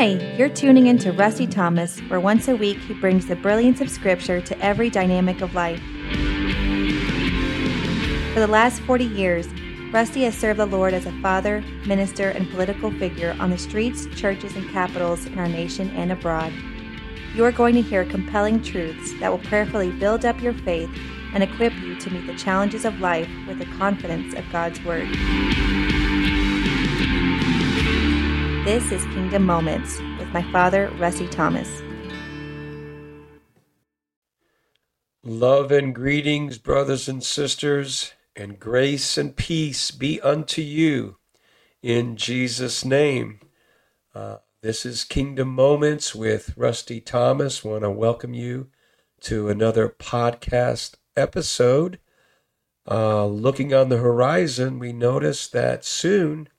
Hi, 0.00 0.12
you're 0.38 0.48
tuning 0.48 0.86
in 0.86 0.96
to 1.00 1.12
Rusty 1.12 1.46
Thomas, 1.46 2.00
where 2.08 2.20
once 2.20 2.48
a 2.48 2.56
week 2.56 2.78
he 2.78 2.94
brings 2.94 3.26
the 3.26 3.36
brilliance 3.36 3.82
of 3.82 3.90
Scripture 3.90 4.40
to 4.40 4.58
every 4.58 4.88
dynamic 4.88 5.42
of 5.42 5.54
life. 5.54 5.78
For 8.32 8.40
the 8.40 8.48
last 8.50 8.80
40 8.80 9.04
years, 9.04 9.46
Rusty 9.92 10.22
has 10.22 10.34
served 10.34 10.58
the 10.58 10.64
Lord 10.64 10.94
as 10.94 11.04
a 11.04 11.12
father, 11.20 11.60
minister, 11.84 12.30
and 12.30 12.50
political 12.50 12.90
figure 12.92 13.36
on 13.40 13.50
the 13.50 13.58
streets, 13.58 14.06
churches, 14.18 14.56
and 14.56 14.66
capitals 14.70 15.26
in 15.26 15.38
our 15.38 15.48
nation 15.48 15.90
and 15.90 16.10
abroad. 16.12 16.50
You 17.34 17.44
are 17.44 17.52
going 17.52 17.74
to 17.74 17.82
hear 17.82 18.06
compelling 18.06 18.62
truths 18.62 19.12
that 19.20 19.30
will 19.30 19.36
prayerfully 19.50 19.90
build 19.90 20.24
up 20.24 20.40
your 20.40 20.54
faith 20.54 20.88
and 21.34 21.42
equip 21.42 21.74
you 21.74 21.94
to 21.96 22.10
meet 22.10 22.26
the 22.26 22.38
challenges 22.38 22.86
of 22.86 23.00
life 23.00 23.28
with 23.46 23.58
the 23.58 23.66
confidence 23.76 24.32
of 24.32 24.50
God's 24.50 24.82
Word. 24.82 25.08
This 28.64 28.92
is 28.92 29.02
Kingdom 29.04 29.46
Moments 29.46 29.98
with 30.18 30.28
my 30.34 30.42
father, 30.52 30.92
Rusty 30.98 31.26
Thomas. 31.26 31.80
Love 35.24 35.72
and 35.72 35.94
greetings, 35.94 36.58
brothers 36.58 37.08
and 37.08 37.24
sisters, 37.24 38.12
and 38.36 38.60
grace 38.60 39.16
and 39.16 39.34
peace 39.34 39.90
be 39.90 40.20
unto 40.20 40.60
you 40.60 41.16
in 41.82 42.16
Jesus' 42.16 42.84
name. 42.84 43.40
Uh, 44.14 44.36
this 44.60 44.84
is 44.84 45.04
Kingdom 45.04 45.48
Moments 45.48 46.14
with 46.14 46.52
Rusty 46.54 47.00
Thomas. 47.00 47.64
Want 47.64 47.84
to 47.84 47.90
welcome 47.90 48.34
you 48.34 48.68
to 49.22 49.48
another 49.48 49.88
podcast 49.88 50.96
episode. 51.16 51.98
Uh, 52.86 53.24
looking 53.24 53.72
on 53.72 53.88
the 53.88 53.96
horizon, 53.96 54.78
we 54.78 54.92
notice 54.92 55.48
that 55.48 55.82
soon 55.82 56.49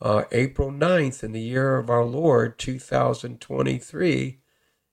uh, 0.00 0.24
April 0.32 0.70
9th 0.70 1.22
in 1.22 1.32
the 1.32 1.40
year 1.40 1.76
of 1.76 1.88
our 1.88 2.04
Lord 2.04 2.58
2023 2.58 4.38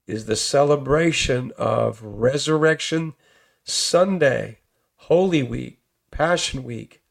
is 0.07 0.25
the 0.25 0.35
celebration 0.35 1.51
of 1.57 2.01
Resurrection 2.03 3.13
Sunday, 3.63 4.59
Holy 4.95 5.43
Week, 5.43 5.79
Passion 6.11 6.63
Week 6.63 7.01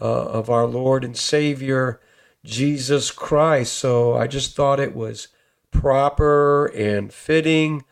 uh, 0.00 0.04
of 0.04 0.48
our 0.48 0.66
Lord 0.66 1.04
and 1.04 1.16
Savior 1.16 2.00
Jesus 2.44 3.10
Christ. 3.10 3.72
So 3.74 4.16
I 4.16 4.26
just 4.26 4.54
thought 4.54 4.80
it 4.80 4.94
was 4.94 5.28
proper 5.70 6.66
and 6.66 7.12
fitting 7.12 7.84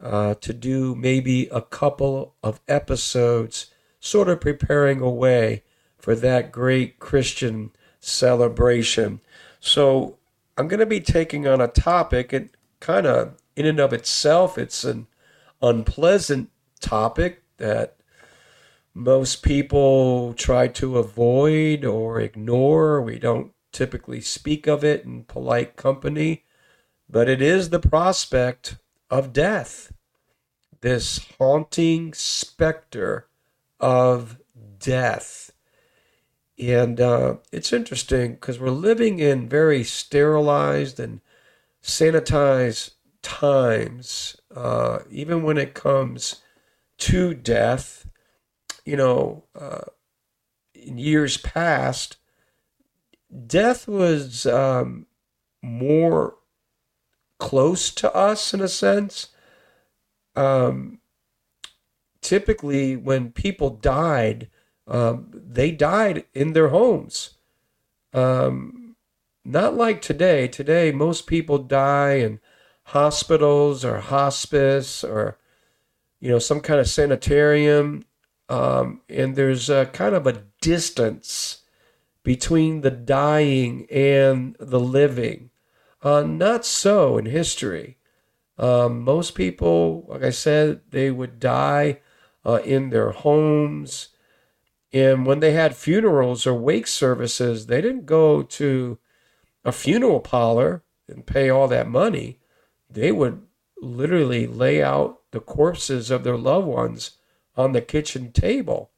uh, 0.00 0.34
to 0.34 0.52
do 0.52 0.94
maybe 0.94 1.46
a 1.48 1.62
couple 1.62 2.34
of 2.42 2.60
episodes, 2.66 3.66
sort 4.00 4.28
of 4.28 4.40
preparing 4.40 5.00
a 5.00 5.10
way 5.10 5.62
for 5.96 6.16
that 6.16 6.50
great 6.50 6.98
Christian 6.98 7.70
celebration. 8.02 9.20
So 9.60 10.18
I'm 10.58 10.68
going 10.68 10.80
to 10.80 10.86
be 10.86 11.00
taking 11.00 11.46
on 11.48 11.60
a 11.60 11.68
topic, 11.68 12.32
and 12.32 12.50
kind 12.80 13.06
of 13.06 13.36
in 13.56 13.64
and 13.64 13.80
of 13.80 13.92
itself, 13.92 14.58
it's 14.58 14.84
an 14.84 15.06
unpleasant 15.62 16.50
topic 16.80 17.42
that 17.56 17.96
most 18.92 19.42
people 19.42 20.34
try 20.34 20.68
to 20.68 20.98
avoid 20.98 21.84
or 21.84 22.20
ignore. 22.20 23.00
We 23.00 23.18
don't 23.18 23.52
typically 23.70 24.20
speak 24.20 24.66
of 24.66 24.84
it 24.84 25.04
in 25.04 25.24
polite 25.24 25.76
company, 25.76 26.44
but 27.08 27.28
it 27.28 27.40
is 27.40 27.70
the 27.70 27.78
prospect 27.78 28.76
of 29.08 29.32
death. 29.32 29.92
This 30.80 31.24
haunting 31.38 32.12
specter 32.12 33.28
of 33.78 34.38
death. 34.78 35.51
And 36.62 37.00
uh, 37.00 37.36
it's 37.50 37.72
interesting 37.72 38.34
because 38.34 38.60
we're 38.60 38.70
living 38.70 39.18
in 39.18 39.48
very 39.48 39.82
sterilized 39.82 41.00
and 41.00 41.20
sanitized 41.82 42.92
times, 43.20 44.36
uh, 44.54 45.00
even 45.10 45.42
when 45.42 45.58
it 45.58 45.74
comes 45.74 46.36
to 46.98 47.34
death. 47.34 48.08
You 48.84 48.96
know, 48.96 49.44
uh, 49.58 49.80
in 50.72 50.98
years 50.98 51.36
past, 51.36 52.18
death 53.46 53.88
was 53.88 54.46
um, 54.46 55.06
more 55.62 56.36
close 57.40 57.90
to 57.90 58.14
us 58.14 58.54
in 58.54 58.60
a 58.60 58.68
sense. 58.68 59.30
Um, 60.36 61.00
typically, 62.20 62.96
when 62.96 63.32
people 63.32 63.70
died, 63.70 64.48
um, 64.86 65.28
they 65.32 65.70
died 65.70 66.24
in 66.34 66.52
their 66.52 66.68
homes. 66.68 67.30
Um, 68.12 68.96
not 69.44 69.74
like 69.74 70.02
today. 70.02 70.48
Today, 70.48 70.92
most 70.92 71.26
people 71.26 71.58
die 71.58 72.14
in 72.14 72.40
hospitals 72.84 73.84
or 73.84 74.00
hospice 74.00 75.02
or, 75.02 75.38
you 76.20 76.30
know, 76.30 76.38
some 76.38 76.60
kind 76.60 76.80
of 76.80 76.88
sanitarium. 76.88 78.04
Um, 78.48 79.00
and 79.08 79.34
there's 79.34 79.70
a 79.70 79.86
kind 79.86 80.14
of 80.14 80.26
a 80.26 80.44
distance 80.60 81.62
between 82.22 82.82
the 82.82 82.90
dying 82.90 83.86
and 83.90 84.56
the 84.60 84.80
living. 84.80 85.50
Uh, 86.02 86.22
not 86.22 86.64
so 86.64 87.16
in 87.18 87.26
history. 87.26 87.98
Um, 88.58 89.02
most 89.02 89.34
people, 89.34 90.04
like 90.08 90.22
I 90.22 90.30
said, 90.30 90.82
they 90.90 91.10
would 91.10 91.40
die 91.40 92.00
uh, 92.44 92.60
in 92.64 92.90
their 92.90 93.10
homes. 93.10 94.08
And 94.92 95.24
when 95.24 95.40
they 95.40 95.52
had 95.52 95.74
funerals 95.74 96.46
or 96.46 96.54
wake 96.54 96.86
services, 96.86 97.66
they 97.66 97.80
didn't 97.80 98.06
go 98.06 98.42
to 98.42 98.98
a 99.64 99.72
funeral 99.72 100.20
parlor 100.20 100.82
and 101.08 101.26
pay 101.26 101.48
all 101.48 101.68
that 101.68 101.88
money. 101.88 102.40
They 102.90 103.10
would 103.10 103.42
literally 103.80 104.46
lay 104.46 104.82
out 104.82 105.20
the 105.30 105.40
corpses 105.40 106.10
of 106.10 106.24
their 106.24 106.36
loved 106.36 106.66
ones 106.66 107.12
on 107.56 107.72
the 107.72 107.80
kitchen 107.80 108.32
table. 108.32 108.90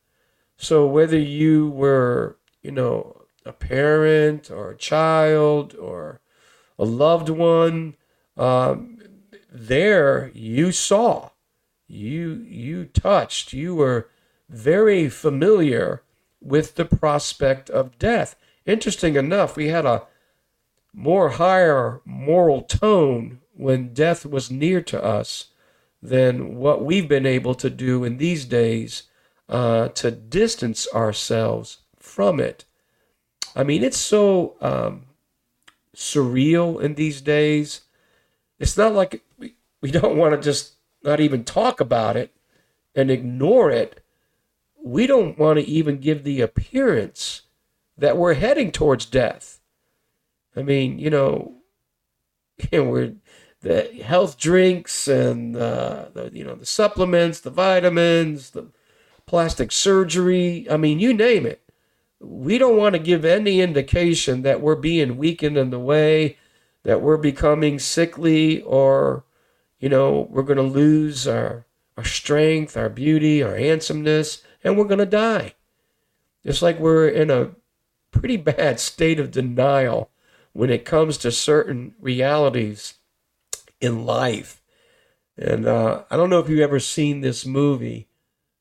So 0.57 0.87
whether 0.87 1.19
you 1.19 1.69
were, 1.69 2.39
you 2.63 2.71
know, 2.71 3.23
a 3.45 3.53
parent 3.53 4.51
or 4.51 4.71
a 4.71 4.77
child 4.77 5.75
or 5.75 6.21
a 6.79 6.85
loved 6.85 7.29
one, 7.29 7.97
um, 8.37 8.99
there 9.51 10.31
you 10.35 10.73
saw, 10.73 11.31
you 11.87 12.45
you 12.49 12.87
touched, 12.87 13.53
you 13.53 13.75
were 13.75 14.09
very 14.49 15.09
familiar 15.09 16.03
with 16.41 16.75
the 16.75 16.85
prospect 16.85 17.71
of 17.71 17.99
death. 17.99 18.37
Interesting 18.67 19.17
enough, 19.17 19.57
we 19.57 19.69
had 19.69 19.87
a 19.87 20.03
more 20.93 21.31
higher 21.31 22.01
moral 22.05 22.63
tone 22.63 23.41
when 23.53 23.95
death 23.95 24.25
was 24.25 24.51
near 24.51 24.81
to 24.83 25.03
us 25.03 25.47
than 26.03 26.57
what 26.57 26.85
we've 26.85 27.09
been 27.09 27.27
able 27.27 27.55
to 27.55 27.71
do 27.71 28.05
in 28.05 28.19
these 28.19 28.45
days 28.45 29.05
uh, 29.49 29.89
to 29.89 30.11
distance 30.11 30.87
ourselves 30.95 31.79
from 31.99 32.39
it. 32.39 32.65
I 33.57 33.63
mean, 33.63 33.83
it's 33.83 33.99
so 33.99 34.57
um, 34.61 35.07
surreal 35.97 36.81
in 36.81 36.95
these 36.95 37.21
days. 37.21 37.83
It's 38.59 38.77
not 38.77 38.93
like 38.93 39.23
we, 39.39 39.55
we 39.81 39.91
don't 39.91 40.17
want 40.17 40.35
to 40.35 40.41
just 40.41 40.75
not 41.03 41.21
even 41.21 41.45
talk 41.45 41.81
about 41.81 42.17
it 42.17 42.35
and 42.95 43.11
ignore 43.11 43.71
it 43.71 44.04
we 44.85 45.07
don't 45.07 45.39
want 45.39 45.59
to 45.59 45.65
even 45.65 45.99
give 45.99 46.23
the 46.23 46.43
appearance 46.43 47.43
that 47.97 48.19
we're 48.19 48.35
heading 48.35 48.71
towards 48.71 49.07
death. 49.07 49.61
I 50.55 50.63
mean, 50.63 50.99
you 51.01 51.11
know, 51.11 51.55
we're 52.71 53.15
the 53.63 53.85
health 54.05 54.39
drinks 54.39 55.09
and 55.09 55.57
uh, 55.57 56.07
the 56.13 56.31
you 56.33 56.45
know 56.45 56.55
the 56.55 56.67
supplements, 56.67 57.41
the 57.41 57.51
vitamins, 57.51 58.51
the 58.51 58.67
plastic 59.27 59.73
surgery. 59.73 60.67
I 60.71 60.77
mean, 60.77 61.01
you 61.01 61.15
name 61.15 61.47
it. 61.47 61.63
We 62.21 62.59
don't 62.59 62.77
want 62.77 62.95
to 62.95 62.99
give 62.99 63.25
any 63.25 63.61
indication 63.61 64.43
that 64.43 64.61
we're 64.61 64.77
being 64.77 65.17
weakened 65.17 65.57
in 65.57 65.71
the 65.71 65.79
way, 65.79 66.39
that 66.83 67.01
we're 67.01 67.17
becoming 67.17 67.79
sickly, 67.79 68.61
or 68.63 69.25
you 69.81 69.89
know 69.89 70.29
we're 70.31 70.43
going 70.43 70.59
to 70.59 70.63
lose 70.63 71.27
our 71.27 71.65
our 71.97 72.05
strength, 72.05 72.77
our 72.77 72.91
beauty, 72.91 73.43
our 73.43 73.57
handsomeness 73.57 74.43
and 74.65 74.77
we're 74.77 74.85
going 74.85 74.99
to 74.99 75.07
die. 75.07 75.55
It's 76.43 76.63
like 76.63 76.81
we're 76.81 77.07
in 77.07 77.31
a 77.31 77.51
pretty 78.11 78.37
bad 78.39 78.81
state 78.81 79.21
of 79.21 79.31
denial 79.31 80.11
when 80.53 80.71
it 80.71 80.85
comes 80.85 81.19
to 81.19 81.31
certain 81.31 81.95
realities 82.01 82.95
in 83.81 84.07
life. 84.07 84.63
And 85.37 85.67
uh, 85.67 86.05
I 86.11 86.17
don't 86.17 86.31
know 86.31 86.39
if 86.39 86.49
you've 86.49 86.61
ever 86.61 86.81
seen 86.81 87.21
this 87.21 87.45
movie. 87.45 88.09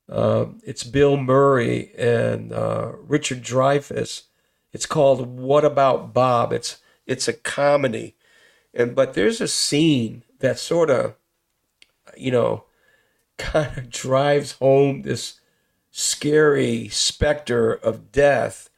Uh, 0.10 0.48
it's 0.64 0.84
Bill 0.84 1.18
Murray 1.18 1.92
and 1.98 2.52
uh, 2.52 2.94
Richard 2.98 3.42
Dreyfuss. 3.42 4.24
It's 4.74 4.86
called 4.86 5.28
What 5.28 5.64
About 5.64 6.14
Bob? 6.14 6.52
It's 6.52 6.78
it's 7.06 7.28
a 7.28 7.34
comedy, 7.34 8.16
and 8.74 8.96
but 8.96 9.14
there's 9.14 9.42
a 9.42 9.48
scene 9.48 10.24
that 10.40 10.58
sort 10.58 10.90
of, 10.90 11.16
you 12.18 12.32
know, 12.32 12.64
kind 13.38 13.78
of 13.78 13.90
drives 13.90 14.54
home 14.54 15.04
this 15.04 15.40
scary 15.96 16.88
specter 16.90 17.72
of 17.72 18.12
death. 18.12 18.72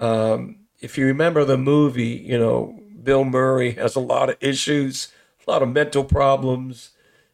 Um, 0.00 0.56
if 0.80 0.98
you 0.98 1.06
remember 1.06 1.44
the 1.44 1.56
movie, 1.56 2.24
you 2.26 2.36
know, 2.36 2.82
Bill 3.02 3.24
Murray 3.24 3.72
has 3.74 3.94
a 3.94 4.00
lot 4.00 4.28
of 4.28 4.36
issues, 4.40 5.12
a 5.46 5.50
lot 5.50 5.62
of 5.62 5.68
mental 5.68 6.02
problems, 6.02 6.90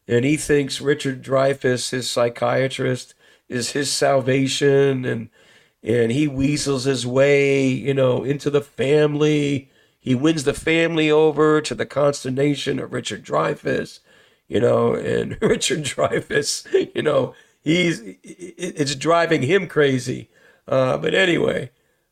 and 0.07 0.27
he 0.27 0.37
thinks 0.37 0.83
Richard 0.83 1.23
Dreyfuss, 1.23 1.91
his 1.91 2.11
psychiatrist, 2.11 3.15
is 3.49 3.71
his 3.71 3.91
salvation, 3.91 5.07
and 5.07 5.31
and 5.83 6.13
he 6.13 6.29
weasels 6.29 6.85
his 6.85 7.07
way, 7.07 7.67
you 7.67 7.95
know, 7.95 8.23
into 8.23 8.51
the 8.51 8.61
family. 8.61 9.71
He 9.99 10.15
wins 10.15 10.45
the 10.45 10.55
family 10.55 11.11
over 11.11 11.61
to 11.63 11.75
the 11.75 11.87
consternation 11.87 12.79
of 12.79 12.93
Richard 12.93 13.25
Dreyfuss, 13.25 14.01
you 14.47 14.61
know, 14.61 14.95
and 14.95 15.39
Richard 15.43 15.85
Dreyfuss, 15.85 16.93
you 16.95 17.03
know, 17.03 17.35
he's 17.63 18.03
it's 18.23 18.95
driving 18.95 19.43
him 19.43 19.67
crazy. 19.67 20.31
Uh, 20.69 20.99
but 20.99 21.15
anyway, 21.15 21.71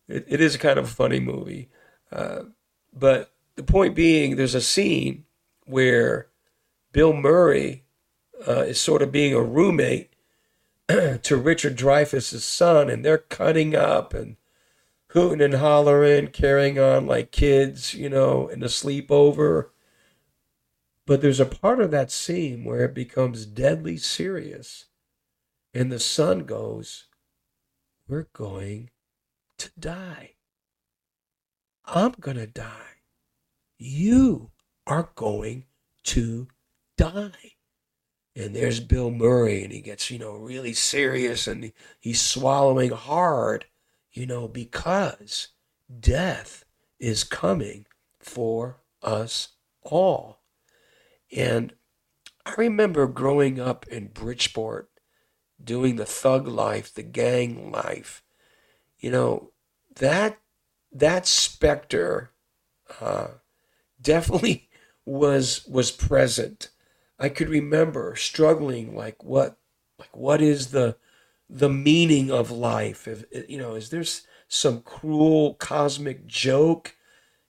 it, 0.09 0.25
it 0.29 0.41
is 0.41 0.57
kind 0.57 0.79
of 0.79 0.87
a 0.87 0.89
funny 0.89 1.21
movie. 1.21 1.69
Uh, 2.11 2.45
but 2.93 3.33
the 3.57 3.63
point 3.63 3.95
being, 3.95 4.37
there's 4.37 4.55
a 4.55 4.61
scene 4.61 5.25
where 5.65 6.29
Bill 6.93 7.13
Murray 7.13 7.85
uh, 8.47 8.63
is 8.63 8.81
sort 8.81 9.03
of 9.03 9.13
being 9.13 9.35
a 9.35 9.43
roommate 9.43 10.13
to 10.89 11.37
Richard 11.37 11.77
Dreyfuss's 11.77 12.45
son, 12.45 12.91
and 12.91 13.05
they're 13.05 13.19
cutting 13.19 13.77
up 13.77 14.15
and 14.15 14.37
hooting 15.09 15.41
and 15.41 15.55
hollering, 15.55 16.29
carrying 16.29 16.79
on 16.79 17.07
like 17.07 17.31
kids, 17.31 17.95
you 17.95 18.09
know, 18.09 18.49
in 18.49 18.63
a 18.63 18.67
sleepover. 18.67 19.69
But 21.07 21.23
there's 21.23 21.41
a 21.41 21.47
part 21.47 21.81
of 21.81 21.91
that 21.91 22.11
scene 22.11 22.65
where 22.65 22.85
it 22.85 22.95
becomes 22.95 23.47
deadly 23.47 23.97
serious, 23.97 24.87
and 25.73 25.91
the 25.91 26.01
son 26.01 26.45
goes, 26.45 27.07
We're 28.09 28.29
going 28.33 28.91
to 29.59 29.71
die. 29.79 30.35
I'm 31.85 32.13
going 32.21 32.37
to 32.37 32.47
die. 32.47 33.03
You 33.79 34.51
are 34.87 35.11
going 35.15 35.65
to 36.05 36.49
die. 36.97 37.55
And 38.37 38.55
there's 38.55 38.81
Bill 38.81 39.11
Murray, 39.11 39.65
and 39.65 39.73
he 39.73 39.81
gets, 39.81 40.11
you 40.11 40.19
know, 40.19 40.35
really 40.35 40.73
serious 40.73 41.47
and 41.47 41.73
he's 41.99 42.21
swallowing 42.21 42.91
hard, 42.91 43.67
you 44.13 44.25
know, 44.25 44.47
because 44.47 45.49
death 45.99 46.65
is 46.99 47.25
coming 47.25 47.87
for 48.21 48.81
us 49.03 49.49
all. 49.83 50.43
And 51.35 51.75
I 52.47 52.55
remember 52.57 53.07
growing 53.07 53.59
up 53.61 53.87
in 53.89 54.09
Bridgeport, 54.09 54.91
doing 55.63 55.97
the 55.97 56.07
thug 56.07 56.47
life, 56.47 56.93
the 56.95 57.03
gang 57.03 57.71
life. 57.73 58.23
You 58.99 59.11
know, 59.11 59.53
that 59.97 60.39
that 60.93 61.27
specter 61.27 62.33
uh, 63.01 63.29
definitely 64.01 64.69
was 65.05 65.67
was 65.67 65.91
present. 65.91 66.71
I 67.19 67.29
could 67.29 67.49
remember 67.49 68.17
struggling 68.17 68.95
like 68.97 69.23
what 69.25 69.59
like 69.99 70.17
what 70.17 70.41
is 70.41 70.69
the 70.69 70.97
the 71.49 71.69
meaning 71.69 72.31
of 72.31 72.51
life? 72.51 73.09
If 73.09 73.25
you 73.49 73.59
know, 73.59 73.75
is 73.75 73.91
there 73.91 74.05
some 74.49 74.83
cruel 74.83 75.55
cosmic 75.55 76.27
joke? 76.27 76.97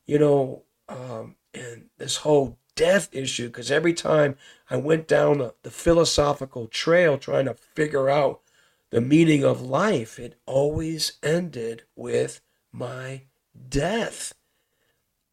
You 0.05 0.19
know, 0.19 0.63
um, 0.89 1.35
and 1.53 1.85
this 1.97 2.17
whole 2.17 2.59
death 2.75 3.09
issue 3.11 3.47
because 3.47 3.71
every 3.71 3.93
time 3.93 4.37
I 4.69 4.77
went 4.77 5.07
down 5.07 5.39
the, 5.39 5.53
the 5.63 5.71
philosophical 5.71 6.67
trail 6.67 7.17
trying 7.17 7.45
to 7.45 7.53
figure 7.53 8.09
out 8.09 8.41
the 8.89 9.01
meaning 9.01 9.43
of 9.43 9.61
life, 9.61 10.19
it 10.19 10.39
always 10.45 11.13
ended 11.23 11.83
with 11.95 12.41
my 12.71 13.23
death. 13.69 14.33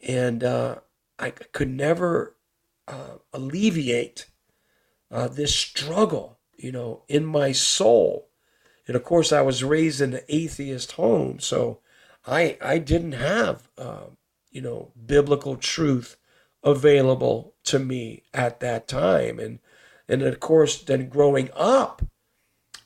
And 0.00 0.44
uh, 0.44 0.76
I 1.18 1.30
could 1.30 1.70
never 1.70 2.36
uh, 2.86 3.18
alleviate 3.32 4.26
uh, 5.10 5.28
this 5.28 5.54
struggle, 5.54 6.38
you 6.56 6.70
know, 6.70 7.02
in 7.08 7.24
my 7.24 7.52
soul. 7.52 8.28
And 8.86 8.96
of 8.96 9.04
course, 9.04 9.32
I 9.32 9.42
was 9.42 9.64
raised 9.64 10.00
in 10.00 10.14
an 10.14 10.22
atheist 10.28 10.92
home, 10.92 11.40
so 11.40 11.80
I 12.26 12.56
I 12.62 12.78
didn't 12.78 13.12
have 13.12 13.68
uh, 13.76 14.06
you 14.50 14.60
know 14.60 14.92
biblical 15.06 15.56
truth 15.56 16.16
available 16.68 17.54
to 17.64 17.78
me 17.78 18.22
at 18.32 18.60
that 18.60 18.88
time, 18.88 19.38
and 19.38 19.58
and 20.08 20.22
of 20.22 20.40
course, 20.40 20.82
then 20.82 21.08
growing 21.08 21.50
up, 21.54 22.02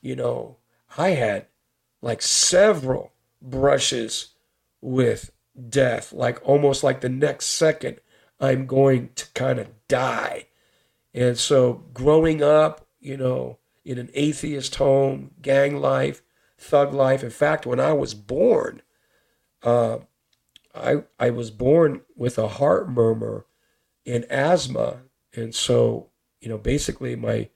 you 0.00 0.16
know, 0.16 0.56
I 0.96 1.10
had 1.10 1.46
like 2.00 2.22
several 2.22 3.12
brushes 3.40 4.30
with 4.80 5.30
death, 5.68 6.12
like 6.12 6.40
almost 6.46 6.82
like 6.82 7.00
the 7.00 7.08
next 7.08 7.46
second 7.46 8.00
I'm 8.40 8.66
going 8.66 9.10
to 9.14 9.26
kind 9.34 9.60
of 9.60 9.68
die. 9.86 10.48
And 11.14 11.38
so 11.38 11.84
growing 11.94 12.42
up, 12.42 12.86
you 13.00 13.16
know, 13.16 13.58
in 13.84 13.98
an 13.98 14.10
atheist 14.14 14.76
home, 14.76 15.32
gang 15.40 15.76
life, 15.76 16.22
thug 16.58 16.92
life. 16.92 17.22
In 17.22 17.30
fact, 17.30 17.66
when 17.66 17.80
I 17.80 17.92
was 17.92 18.14
born, 18.14 18.82
uh, 19.62 19.98
I 20.74 21.04
I 21.18 21.30
was 21.30 21.50
born 21.50 22.02
with 22.16 22.38
a 22.38 22.48
heart 22.48 22.88
murmur 22.88 23.46
and 24.06 24.24
asthma, 24.24 24.98
and 25.34 25.54
so 25.54 26.08
you 26.42 26.48
know, 26.48 26.58
basically 26.58 27.16
my 27.16 27.48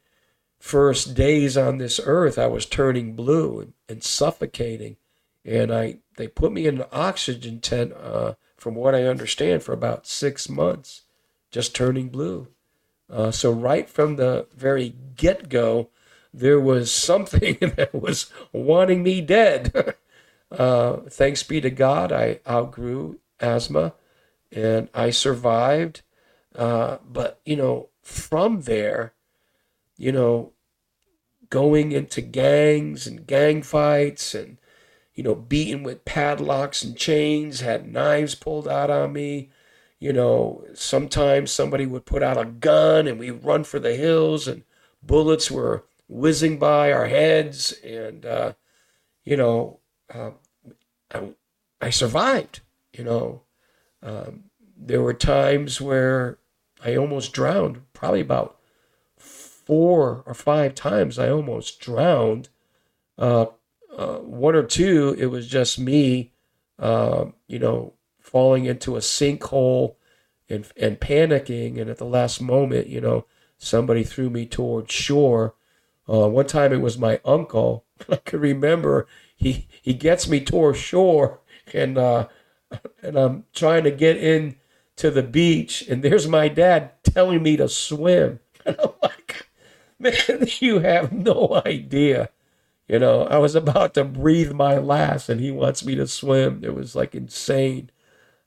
first 0.58 1.14
days 1.14 1.56
on 1.56 1.78
this 1.78 2.00
earth, 2.04 2.38
I 2.38 2.46
was 2.46 2.64
turning 2.64 3.14
blue 3.14 3.60
and, 3.60 3.72
and 3.88 4.02
suffocating, 4.02 4.96
and 5.44 5.72
I 5.72 5.98
they 6.16 6.28
put 6.28 6.52
me 6.52 6.66
in 6.66 6.80
an 6.80 6.86
oxygen 6.92 7.60
tent, 7.60 7.92
uh, 7.92 8.34
from 8.56 8.74
what 8.74 8.94
I 8.94 9.04
understand, 9.04 9.62
for 9.62 9.72
about 9.72 10.06
six 10.06 10.48
months, 10.48 11.02
just 11.50 11.74
turning 11.74 12.08
blue. 12.08 12.48
Uh, 13.10 13.30
so 13.30 13.52
right 13.52 13.88
from 13.88 14.16
the 14.16 14.46
very 14.56 14.94
get 15.16 15.48
go, 15.48 15.90
there 16.32 16.60
was 16.60 16.90
something 16.90 17.58
that 17.76 17.94
was 17.94 18.30
wanting 18.52 19.02
me 19.02 19.20
dead. 19.20 19.94
uh, 20.50 20.96
thanks 21.10 21.42
be 21.42 21.60
to 21.60 21.70
God, 21.70 22.12
I 22.12 22.40
outgrew 22.48 23.18
asthma, 23.40 23.94
and 24.50 24.88
I 24.94 25.10
survived. 25.10 26.02
Uh, 26.56 26.98
but 27.06 27.40
you 27.44 27.56
know, 27.56 27.90
from 28.02 28.62
there, 28.62 29.14
you 29.96 30.12
know, 30.12 30.52
going 31.50 31.92
into 31.92 32.20
gangs 32.20 33.06
and 33.06 33.26
gang 33.26 33.62
fights 33.62 34.34
and 34.34 34.58
you 35.16 35.24
know, 35.24 35.34
beaten 35.34 35.82
with 35.82 36.04
padlocks 36.04 36.84
and 36.84 36.96
chains, 36.96 37.60
had 37.60 37.90
knives 37.90 38.34
pulled 38.34 38.68
out 38.68 38.90
on 38.90 39.14
me. 39.14 39.48
You 39.98 40.12
know, 40.12 40.64
sometimes 40.74 41.50
somebody 41.50 41.86
would 41.86 42.04
put 42.04 42.22
out 42.22 42.36
a 42.36 42.44
gun 42.44 43.08
and 43.08 43.18
we 43.18 43.30
run 43.30 43.64
for 43.64 43.80
the 43.80 43.96
hills 43.96 44.46
and 44.46 44.62
bullets 45.02 45.50
were 45.50 45.86
whizzing 46.06 46.58
by 46.58 46.92
our 46.92 47.06
heads. 47.06 47.72
And, 47.82 48.26
uh, 48.26 48.52
you 49.24 49.38
know, 49.38 49.80
uh, 50.12 50.32
I, 51.12 51.30
I, 51.80 51.90
survived, 51.90 52.60
you 52.92 53.02
know. 53.02 53.42
Um, 54.02 54.44
there 54.76 55.00
were 55.00 55.14
times 55.14 55.80
where 55.80 56.38
I 56.86 56.94
almost 56.94 57.32
drowned, 57.32 57.82
probably 57.92 58.20
about 58.20 58.58
four 59.16 60.22
or 60.24 60.34
five 60.34 60.76
times 60.76 61.18
I 61.18 61.28
almost 61.28 61.80
drowned. 61.80 62.48
Uh, 63.18 63.46
uh, 63.96 64.18
one 64.18 64.54
or 64.54 64.62
two, 64.62 65.16
it 65.18 65.26
was 65.26 65.48
just 65.48 65.80
me, 65.80 66.32
uh, 66.78 67.24
you 67.48 67.58
know, 67.58 67.94
falling 68.20 68.66
into 68.66 68.94
a 68.94 69.00
sinkhole 69.00 69.96
and 70.48 70.70
and 70.76 71.00
panicking, 71.00 71.80
and 71.80 71.90
at 71.90 71.98
the 71.98 72.04
last 72.04 72.40
moment, 72.40 72.86
you 72.86 73.00
know, 73.00 73.26
somebody 73.58 74.04
threw 74.04 74.30
me 74.30 74.46
towards 74.46 74.92
shore. 74.92 75.56
Uh, 76.08 76.28
one 76.28 76.46
time 76.46 76.72
it 76.72 76.80
was 76.80 76.96
my 76.96 77.20
uncle. 77.24 77.84
I 78.08 78.16
can 78.16 78.38
remember 78.38 79.08
he 79.34 79.66
he 79.82 79.92
gets 79.92 80.28
me 80.28 80.40
toward 80.40 80.76
shore, 80.76 81.40
and 81.74 81.98
uh, 81.98 82.28
and 83.02 83.16
I'm 83.16 83.44
trying 83.52 83.82
to 83.84 83.90
get 83.90 84.18
in 84.18 84.54
to 84.96 85.10
the 85.10 85.22
beach, 85.22 85.84
and 85.88 86.02
there's 86.02 86.28
my 86.28 86.48
dad 86.48 86.92
telling 87.02 87.42
me 87.42 87.56
to 87.56 87.68
swim. 87.68 88.40
And 88.66 88.76
I'm 88.80 88.90
like, 89.00 89.46
man, 90.00 90.48
you 90.58 90.80
have 90.80 91.12
no 91.12 91.62
idea 91.64 92.30
you 92.88 93.00
know, 93.00 93.24
I 93.24 93.38
was 93.38 93.54
about 93.54 93.94
to 93.94 94.04
breathe 94.04 94.52
my 94.52 94.78
last, 94.78 95.28
and 95.28 95.40
he 95.40 95.50
wants 95.50 95.84
me 95.84 95.96
to 95.96 96.06
swim. 96.06 96.62
It 96.62 96.74
was 96.74 96.94
like 96.94 97.14
insane. 97.14 97.90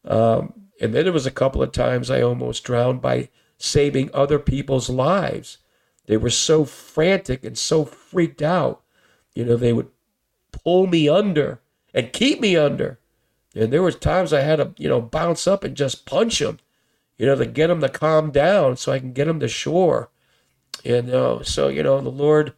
Um, 0.06 0.54
and 0.80 0.94
then 0.94 1.04
there 1.04 1.14
was 1.14 1.26
a 1.26 1.32
couple 1.32 1.62
of 1.62 1.74
times 1.74 2.10
I 2.10 2.22
almost 2.22 2.64
drowned 2.64 3.02
by 3.02 3.30
saving 3.58 4.10
other 4.14 4.40
people's 4.40 4.90
lives. 4.90 5.58
They 6.06 6.16
were 6.16 6.30
so 6.30 6.64
frantic 6.64 7.44
and 7.44 7.58
so 7.58 7.84
freaked 7.84 8.42
out. 8.42 8.82
You 9.36 9.44
know, 9.44 9.58
they 9.58 9.74
would 9.74 9.90
pull 10.52 10.88
me 10.88 11.10
under 11.10 11.62
and 11.94 12.14
keep 12.14 12.40
me 12.40 12.56
under. 12.56 12.99
And 13.56 13.74
there 13.74 13.84
was 13.84 13.96
times 13.96 14.32
I 14.32 14.42
had 14.42 14.58
to, 14.58 14.74
you 14.78 14.88
know, 14.88 15.02
bounce 15.02 15.48
up 15.48 15.64
and 15.64 15.76
just 15.76 16.06
punch 16.06 16.40
them, 16.40 16.60
you 17.18 17.26
know, 17.26 17.36
to 17.36 17.46
get 17.46 17.68
them 17.68 17.82
to 17.82 17.90
calm 17.90 18.32
down 18.32 18.78
so 18.78 18.92
I 18.92 19.00
can 19.00 19.14
get 19.14 19.26
them 19.26 19.40
to 19.40 19.48
shore. 19.48 20.10
And 20.86 21.10
uh, 21.10 21.44
so, 21.44 21.68
you 21.68 21.84
know, 21.84 22.00
the 22.00 22.10
Lord 22.10 22.54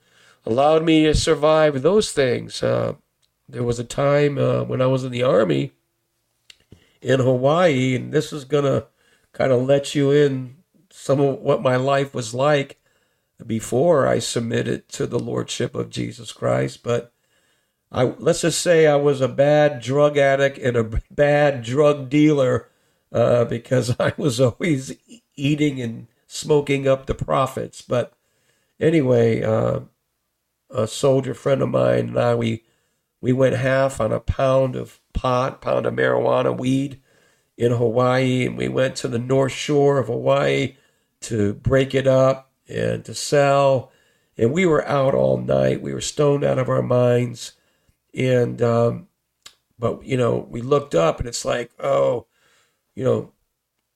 allowed 0.45 0.83
me 0.83 1.05
to 1.05 1.13
survive 1.13 1.81
those 1.81 2.12
things. 2.12 2.62
Uh, 2.62 2.95
there 3.48 3.63
was 3.63 3.79
a 3.79 3.83
time 3.83 4.38
uh, 4.38 4.63
when 4.63 4.81
I 4.81 4.88
was 4.88 5.03
in 5.03 5.12
the 5.12 5.24
army 5.24 5.71
in 7.01 7.19
Hawaii, 7.19 7.95
and 7.95 8.12
this 8.12 8.31
is 8.31 8.45
gonna 8.45 8.86
kind 9.33 9.51
of 9.51 9.63
let 9.63 9.95
you 9.95 10.12
in 10.12 10.57
some 10.91 11.19
of 11.19 11.39
what 11.39 11.62
my 11.62 11.75
life 11.75 12.13
was 12.13 12.33
like 12.33 12.79
before 13.45 14.07
I 14.07 14.19
submitted 14.19 14.88
to 14.89 15.07
the 15.07 15.19
lordship 15.19 15.74
of 15.74 15.89
Jesus 15.89 16.31
Christ. 16.31 16.83
But 16.83 17.12
I 17.91 18.03
let's 18.03 18.41
just 18.41 18.62
say 18.62 18.88
I 18.88 18.95
was 18.95 19.21
a 19.21 19.27
bad 19.27 19.81
drug 19.81 20.17
addict 20.17 20.57
and 20.57 20.77
a 20.77 20.83
bad 21.12 21.63
drug 21.63 22.10
dealer 22.10 22.69
uh, 23.12 23.45
because 23.45 23.95
I 24.00 24.13
was 24.17 24.39
always 24.39 24.93
eating 25.36 25.81
and 25.81 26.07
smoking 26.27 26.88
up 26.88 27.05
the 27.05 27.15
profits. 27.15 27.81
But 27.81 28.13
anyway, 28.79 29.43
uh, 29.43 29.81
a 30.69 30.88
soldier 30.88 31.33
friend 31.33 31.62
of 31.62 31.69
mine 31.69 32.10
and 32.10 32.19
I 32.19 32.36
we 32.36 32.63
we 33.19 33.33
went 33.33 33.55
half 33.55 34.01
on 34.01 34.12
a 34.12 34.19
pound 34.19 34.75
of 34.75 35.00
pot, 35.13 35.62
pound 35.62 35.86
of 35.86 35.93
marijuana 35.93 36.57
weed 36.57 37.01
in 37.57 37.71
Hawaii, 37.71 38.48
and 38.48 38.57
we 38.57 38.67
went 38.67 38.95
to 38.98 39.07
the 39.07 39.19
North 39.19 39.51
Shore 39.51 40.00
of 40.00 40.07
Hawaii 40.07 40.75
to 41.21 41.53
break 41.53 41.93
it 41.93 42.07
up 42.07 42.51
and 42.67 43.05
to 43.05 43.13
sell. 43.13 43.91
And 44.38 44.51
we 44.51 44.65
were 44.65 44.88
out 44.88 45.13
all 45.13 45.38
night. 45.38 45.81
We 45.81 45.93
were 45.93 46.01
stoned 46.01 46.43
out 46.43 46.57
of 46.57 46.69
our 46.69 46.81
minds. 46.81 47.53
And, 48.13 48.61
um, 48.61 49.07
but, 49.79 50.03
you 50.03 50.17
know, 50.17 50.47
we 50.49 50.61
looked 50.61 50.95
up 50.95 51.19
and 51.19 51.27
it's 51.27 51.45
like, 51.45 51.71
oh, 51.79 52.27
you 52.95 53.03
know, 53.03 53.31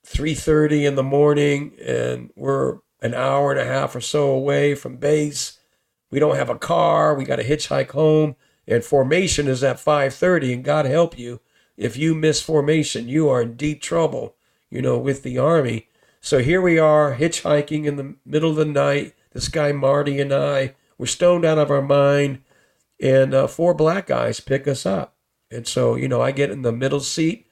3.30 0.06 0.88
in 0.88 0.96
the 0.96 1.04
morning 1.04 1.74
and 1.84 2.32
we're 2.36 2.80
an 3.02 3.14
hour 3.14 3.52
and 3.52 3.60
a 3.60 3.66
half 3.66 3.96
or 3.96 4.02
so 4.02 4.30
away 4.30 4.76
from 4.76 4.98
base. 4.98 5.60
We 6.12 6.20
don't 6.20 6.38
have 6.38 6.50
a 6.50 6.58
car. 6.58 7.14
We 7.14 7.26
got 7.26 7.38
to 7.38 7.44
hitchhike 7.44 7.92
home. 7.92 8.36
And 8.68 8.84
formation 8.84 9.48
is 9.48 9.64
at 9.64 9.78
5.30 9.78 10.54
and 10.54 10.64
God 10.64 10.86
help 10.86 11.18
you. 11.18 11.42
If 11.78 11.98
you 11.98 12.16
miss 12.16 12.42
formation, 12.42 13.08
you 13.08 13.30
are 13.30 13.42
in 13.42 13.56
deep 13.56 13.82
trouble, 13.82 14.36
you 14.70 14.82
know, 14.82 14.98
with 14.98 15.24
the 15.24 15.38
army. 15.38 15.90
So 16.22 16.40
here 16.40 16.62
we 16.62 16.80
are 16.80 17.16
hitchhiking 17.16 17.86
in 17.86 17.98
the 17.98 18.16
middle 18.26 18.52
of 18.52 18.56
the 18.56 18.66
night. 18.66 19.14
This 19.34 19.50
guy 19.50 19.72
Marty 19.74 20.20
and 20.20 20.34
I, 20.34 20.74
we're 20.98 21.06
stoned 21.06 21.46
out 21.46 21.58
of 21.58 21.70
our 21.70 21.82
mind, 21.82 22.42
and 23.02 23.34
uh, 23.34 23.48
four 23.48 23.74
black 23.74 24.08
guys 24.08 24.40
pick 24.40 24.68
us 24.68 24.86
up. 24.86 25.16
And 25.52 25.68
so, 25.68 25.96
you 25.96 26.08
know, 26.08 26.22
I 26.22 26.32
get 26.32 26.52
in 26.52 26.62
the 26.62 26.72
middle 26.72 27.00
seat 27.00 27.48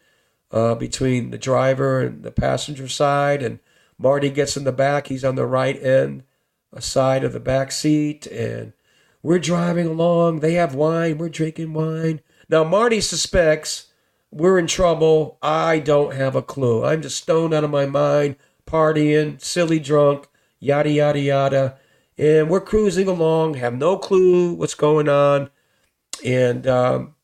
uh, 0.51 0.75
between 0.75 1.31
the 1.31 1.37
driver 1.37 2.01
and 2.01 2.23
the 2.23 2.31
passenger 2.31 2.87
side, 2.87 3.41
and 3.43 3.59
Marty 3.97 4.29
gets 4.29 4.57
in 4.57 4.63
the 4.63 4.71
back. 4.71 5.07
He's 5.07 5.23
on 5.23 5.35
the 5.35 5.45
right 5.45 5.81
end 5.81 6.23
a 6.71 6.81
side 6.81 7.23
of 7.23 7.33
the 7.33 7.39
back 7.39 7.71
seat, 7.71 8.25
and 8.27 8.73
we're 9.21 9.39
driving 9.39 9.87
along. 9.87 10.39
They 10.39 10.53
have 10.53 10.75
wine. 10.75 11.17
We're 11.17 11.29
drinking 11.29 11.73
wine. 11.73 12.21
Now, 12.49 12.63
Marty 12.63 12.99
suspects 12.99 13.87
we're 14.31 14.57
in 14.57 14.67
trouble. 14.67 15.37
I 15.41 15.79
don't 15.79 16.15
have 16.15 16.35
a 16.35 16.41
clue. 16.41 16.83
I'm 16.83 17.01
just 17.01 17.17
stoned 17.17 17.53
out 17.53 17.63
of 17.63 17.69
my 17.69 17.85
mind 17.85 18.35
partying, 18.65 19.41
silly 19.41 19.79
drunk, 19.79 20.27
yada, 20.59 20.89
yada, 20.89 21.19
yada. 21.19 21.77
And 22.17 22.49
we're 22.49 22.61
cruising 22.61 23.07
along, 23.07 23.55
have 23.55 23.75
no 23.75 23.97
clue 23.97 24.53
what's 24.53 24.75
going 24.75 25.09
on. 25.09 25.49
And, 26.23 26.67
um, 26.67 27.15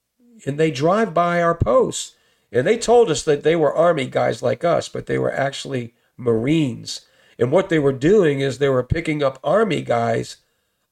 and 0.46 0.60
they 0.60 0.72
drive 0.72 1.14
by 1.14 1.42
our 1.42 1.56
posts. 1.56 2.16
And 2.52 2.66
they 2.66 2.78
told 2.78 3.12
us 3.12 3.24
that 3.24 3.44
they 3.44 3.56
were 3.56 3.76
Army 3.76 4.08
guys 4.08 4.42
like 4.42 4.64
us, 4.64 4.90
but 4.90 5.06
they 5.06 5.20
were 5.20 5.32
actually 5.32 5.94
Marines. 6.18 7.02
And 7.38 7.52
what 7.52 7.70
they 7.70 7.80
were 7.80 7.94
doing 7.94 8.40
is 8.42 8.58
they 8.58 8.70
were 8.70 8.84
picking 8.84 9.24
up 9.24 9.40
Army 9.44 9.82
guys, 9.82 10.38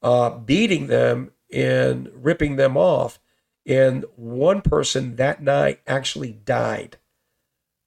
uh, 0.02 0.30
beating 0.30 0.88
them 0.88 1.32
and 1.52 2.10
ripping 2.14 2.56
them 2.56 2.78
off. 2.78 3.20
And 3.66 4.06
one 4.16 4.62
person 4.62 5.16
that 5.18 5.42
night 5.42 5.82
actually 5.88 6.32
died. 6.32 6.98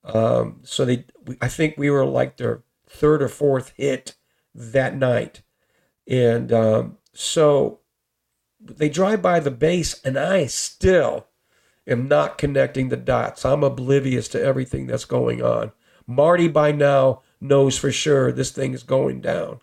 Um, 0.05 0.61
so 0.63 0.85
they, 0.85 1.05
I 1.41 1.49
think 1.49 1.77
we 1.77 1.91
were 1.91 2.05
like 2.05 2.37
their 2.37 2.63
third 2.89 3.23
or 3.23 3.29
fourth 3.29 3.73
hit 3.77 4.15
that 4.55 4.97
night, 4.97 5.43
and 6.11 6.53
um, 6.53 6.99
so 7.15 7.79
they 8.61 8.89
drive 8.89 9.23
by 9.23 9.41
the 9.41 9.51
base, 9.51 10.01
and 10.03 10.19
I 10.19 10.47
still 10.47 11.29
am 11.87 12.09
not 12.09 12.37
connecting 12.37 12.89
the 12.89 12.97
dots. 12.97 13.45
I'm 13.45 13.63
oblivious 13.63 14.29
to 14.29 14.43
everything 14.43 14.87
that's 14.87 15.05
going 15.05 15.43
on. 15.43 15.73
Marty 16.07 16.49
by 16.49 16.73
now 16.73 17.23
knows 17.41 17.79
for 17.79 17.93
sure 17.93 18.33
this 18.33 18.51
thing 18.51 18.75
is 18.75 18.83
going 18.83 19.21
down. 19.21 19.61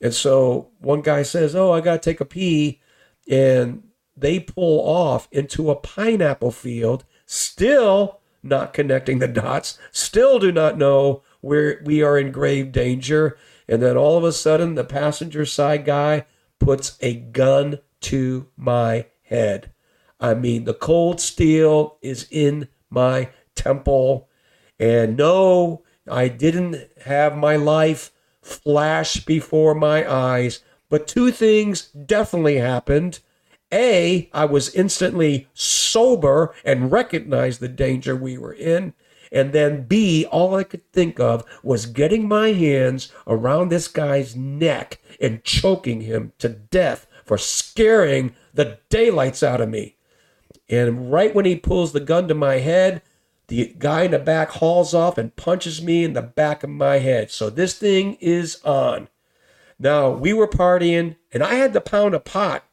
And 0.00 0.12
so 0.12 0.70
one 0.80 1.02
guy 1.02 1.22
says, 1.22 1.54
Oh, 1.54 1.72
I 1.72 1.80
got 1.80 2.02
to 2.02 2.10
take 2.10 2.20
a 2.20 2.24
pee. 2.24 2.80
And 3.30 3.84
they 4.16 4.40
pull 4.40 4.80
off 4.80 5.28
into 5.30 5.70
a 5.70 5.76
pineapple 5.76 6.50
field, 6.50 7.04
still 7.26 8.20
not 8.42 8.74
connecting 8.74 9.18
the 9.18 9.28
dots, 9.28 9.78
still 9.92 10.38
do 10.38 10.52
not 10.52 10.76
know 10.76 11.22
where 11.40 11.80
we 11.84 12.02
are 12.02 12.18
in 12.18 12.32
grave 12.32 12.72
danger. 12.72 13.36
And 13.68 13.82
then 13.82 13.96
all 13.96 14.18
of 14.18 14.24
a 14.24 14.32
sudden, 14.32 14.74
the 14.74 14.84
passenger 14.84 15.46
side 15.46 15.84
guy 15.84 16.26
puts 16.58 16.98
a 17.00 17.14
gun 17.14 17.80
to 18.02 18.48
my 18.56 19.06
head. 19.22 19.72
I 20.20 20.34
mean, 20.34 20.64
the 20.64 20.74
cold 20.74 21.20
steel 21.20 21.98
is 22.02 22.26
in 22.30 22.68
my 22.90 23.30
temple. 23.54 24.28
And 24.78 25.16
no, 25.16 25.82
I 26.08 26.28
didn't 26.28 26.76
have 27.04 27.36
my 27.36 27.56
life 27.56 28.12
flash 28.42 29.24
before 29.24 29.74
my 29.74 30.10
eyes, 30.10 30.60
but 30.90 31.06
two 31.06 31.30
things 31.30 31.88
definitely 31.88 32.56
happened. 32.56 33.20
A, 33.72 34.28
I 34.32 34.44
was 34.44 34.74
instantly 34.74 35.48
sober 35.54 36.54
and 36.64 36.92
recognized 36.92 37.60
the 37.60 37.68
danger 37.68 38.14
we 38.14 38.38
were 38.38 38.52
in. 38.52 38.92
And 39.34 39.52
then 39.52 39.82
B, 39.82 40.24
all 40.26 40.54
I 40.54 40.62
could 40.62 40.90
think 40.92 41.18
of 41.18 41.44
was 41.64 41.86
getting 41.86 42.28
my 42.28 42.52
hands 42.52 43.12
around 43.26 43.68
this 43.68 43.88
guy's 43.88 44.36
neck 44.36 45.00
and 45.20 45.42
choking 45.42 46.02
him 46.02 46.32
to 46.38 46.48
death 46.48 47.08
for 47.24 47.36
scaring 47.36 48.36
the 48.54 48.78
daylights 48.88 49.42
out 49.42 49.60
of 49.60 49.68
me. 49.68 49.96
And 50.68 51.10
right 51.10 51.34
when 51.34 51.46
he 51.46 51.56
pulls 51.56 51.92
the 51.92 52.00
gun 52.00 52.28
to 52.28 52.34
my 52.34 52.58
head, 52.58 53.02
the 53.48 53.74
guy 53.76 54.04
in 54.04 54.12
the 54.12 54.20
back 54.20 54.50
hauls 54.50 54.94
off 54.94 55.18
and 55.18 55.34
punches 55.34 55.82
me 55.82 56.04
in 56.04 56.12
the 56.12 56.22
back 56.22 56.62
of 56.62 56.70
my 56.70 56.98
head. 56.98 57.32
So 57.32 57.50
this 57.50 57.76
thing 57.76 58.14
is 58.20 58.62
on. 58.64 59.08
Now, 59.80 60.10
we 60.10 60.32
were 60.32 60.46
partying, 60.46 61.16
and 61.32 61.42
I 61.42 61.54
had 61.54 61.72
the 61.72 61.80
pound 61.80 62.14
of 62.14 62.24
pot 62.24 62.64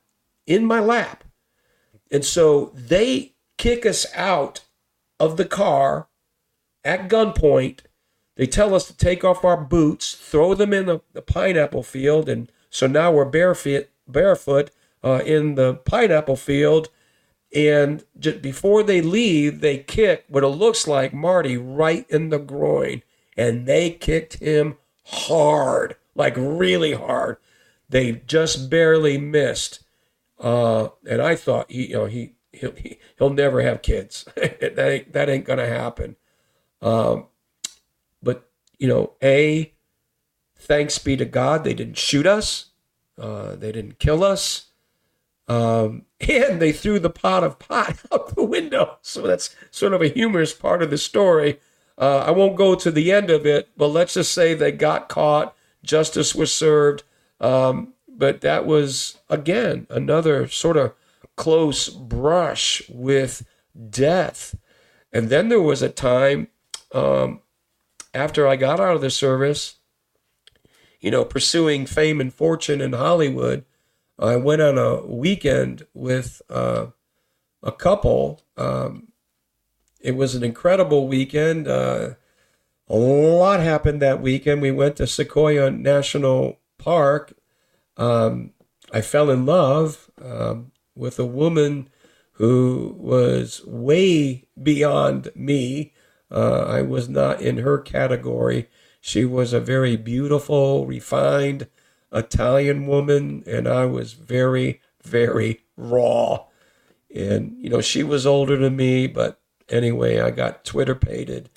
in 0.45 0.63
my 0.63 0.79
lap. 0.79 1.23
And 2.11 2.23
so 2.23 2.71
they 2.75 3.33
kick 3.57 3.83
us 3.83 4.05
out 4.15 4.61
of 5.19 5.37
the 5.37 5.45
car 5.45 6.07
at 6.83 7.09
gunpoint. 7.09 7.81
They 8.35 8.47
tell 8.47 8.73
us 8.73 8.87
to 8.87 8.95
take 8.95 9.23
off 9.23 9.45
our 9.45 9.57
boots, 9.57 10.13
throw 10.13 10.53
them 10.53 10.73
in 10.73 10.85
the, 10.85 11.01
the 11.13 11.21
pineapple 11.21 11.83
field, 11.83 12.29
and 12.29 12.51
so 12.69 12.87
now 12.87 13.11
we're 13.11 13.25
barefoot, 13.25 13.89
barefoot 14.07 14.71
uh, 15.03 15.21
in 15.25 15.55
the 15.55 15.75
pineapple 15.75 16.37
field. 16.37 16.89
And 17.53 18.05
just 18.17 18.41
before 18.41 18.81
they 18.81 19.01
leave, 19.01 19.59
they 19.59 19.79
kick 19.79 20.23
what 20.29 20.43
it 20.43 20.47
looks 20.47 20.87
like 20.87 21.13
Marty 21.13 21.57
right 21.57 22.05
in 22.09 22.29
the 22.29 22.39
groin, 22.39 23.03
and 23.35 23.65
they 23.65 23.91
kicked 23.91 24.39
him 24.39 24.77
hard, 25.05 25.97
like 26.15 26.35
really 26.37 26.93
hard. 26.93 27.37
They 27.89 28.21
just 28.25 28.69
barely 28.69 29.17
missed. 29.17 29.83
Uh, 30.39 30.89
and 31.07 31.21
I 31.21 31.35
thought 31.35 31.69
he, 31.69 31.87
you 31.87 31.93
know, 31.95 32.05
he 32.05 32.35
he'll, 32.53 32.73
he'll 33.17 33.29
never 33.33 33.61
have 33.61 33.81
kids. 33.81 34.25
that 34.35 34.79
ain't, 34.79 35.11
that 35.11 35.29
ain't 35.29 35.45
gonna 35.45 35.67
happen. 35.67 36.15
Um, 36.81 37.27
but 38.21 38.49
you 38.77 38.87
know, 38.87 39.13
a 39.21 39.73
thanks 40.57 40.97
be 40.97 41.17
to 41.17 41.25
God, 41.25 41.63
they 41.63 41.73
didn't 41.73 41.97
shoot 41.97 42.25
us. 42.25 42.67
Uh, 43.17 43.55
they 43.55 43.71
didn't 43.71 43.99
kill 43.99 44.23
us. 44.23 44.67
Um, 45.47 46.05
and 46.29 46.61
they 46.61 46.71
threw 46.71 46.99
the 46.99 47.09
pot 47.09 47.43
of 47.43 47.59
pot 47.59 47.97
out 48.11 48.35
the 48.35 48.43
window. 48.43 48.97
So 49.01 49.21
that's 49.21 49.55
sort 49.69 49.93
of 49.93 50.01
a 50.01 50.07
humorous 50.07 50.53
part 50.53 50.81
of 50.81 50.89
the 50.89 50.97
story. 50.97 51.59
Uh, 51.97 52.23
I 52.25 52.31
won't 52.31 52.55
go 52.55 52.73
to 52.75 52.89
the 52.89 53.11
end 53.11 53.29
of 53.29 53.45
it, 53.45 53.69
but 53.77 53.87
let's 53.87 54.15
just 54.15 54.31
say 54.31 54.53
they 54.53 54.71
got 54.71 55.09
caught, 55.09 55.55
justice 55.83 56.33
was 56.33 56.53
served. 56.53 57.03
Um, 57.39 57.93
but 58.07 58.41
that 58.41 58.65
was, 58.65 59.17
again, 59.29 59.87
another 59.89 60.47
sort 60.47 60.77
of 60.77 60.93
close 61.35 61.89
brush 61.89 62.81
with 62.89 63.45
death. 63.89 64.55
And 65.11 65.29
then 65.29 65.49
there 65.49 65.61
was 65.61 65.81
a 65.81 65.89
time 65.89 66.47
um, 66.93 67.41
after 68.13 68.47
I 68.47 68.55
got 68.55 68.79
out 68.79 68.95
of 68.95 69.01
the 69.01 69.09
service, 69.09 69.75
you 70.99 71.11
know, 71.11 71.25
pursuing 71.25 71.85
fame 71.85 72.21
and 72.21 72.33
fortune 72.33 72.81
in 72.81 72.93
Hollywood, 72.93 73.65
I 74.19 74.35
went 74.35 74.61
on 74.61 74.77
a 74.77 75.05
weekend 75.05 75.87
with 75.93 76.41
uh, 76.49 76.87
a 77.63 77.71
couple. 77.71 78.43
Um, 78.57 79.09
it 79.99 80.15
was 80.15 80.35
an 80.35 80.43
incredible 80.43 81.07
weekend. 81.07 81.67
Uh, 81.67 82.11
a 82.87 82.95
lot 82.95 83.61
happened 83.61 84.01
that 84.01 84.21
weekend. 84.21 84.61
We 84.61 84.71
went 84.71 84.97
to 84.97 85.07
Sequoia 85.07 85.71
National 85.71 86.59
Park 86.77 87.33
um, 87.97 88.53
I 88.91 89.01
fell 89.01 89.29
in 89.29 89.45
love 89.45 90.09
um, 90.21 90.71
with 90.95 91.19
a 91.19 91.25
woman 91.25 91.89
who 92.33 92.95
was 92.97 93.63
way 93.65 94.47
beyond 94.61 95.29
me. 95.35 95.93
Uh, 96.31 96.63
I 96.67 96.81
was 96.81 97.09
not 97.09 97.41
in 97.41 97.57
her 97.57 97.77
category. 97.77 98.69
She 99.01 99.25
was 99.25 99.51
a 99.51 99.59
very 99.59 99.97
beautiful, 99.97 100.85
refined 100.85 101.67
Italian 102.13 102.87
woman, 102.87 103.43
and 103.47 103.67
I 103.67 103.85
was 103.85 104.13
very, 104.13 104.81
very 105.03 105.61
raw. 105.75 106.45
And, 107.13 107.57
you 107.59 107.69
know, 107.69 107.81
she 107.81 108.03
was 108.03 108.25
older 108.25 108.55
than 108.57 108.75
me, 108.75 109.07
but 109.07 109.39
anyway, 109.69 110.19
I 110.19 110.31
got 110.31 110.63
Twitter 110.63 110.95
pated. 110.95 111.49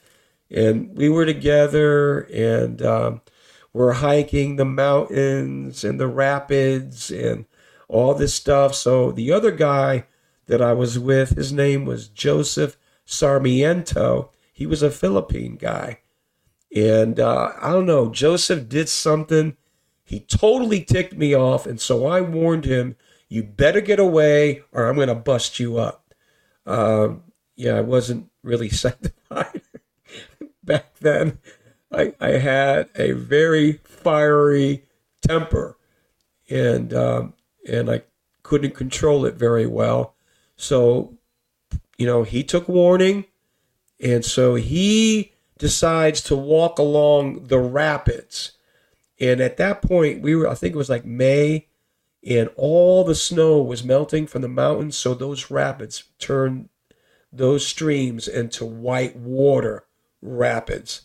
And 0.50 0.96
we 0.96 1.08
were 1.08 1.26
together, 1.26 2.20
and 2.32 2.82
um, 2.82 3.20
we're 3.72 3.94
hiking 3.94 4.56
the 4.56 4.64
mountains 4.64 5.84
and 5.84 6.00
the 6.00 6.08
rapids 6.08 7.10
and 7.10 7.44
all 7.88 8.14
this 8.14 8.34
stuff. 8.34 8.74
So 8.74 9.12
the 9.12 9.32
other 9.32 9.50
guy 9.50 10.06
that 10.46 10.62
I 10.62 10.72
was 10.72 10.98
with, 10.98 11.36
his 11.36 11.52
name 11.52 11.84
was 11.84 12.08
Joseph 12.08 12.76
Sarmiento. 13.04 14.30
He 14.54 14.66
was 14.66 14.84
a 14.84 14.90
Philippine 14.90 15.56
guy. 15.56 15.98
And 16.74 17.18
uh, 17.18 17.52
I 17.60 17.72
don't 17.72 17.86
know, 17.86 18.08
Joseph 18.08 18.68
did 18.68 18.88
something. 18.88 19.56
He 20.04 20.20
totally 20.20 20.84
ticked 20.84 21.16
me 21.16 21.34
off. 21.34 21.66
And 21.66 21.80
so 21.80 22.06
I 22.06 22.20
warned 22.20 22.64
him, 22.64 22.94
you 23.28 23.42
better 23.42 23.80
get 23.80 23.98
away 23.98 24.62
or 24.70 24.86
I'm 24.86 24.94
going 24.94 25.08
to 25.08 25.16
bust 25.16 25.58
you 25.58 25.78
up. 25.78 26.14
Um, 26.66 27.24
yeah, 27.56 27.74
I 27.74 27.80
wasn't 27.80 28.30
really 28.44 28.68
sanctified 28.70 29.62
back 30.62 30.94
then. 31.00 31.38
I, 31.90 32.14
I 32.20 32.30
had 32.38 32.90
a 32.94 33.10
very 33.10 33.80
fiery 33.82 34.84
temper 35.20 35.76
and 36.48 36.94
um, 36.94 37.34
and 37.68 37.90
I 37.90 38.02
couldn't 38.44 38.76
control 38.76 39.24
it 39.24 39.34
very 39.34 39.66
well. 39.66 40.14
So, 40.56 41.18
you 41.98 42.06
know, 42.06 42.22
he 42.22 42.44
took 42.44 42.68
warning, 42.68 43.24
and 44.04 44.24
so 44.24 44.54
he 44.54 45.32
decides 45.58 46.20
to 46.24 46.36
walk 46.36 46.78
along 46.78 47.44
the 47.44 47.58
rapids. 47.58 48.52
And 49.18 49.40
at 49.40 49.56
that 49.56 49.80
point, 49.80 50.20
we 50.20 50.36
were, 50.36 50.46
I 50.46 50.54
think 50.54 50.74
it 50.74 50.78
was 50.78 50.90
like 50.90 51.06
May, 51.06 51.68
and 52.22 52.50
all 52.56 53.04
the 53.04 53.14
snow 53.14 53.62
was 53.62 53.82
melting 53.82 54.26
from 54.26 54.42
the 54.42 54.48
mountains. 54.48 54.96
So 54.96 55.14
those 55.14 55.50
rapids 55.50 56.04
turned 56.18 56.68
those 57.32 57.66
streams 57.66 58.28
into 58.28 58.64
white 58.64 59.16
water 59.16 59.86
rapids. 60.20 61.02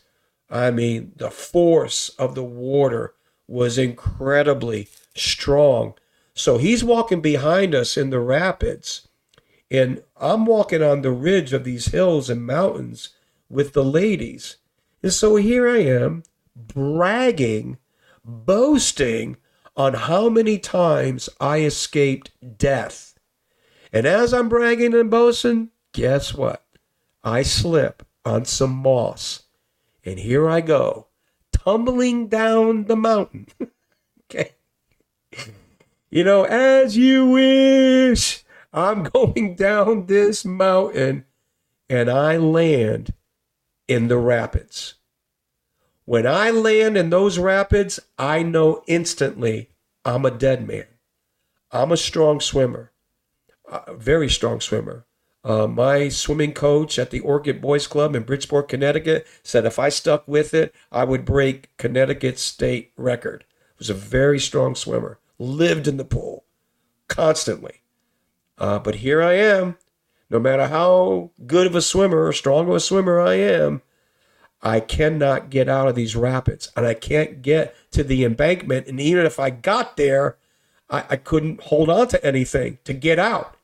I 0.49 0.71
mean, 0.71 1.13
the 1.15 1.31
force 1.31 2.09
of 2.19 2.35
the 2.35 2.43
water 2.43 3.13
was 3.47 3.77
incredibly 3.77 4.89
strong. 5.15 5.93
So 6.33 6.57
he's 6.57 6.83
walking 6.83 7.21
behind 7.21 7.73
us 7.73 7.97
in 7.97 8.09
the 8.09 8.19
rapids, 8.19 9.07
and 9.71 10.03
I'm 10.17 10.45
walking 10.45 10.81
on 10.81 11.01
the 11.01 11.11
ridge 11.11 11.53
of 11.53 11.63
these 11.63 11.87
hills 11.87 12.29
and 12.29 12.45
mountains 12.45 13.09
with 13.49 13.73
the 13.73 13.83
ladies. 13.83 14.57
And 15.03 15.13
so 15.13 15.35
here 15.35 15.69
I 15.69 15.79
am 15.79 16.23
bragging, 16.55 17.77
boasting 18.23 19.37
on 19.77 19.93
how 19.93 20.27
many 20.27 20.57
times 20.57 21.29
I 21.39 21.61
escaped 21.61 22.31
death. 22.57 23.17
And 23.93 24.05
as 24.05 24.33
I'm 24.33 24.49
bragging 24.49 24.93
and 24.93 25.09
boasting, 25.09 25.69
guess 25.93 26.33
what? 26.33 26.65
I 27.23 27.43
slip 27.43 28.05
on 28.25 28.45
some 28.45 28.73
moss. 28.73 29.43
And 30.03 30.19
here 30.19 30.49
I 30.49 30.61
go, 30.61 31.07
tumbling 31.51 32.27
down 32.27 32.85
the 32.85 32.95
mountain. 32.95 33.47
okay. 34.25 34.53
You 36.09 36.23
know, 36.23 36.43
as 36.43 36.97
you 36.97 37.27
wish. 37.27 38.43
I'm 38.71 39.03
going 39.03 39.55
down 39.55 40.05
this 40.05 40.45
mountain 40.45 41.25
and 41.89 42.09
I 42.09 42.37
land 42.37 43.13
in 43.87 44.07
the 44.07 44.17
rapids. 44.17 44.95
When 46.05 46.25
I 46.25 46.51
land 46.51 46.97
in 46.97 47.09
those 47.09 47.37
rapids, 47.37 47.99
I 48.17 48.43
know 48.43 48.83
instantly 48.87 49.69
I'm 50.05 50.25
a 50.25 50.31
dead 50.31 50.67
man. 50.67 50.85
I'm 51.71 51.91
a 51.91 51.97
strong 51.97 52.39
swimmer, 52.39 52.91
a 53.71 53.93
very 53.93 54.29
strong 54.29 54.59
swimmer. 54.59 55.05
Uh, 55.43 55.67
my 55.67 56.09
swimming 56.09 56.53
coach 56.53 56.99
at 56.99 57.11
the 57.11 57.21
Orcutt 57.21 57.61
Boys 57.61 57.87
Club 57.87 58.15
in 58.15 58.23
Bridgeport, 58.23 58.67
Connecticut, 58.67 59.25
said 59.43 59.65
if 59.65 59.79
I 59.79 59.89
stuck 59.89 60.27
with 60.27 60.53
it, 60.53 60.73
I 60.91 61.03
would 61.03 61.25
break 61.25 61.75
Connecticut's 61.77 62.41
state 62.41 62.91
record. 62.97 63.45
Was 63.77 63.89
a 63.89 63.93
very 63.93 64.39
strong 64.39 64.75
swimmer. 64.75 65.19
Lived 65.37 65.87
in 65.87 65.97
the 65.97 66.03
pool 66.03 66.43
constantly. 67.07 67.78
Uh, 68.59 68.77
but 68.77 68.95
here 68.95 69.21
I 69.23 69.33
am. 69.33 69.77
No 70.29 70.39
matter 70.39 70.67
how 70.67 71.31
good 71.47 71.65
of 71.65 71.75
a 71.75 71.81
swimmer 71.81 72.27
or 72.27 72.33
strong 72.33 72.69
of 72.69 72.75
a 72.75 72.79
swimmer 72.79 73.19
I 73.19 73.35
am, 73.35 73.81
I 74.61 74.79
cannot 74.79 75.49
get 75.49 75.69
out 75.69 75.87
of 75.87 75.95
these 75.95 76.15
rapids 76.15 76.71
and 76.75 76.85
I 76.85 76.93
can't 76.93 77.41
get 77.41 77.75
to 77.91 78.03
the 78.03 78.23
embankment. 78.23 78.87
And 78.87 78.99
even 78.99 79.25
if 79.25 79.39
I 79.39 79.49
got 79.49 79.97
there, 79.97 80.37
I, 80.89 81.05
I 81.11 81.15
couldn't 81.15 81.63
hold 81.63 81.89
on 81.89 82.07
to 82.09 82.23
anything 82.23 82.77
to 82.83 82.93
get 82.93 83.17
out. 83.17 83.55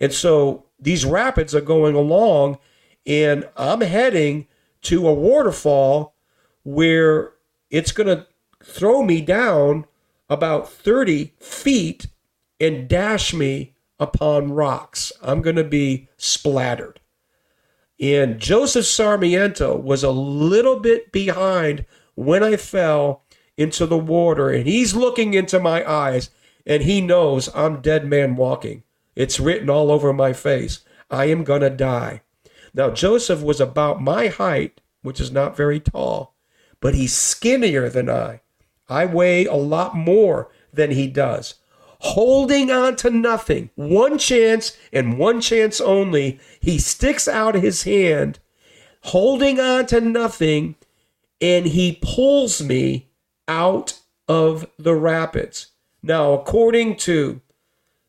And 0.00 0.12
so 0.12 0.64
these 0.78 1.04
rapids 1.04 1.54
are 1.54 1.60
going 1.60 1.96
along, 1.96 2.58
and 3.04 3.48
I'm 3.56 3.80
heading 3.80 4.46
to 4.82 5.08
a 5.08 5.14
waterfall 5.14 6.14
where 6.62 7.32
it's 7.70 7.90
going 7.90 8.06
to 8.06 8.26
throw 8.62 9.02
me 9.02 9.20
down 9.20 9.86
about 10.30 10.70
30 10.70 11.32
feet 11.40 12.06
and 12.60 12.88
dash 12.88 13.34
me 13.34 13.74
upon 13.98 14.52
rocks. 14.52 15.12
I'm 15.22 15.42
going 15.42 15.56
to 15.56 15.64
be 15.64 16.08
splattered. 16.16 17.00
And 18.00 18.38
Joseph 18.38 18.86
Sarmiento 18.86 19.76
was 19.76 20.04
a 20.04 20.10
little 20.10 20.78
bit 20.78 21.10
behind 21.10 21.84
when 22.14 22.42
I 22.42 22.56
fell 22.56 23.24
into 23.56 23.86
the 23.86 23.98
water, 23.98 24.50
and 24.50 24.66
he's 24.68 24.94
looking 24.94 25.34
into 25.34 25.58
my 25.58 25.88
eyes, 25.88 26.30
and 26.64 26.82
he 26.82 27.00
knows 27.00 27.48
I'm 27.54 27.80
dead 27.80 28.06
man 28.06 28.36
walking. 28.36 28.84
It's 29.16 29.40
written 29.40 29.68
all 29.68 29.90
over 29.90 30.12
my 30.12 30.32
face. 30.32 30.80
I 31.10 31.24
am 31.24 31.42
going 31.42 31.62
to 31.62 31.70
die. 31.70 32.22
Now, 32.72 32.90
Joseph 32.90 33.42
was 33.42 33.60
about 33.60 34.00
my 34.00 34.28
height, 34.28 34.80
which 35.02 35.20
is 35.20 35.32
not 35.32 35.56
very 35.56 35.80
tall, 35.80 36.36
but 36.80 36.94
he's 36.94 37.14
skinnier 37.14 37.88
than 37.88 38.08
I. 38.08 38.42
I 38.88 39.06
weigh 39.06 39.46
a 39.46 39.54
lot 39.54 39.96
more 39.96 40.50
than 40.72 40.92
he 40.92 41.08
does. 41.08 41.56
Holding 42.00 42.70
on 42.70 42.96
to 42.96 43.10
nothing, 43.10 43.70
one 43.74 44.18
chance 44.18 44.76
and 44.92 45.18
one 45.18 45.40
chance 45.40 45.80
only, 45.80 46.38
he 46.60 46.78
sticks 46.78 47.26
out 47.26 47.56
his 47.56 47.82
hand, 47.82 48.38
holding 49.02 49.58
on 49.58 49.86
to 49.86 50.00
nothing, 50.00 50.76
and 51.40 51.66
he 51.66 51.98
pulls 52.00 52.62
me 52.62 53.08
out 53.48 53.98
of 54.28 54.66
the 54.78 54.94
rapids. 54.94 55.68
Now, 56.02 56.34
according 56.34 56.96
to 56.98 57.40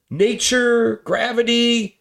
nature, 0.10 1.02
gravity, 1.04 2.00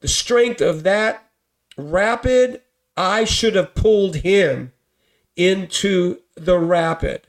the 0.00 0.08
strength 0.08 0.60
of 0.60 0.84
that 0.84 1.28
rapid, 1.76 2.62
I 2.96 3.24
should 3.24 3.56
have 3.56 3.74
pulled 3.74 4.16
him 4.16 4.72
into 5.34 6.20
the 6.36 6.58
rapid. 6.58 7.26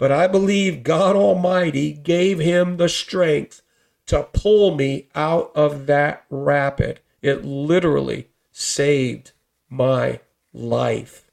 But 0.00 0.10
I 0.10 0.28
believe 0.28 0.82
God 0.82 1.14
Almighty 1.14 1.92
gave 1.92 2.38
him 2.38 2.78
the 2.78 2.88
strength 2.88 3.60
to 4.06 4.22
pull 4.32 4.74
me 4.74 5.08
out 5.14 5.52
of 5.54 5.84
that 5.88 6.24
rapid. 6.30 7.00
It 7.20 7.44
literally 7.44 8.28
saved 8.50 9.32
my 9.68 10.20
life. 10.54 11.30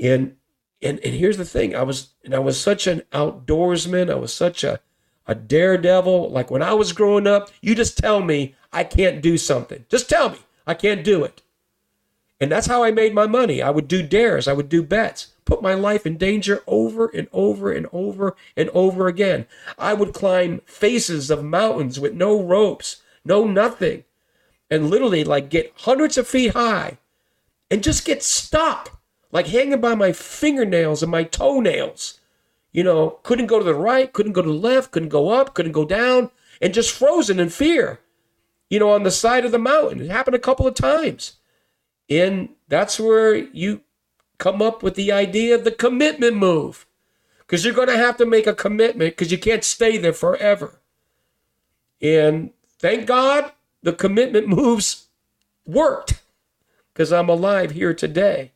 And 0.00 0.36
and 0.80 1.00
and 1.00 1.14
here's 1.14 1.38
the 1.38 1.44
thing, 1.44 1.74
I 1.74 1.82
was 1.82 2.10
and 2.24 2.36
I 2.36 2.38
was 2.38 2.60
such 2.60 2.86
an 2.86 3.02
outdoorsman, 3.12 4.12
I 4.12 4.14
was 4.14 4.32
such 4.32 4.62
a 4.62 4.78
a 5.26 5.34
daredevil. 5.34 6.30
Like 6.30 6.52
when 6.52 6.62
I 6.62 6.72
was 6.72 6.92
growing 6.92 7.26
up, 7.26 7.50
you 7.60 7.74
just 7.74 7.98
tell 7.98 8.22
me 8.22 8.54
I 8.72 8.84
can't 8.84 9.20
do 9.20 9.36
something. 9.36 9.84
Just 9.88 10.08
tell 10.08 10.30
me 10.30 10.38
I 10.68 10.74
can't 10.74 11.02
do 11.02 11.24
it. 11.24 11.42
And 12.40 12.52
that's 12.52 12.68
how 12.68 12.84
I 12.84 12.92
made 12.92 13.12
my 13.12 13.26
money. 13.26 13.60
I 13.60 13.70
would 13.70 13.88
do 13.88 14.06
dares, 14.06 14.46
I 14.46 14.52
would 14.52 14.68
do 14.68 14.84
bets, 14.84 15.32
put 15.46 15.62
my 15.62 15.72
life 15.72 16.04
in 16.04 16.18
danger 16.18 16.62
over 16.66 17.06
and 17.06 17.28
over 17.32 17.72
and 17.72 17.86
over 17.92 18.36
and 18.54 18.68
over 18.70 19.08
again. 19.08 19.46
I 19.78 19.94
would 19.94 20.12
climb 20.12 20.60
faces 20.66 21.30
of 21.30 21.42
mountains 21.42 21.98
with 21.98 22.12
no 22.12 22.42
ropes, 22.42 23.02
no 23.24 23.46
nothing, 23.46 24.04
and 24.70 24.90
literally 24.90 25.24
like 25.24 25.48
get 25.48 25.72
hundreds 25.78 26.18
of 26.18 26.28
feet 26.28 26.52
high 26.52 26.98
and 27.70 27.82
just 27.82 28.04
get 28.04 28.22
stuck, 28.22 29.00
like 29.32 29.46
hanging 29.46 29.80
by 29.80 29.94
my 29.94 30.12
fingernails 30.12 31.02
and 31.02 31.10
my 31.10 31.24
toenails 31.24 32.20
you 32.76 32.84
know, 32.84 33.18
couldn't 33.22 33.46
go 33.46 33.58
to 33.58 33.64
the 33.64 33.74
right, 33.74 34.12
couldn't 34.12 34.34
go 34.34 34.42
to 34.42 34.48
the 34.48 34.54
left, 34.54 34.92
couldn't 34.92 35.08
go 35.08 35.30
up, 35.30 35.54
couldn't 35.54 35.72
go 35.72 35.86
down, 35.86 36.30
and 36.60 36.74
just 36.74 36.92
frozen 36.92 37.40
in 37.40 37.48
fear, 37.48 38.00
you 38.68 38.78
know, 38.78 38.90
on 38.90 39.02
the 39.02 39.10
side 39.10 39.46
of 39.46 39.50
the 39.50 39.58
mountain. 39.58 40.02
It 40.02 40.10
happened 40.10 40.36
a 40.36 40.38
couple 40.38 40.66
of 40.66 40.74
times. 40.74 41.38
And 42.10 42.50
that's 42.68 43.00
where 43.00 43.34
you 43.34 43.80
come 44.38 44.62
up 44.62 44.82
with 44.82 44.94
the 44.94 45.12
idea 45.12 45.54
of 45.54 45.64
the 45.64 45.70
commitment 45.70 46.36
move. 46.36 46.86
Because 47.38 47.64
you're 47.64 47.74
going 47.74 47.88
to 47.88 47.96
have 47.96 48.16
to 48.18 48.26
make 48.26 48.46
a 48.46 48.54
commitment 48.54 49.10
because 49.10 49.30
you 49.30 49.38
can't 49.38 49.64
stay 49.64 49.96
there 49.98 50.12
forever. 50.12 50.80
And 52.02 52.50
thank 52.78 53.06
God 53.06 53.52
the 53.82 53.92
commitment 53.92 54.48
moves 54.60 55.08
worked. 55.66 56.22
because 56.92 57.12
I'm 57.12 57.28
alive 57.28 57.72
here 57.72 57.94
today. 57.94 58.52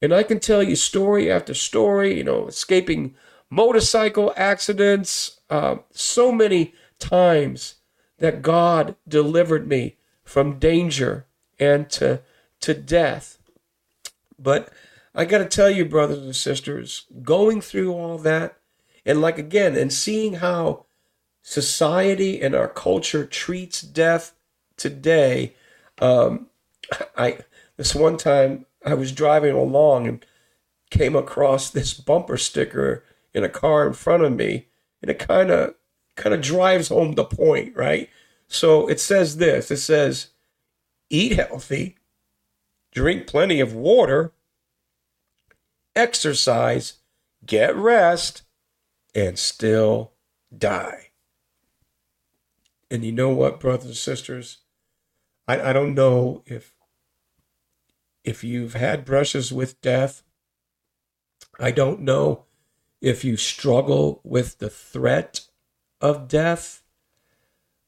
And 0.00 0.12
I 0.14 0.22
can 0.22 0.40
tell 0.40 0.62
you 0.62 0.76
story 0.76 1.30
after 1.30 1.54
story, 1.54 2.16
you 2.16 2.24
know, 2.24 2.46
escaping 2.48 3.14
motorcycle 3.50 4.32
accidents, 4.36 5.40
uh, 5.50 5.76
so 5.92 6.32
many 6.32 6.74
times 6.98 7.76
that 8.18 8.42
God 8.42 8.96
delivered 9.06 9.68
me 9.68 9.96
from 10.24 10.58
danger 10.58 11.26
and 11.58 11.90
to, 11.90 12.20
to 12.60 12.74
death. 12.74 13.38
But 14.38 14.70
I 15.18 15.24
got 15.24 15.38
to 15.38 15.46
tell 15.46 15.68
you, 15.68 15.84
brothers 15.84 16.22
and 16.22 16.36
sisters, 16.36 17.06
going 17.24 17.60
through 17.60 17.92
all 17.92 18.18
that, 18.18 18.56
and 19.04 19.20
like 19.20 19.36
again, 19.36 19.74
and 19.74 19.92
seeing 19.92 20.34
how 20.34 20.86
society 21.42 22.40
and 22.40 22.54
our 22.54 22.68
culture 22.68 23.26
treats 23.26 23.82
death 23.82 24.32
today. 24.76 25.54
Um, 26.00 26.46
I 27.16 27.38
this 27.76 27.96
one 27.96 28.16
time 28.16 28.66
I 28.86 28.94
was 28.94 29.10
driving 29.10 29.56
along 29.56 30.06
and 30.06 30.24
came 30.88 31.16
across 31.16 31.68
this 31.68 31.94
bumper 31.94 32.36
sticker 32.36 33.02
in 33.34 33.42
a 33.42 33.48
car 33.48 33.88
in 33.88 33.94
front 33.94 34.22
of 34.22 34.36
me, 34.36 34.68
and 35.02 35.10
it 35.10 35.18
kind 35.18 35.50
of 35.50 35.74
kind 36.14 36.32
of 36.32 36.40
drives 36.40 36.90
home 36.90 37.14
the 37.14 37.24
point, 37.24 37.74
right? 37.74 38.08
So 38.46 38.88
it 38.88 39.00
says 39.00 39.38
this. 39.38 39.72
It 39.72 39.78
says, 39.78 40.28
"Eat 41.10 41.32
healthy, 41.32 41.96
drink 42.92 43.26
plenty 43.26 43.58
of 43.58 43.74
water, 43.74 44.32
exercise, 45.98 46.94
get 47.44 47.74
rest, 47.76 48.42
and 49.14 49.38
still 49.38 50.12
die." 50.56 51.10
And 52.90 53.04
you 53.04 53.12
know 53.12 53.30
what, 53.30 53.60
brothers 53.60 53.86
and 53.86 53.96
sisters? 53.96 54.58
I, 55.46 55.70
I 55.70 55.72
don't 55.72 55.94
know 55.94 56.42
if 56.46 56.74
if 58.24 58.44
you've 58.44 58.74
had 58.74 59.04
brushes 59.04 59.52
with 59.52 59.80
death. 59.80 60.22
I 61.58 61.70
don't 61.70 62.00
know 62.00 62.44
if 63.00 63.24
you 63.24 63.36
struggle 63.36 64.20
with 64.22 64.58
the 64.58 64.70
threat 64.70 65.46
of 66.00 66.28
death, 66.28 66.82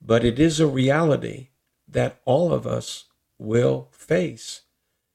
but 0.01 0.25
it 0.25 0.39
is 0.39 0.61
a 0.61 0.67
reality 0.67 1.49
that 1.87 2.21
all 2.25 2.53
of 2.53 2.67
us 2.67 3.05
will 3.39 3.89
face. 3.93 4.63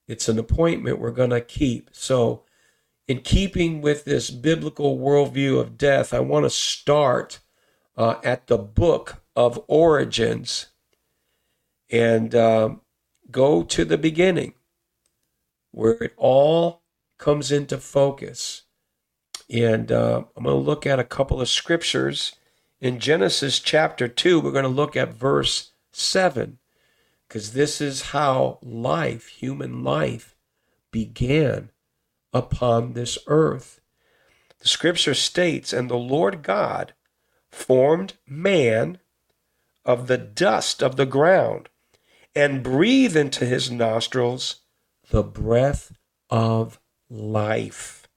It's 0.08 0.29
an 0.29 0.38
appointment 0.38 0.99
we're 0.99 1.12
going 1.12 1.31
to 1.31 1.41
keep. 1.41 1.89
So, 1.93 2.44
in 3.08 3.22
keeping 3.22 3.82
with 3.82 4.06
this 4.06 4.32
biblical 4.32 4.98
worldview 4.98 5.60
of 5.60 5.78
death, 5.78 6.13
I 6.13 6.20
want 6.20 6.46
to 6.46 6.50
start 6.50 7.39
uh, 7.98 8.15
at 8.24 8.48
the 8.48 8.58
book 8.58 9.24
of 9.36 9.63
origins 9.68 10.68
and 11.89 12.34
um, 12.34 12.82
go 13.30 13.63
to 13.63 13.86
the 13.86 13.98
beginning 13.98 14.54
where 15.72 16.04
it 16.04 16.13
all 16.18 16.82
comes 17.18 17.52
into 17.52 17.78
focus. 17.78 18.63
And 19.50 19.91
uh, 19.91 20.24
I'm 20.36 20.44
going 20.44 20.56
to 20.56 20.62
look 20.62 20.88
at 20.88 21.00
a 21.00 21.04
couple 21.04 21.39
of 21.39 21.50
scriptures. 21.50 22.34
In 22.82 23.00
Genesis 23.00 23.60
chapter 23.60 24.08
2, 24.08 24.39
we're 24.39 24.52
going 24.52 24.63
to 24.63 24.70
look 24.70 24.96
at 24.96 25.13
verse 25.13 25.74
7, 25.91 26.58
because 27.28 27.54
this 27.54 27.80
is 27.80 28.02
how 28.02 28.58
life, 28.63 29.28
human 29.28 29.84
life, 29.84 30.36
began 30.91 31.70
upon 32.36 32.93
this 32.93 33.17
earth. 33.28 33.80
The 34.60 34.67
scripture 34.67 35.13
states, 35.13 35.71
And 35.71 35.89
the 35.89 35.95
Lord 35.95 36.43
God 36.43 36.93
formed 37.50 38.15
man 38.28 39.00
of 39.86 40.08
the 40.08 40.17
dust 40.17 40.84
of 40.84 40.98
the 40.98 41.06
ground 41.06 41.69
and 42.36 42.62
breathed 42.62 43.15
into 43.15 43.45
his 43.45 43.71
nostrils 43.71 44.58
the 45.10 45.24
breath 45.24 45.93
of 46.30 46.78
life. 47.10 48.08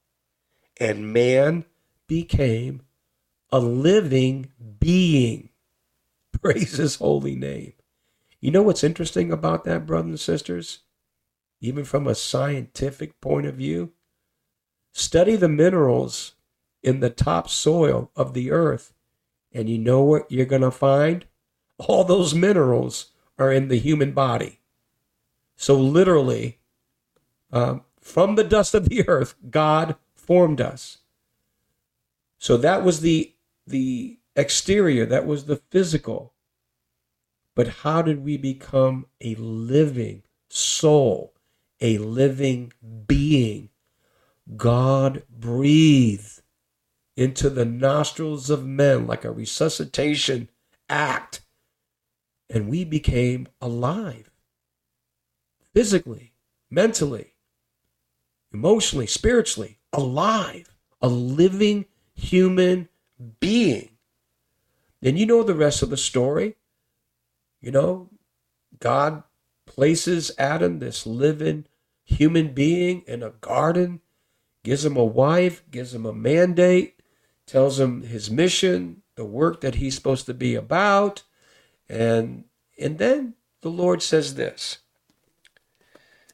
And 0.81 1.12
man 1.12 1.64
became 2.09 2.83
a 3.52 3.61
living 3.61 4.50
being. 4.81 5.50
Praise 6.42 6.72
his 6.72 6.96
holy 6.96 7.37
name. 7.37 7.74
You 8.40 8.50
know 8.50 8.62
what's 8.62 8.85
interesting 8.85 9.31
about 9.31 9.64
that, 9.64 9.87
brothers 9.87 10.09
and 10.09 10.20
sisters? 10.20 10.81
Even 11.61 11.85
from 11.85 12.07
a 12.07 12.14
scientific 12.14 13.20
point 13.20 13.46
of 13.46 13.57
view? 13.57 13.92
Study 14.98 15.37
the 15.37 15.48
minerals 15.48 16.32
in 16.82 16.98
the 16.98 17.08
topsoil 17.08 18.11
of 18.16 18.34
the 18.34 18.50
earth, 18.50 18.92
and 19.52 19.70
you 19.70 19.78
know 19.78 20.02
what 20.02 20.26
you're 20.28 20.44
going 20.44 20.62
to 20.62 20.72
find? 20.72 21.24
All 21.78 22.02
those 22.02 22.34
minerals 22.34 23.12
are 23.38 23.52
in 23.52 23.68
the 23.68 23.78
human 23.78 24.11
body. 24.11 24.58
So, 25.54 25.76
literally, 25.76 26.58
um, 27.52 27.82
from 28.00 28.34
the 28.34 28.42
dust 28.42 28.74
of 28.74 28.88
the 28.88 29.08
earth, 29.08 29.37
God 29.48 29.94
formed 30.16 30.61
us. 30.61 30.98
So 32.40 32.56
that 32.56 32.82
was 32.82 33.00
the 33.00 33.32
the 33.68 34.18
exterior, 34.34 35.06
that 35.06 35.26
was 35.26 35.44
the 35.44 35.62
physical. 35.70 36.34
But 37.54 37.68
how 37.68 38.02
did 38.02 38.24
we 38.24 38.37
become 38.37 39.06
a 39.20 39.37
living 39.37 40.24
soul, 40.48 41.34
a 41.80 41.98
living 41.98 42.72
being? 43.06 43.68
God 44.56 45.22
breathed 45.28 46.42
into 47.16 47.50
the 47.50 47.64
nostrils 47.64 48.48
of 48.48 48.64
men 48.64 49.06
like 49.06 49.24
a 49.24 49.30
resuscitation 49.30 50.48
act, 50.88 51.40
and 52.48 52.68
we 52.68 52.84
became 52.84 53.48
alive 53.61 54.30
physically, 55.74 56.32
mentally, 56.70 57.34
emotionally, 58.52 59.06
spiritually, 59.06 59.78
alive, 59.92 60.74
a 61.02 61.08
living 61.08 61.84
human 62.14 62.88
being. 63.40 63.90
Then 65.00 65.16
you 65.16 65.26
know 65.26 65.42
the 65.42 65.54
rest 65.54 65.82
of 65.82 65.90
the 65.90 65.96
story. 65.96 66.56
You 67.61 67.70
know, 67.70 68.11
God 68.78 69.24
places 69.66 70.30
Adam, 70.38 70.78
this 70.78 71.06
living 71.06 71.66
human 72.04 72.54
being, 72.54 73.02
in 73.06 73.22
a 73.22 73.30
garden, 73.30 74.00
gives 74.62 74.84
him 74.84 74.96
a 74.96 75.04
wife, 75.04 75.62
gives 75.70 75.94
him 75.94 76.06
a 76.06 76.12
mandate, 76.12 77.00
tells 77.46 77.80
him 77.80 78.02
his 78.02 78.30
mission, 78.30 79.02
the 79.14 79.24
work 79.24 79.60
that 79.60 79.76
he's 79.76 79.94
supposed 79.94 80.26
to 80.26 80.34
be 80.34 80.54
about. 80.54 81.22
And, 81.88 82.44
and 82.78 82.98
then 82.98 83.34
the 83.62 83.70
Lord 83.70 84.02
says 84.02 84.34
this 84.34 84.78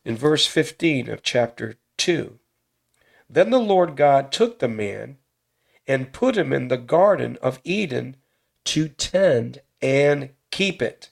in 0.04 0.16
verse 0.16 0.46
15 0.46 1.08
of 1.08 1.22
chapter 1.22 1.76
2. 1.96 2.38
Then 3.28 3.50
the 3.50 3.58
Lord 3.58 3.96
God 3.96 4.30
took 4.30 4.58
the 4.58 4.68
man 4.68 5.16
and 5.86 6.12
put 6.12 6.36
him 6.36 6.52
in 6.52 6.68
the 6.68 6.76
Garden 6.76 7.38
of 7.42 7.60
Eden 7.64 8.16
to 8.64 8.88
tend 8.88 9.60
and 9.80 10.30
keep 10.50 10.80
it. 10.80 11.10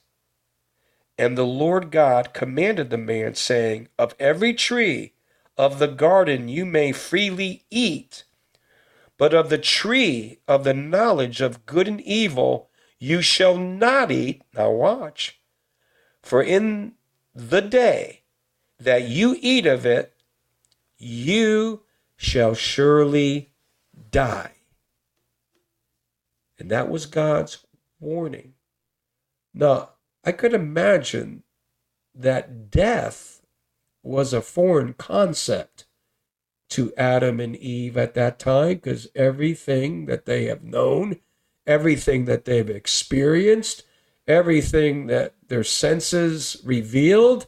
And 1.17 1.37
the 1.37 1.45
Lord 1.45 1.91
God 1.91 2.33
commanded 2.33 2.89
the 2.89 2.97
man, 2.97 3.35
saying, 3.35 3.87
Of 3.99 4.15
every 4.19 4.53
tree 4.53 5.12
of 5.57 5.79
the 5.79 5.87
garden 5.87 6.49
you 6.49 6.65
may 6.65 6.91
freely 6.91 7.65
eat, 7.69 8.23
but 9.17 9.33
of 9.33 9.49
the 9.49 9.57
tree 9.57 10.39
of 10.47 10.63
the 10.63 10.73
knowledge 10.73 11.41
of 11.41 11.65
good 11.65 11.87
and 11.87 12.01
evil 12.01 12.69
you 12.99 13.21
shall 13.21 13.57
not 13.57 14.11
eat. 14.11 14.41
Now 14.53 14.71
watch. 14.71 15.39
For 16.21 16.41
in 16.41 16.93
the 17.35 17.61
day 17.61 18.23
that 18.79 19.07
you 19.07 19.37
eat 19.41 19.65
of 19.65 19.85
it, 19.85 20.13
you 20.97 21.83
shall 22.15 22.53
surely 22.53 23.51
die. 24.11 24.51
And 26.57 26.71
that 26.71 26.89
was 26.89 27.05
God's 27.05 27.65
warning. 27.99 28.53
Now, 29.53 29.89
I 30.23 30.31
could 30.31 30.53
imagine 30.53 31.43
that 32.15 32.71
death 32.71 33.41
was 34.03 34.33
a 34.33 34.41
foreign 34.41 34.93
concept 34.93 35.85
to 36.69 36.93
Adam 36.97 37.39
and 37.39 37.55
Eve 37.55 37.97
at 37.97 38.13
that 38.15 38.37
time 38.37 38.75
because 38.75 39.07
everything 39.15 40.05
that 40.07 40.25
they 40.25 40.45
have 40.45 40.63
known, 40.63 41.19
everything 41.65 42.25
that 42.25 42.45
they've 42.45 42.69
experienced, 42.69 43.83
everything 44.27 45.07
that 45.07 45.33
their 45.47 45.63
senses 45.63 46.57
revealed 46.63 47.47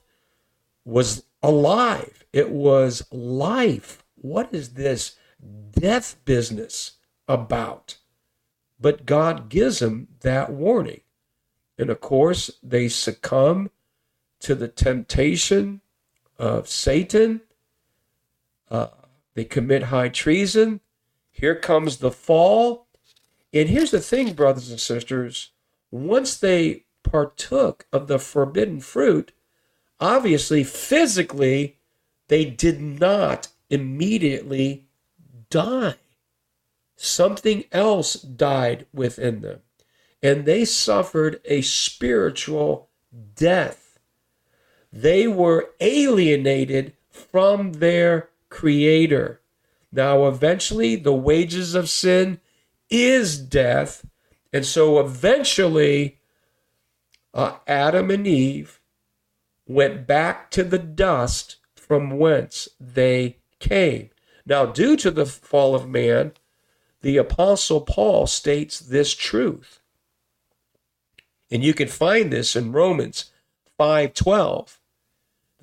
was 0.86 1.24
alive. 1.42 2.24
It 2.32 2.52
was 2.52 3.06
life. 3.12 4.04
What 4.16 4.54
is 4.54 4.74
this 4.74 5.16
death 5.72 6.18
business 6.26 6.94
about? 7.28 7.98
But 8.80 9.06
God 9.06 9.50
gives 9.50 9.80
them 9.80 10.08
that 10.22 10.52
warning. 10.52 11.02
And 11.78 11.90
of 11.90 12.00
course, 12.00 12.52
they 12.62 12.88
succumb 12.88 13.72
to 14.42 14.56
the 14.56 14.68
temptation 14.68 15.82
of 16.38 16.68
Satan. 16.68 17.42
Uh, 18.70 18.88
they 19.34 19.46
commit 19.46 19.84
high 19.84 20.10
treason. 20.10 20.82
Here 21.32 21.56
comes 21.56 21.98
the 21.98 22.12
fall. 22.12 22.88
And 23.54 23.70
here's 23.70 23.92
the 23.92 24.02
thing, 24.02 24.34
brothers 24.34 24.70
and 24.70 24.80
sisters 24.80 25.52
once 25.96 26.38
they 26.38 26.84
partook 27.04 27.86
of 27.94 28.08
the 28.08 28.20
forbidden 28.20 28.82
fruit, 28.82 29.32
obviously, 30.00 30.64
physically, 30.64 31.78
they 32.28 32.44
did 32.44 32.82
not 32.82 33.48
immediately 33.70 34.88
die. 35.50 35.96
Something 36.98 37.66
else 37.72 38.14
died 38.16 38.86
within 38.94 39.42
them, 39.42 39.62
and 40.22 40.46
they 40.46 40.66
suffered 40.66 41.40
a 41.46 41.62
spiritual 41.62 42.90
death. 43.36 43.85
They 44.96 45.28
were 45.28 45.72
alienated 45.82 46.94
from 47.10 47.74
their 47.74 48.30
Creator. 48.48 49.42
Now, 49.92 50.26
eventually, 50.26 50.96
the 50.96 51.14
wages 51.14 51.76
of 51.76 51.90
sin 51.90 52.40
is 52.90 53.38
death. 53.38 54.06
And 54.54 54.66
so, 54.66 55.02
eventually, 55.02 56.20
uh, 57.34 57.58
Adam 57.68 58.10
and 58.10 58.26
Eve 58.26 58.80
went 59.68 60.08
back 60.08 60.50
to 60.52 60.64
the 60.64 60.80
dust 60.80 61.58
from 61.76 62.18
whence 62.18 62.70
they 62.80 63.40
came. 63.60 64.12
Now, 64.46 64.66
due 64.66 64.96
to 64.96 65.12
the 65.12 65.26
fall 65.26 65.76
of 65.76 65.90
man, 65.90 66.32
the 67.02 67.18
Apostle 67.18 67.82
Paul 67.82 68.28
states 68.28 68.80
this 68.80 69.14
truth. 69.14 69.82
And 71.52 71.66
you 71.66 71.74
can 71.74 71.90
find 71.90 72.32
this 72.32 72.56
in 72.56 72.72
Romans 72.72 73.32
5:12. 73.78 74.80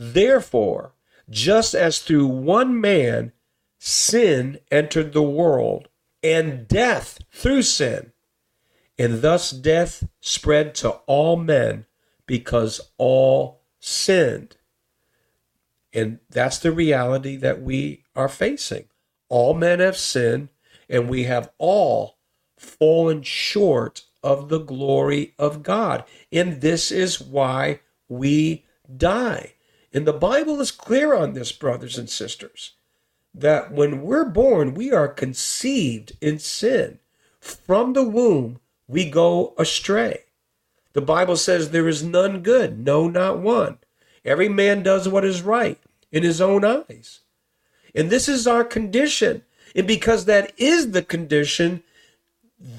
Therefore, 0.02 0.94
just 1.30 1.74
as 1.74 2.00
through 2.00 2.26
one 2.26 2.80
man 2.80 3.30
sin 3.78 4.58
entered 4.68 5.12
the 5.12 5.22
world, 5.22 5.88
and 6.24 6.66
death 6.66 7.20
through 7.30 7.62
sin, 7.62 8.12
and 8.98 9.22
thus 9.22 9.52
death 9.52 10.02
spread 10.20 10.74
to 10.74 10.90
all 11.06 11.36
men 11.36 11.86
because 12.26 12.80
all 12.98 13.62
sinned. 13.78 14.56
And 15.92 16.18
that's 16.28 16.58
the 16.58 16.72
reality 16.72 17.36
that 17.36 17.62
we 17.62 18.02
are 18.16 18.28
facing. 18.28 18.86
All 19.28 19.54
men 19.54 19.78
have 19.78 19.96
sinned, 19.96 20.48
and 20.88 21.08
we 21.08 21.24
have 21.24 21.50
all 21.58 22.18
fallen 22.58 23.22
short 23.22 24.02
of 24.20 24.48
the 24.48 24.60
glory 24.60 25.34
of 25.38 25.62
God. 25.62 26.02
And 26.32 26.60
this 26.60 26.90
is 26.90 27.20
why 27.20 27.80
we 28.08 28.64
die. 28.96 29.54
And 29.92 30.06
the 30.06 30.12
Bible 30.12 30.60
is 30.60 30.70
clear 30.70 31.14
on 31.14 31.34
this, 31.34 31.52
brothers 31.52 31.98
and 31.98 32.08
sisters, 32.08 32.72
that 33.34 33.72
when 33.72 34.02
we're 34.02 34.24
born, 34.24 34.74
we 34.74 34.92
are 34.92 35.08
conceived 35.08 36.12
in 36.20 36.38
sin. 36.38 36.98
From 37.40 37.92
the 37.92 38.02
womb, 38.02 38.60
we 38.86 39.08
go 39.10 39.54
astray. 39.58 40.24
The 40.92 41.00
Bible 41.00 41.36
says 41.36 41.70
there 41.70 41.88
is 41.88 42.02
none 42.02 42.40
good, 42.40 42.78
no, 42.78 43.08
not 43.08 43.38
one. 43.38 43.78
Every 44.24 44.48
man 44.48 44.82
does 44.82 45.08
what 45.08 45.24
is 45.24 45.42
right 45.42 45.80
in 46.10 46.22
his 46.22 46.40
own 46.40 46.64
eyes. 46.64 47.20
And 47.94 48.10
this 48.10 48.28
is 48.28 48.46
our 48.46 48.64
condition. 48.64 49.42
And 49.74 49.86
because 49.86 50.26
that 50.26 50.52
is 50.56 50.92
the 50.92 51.02
condition, 51.02 51.82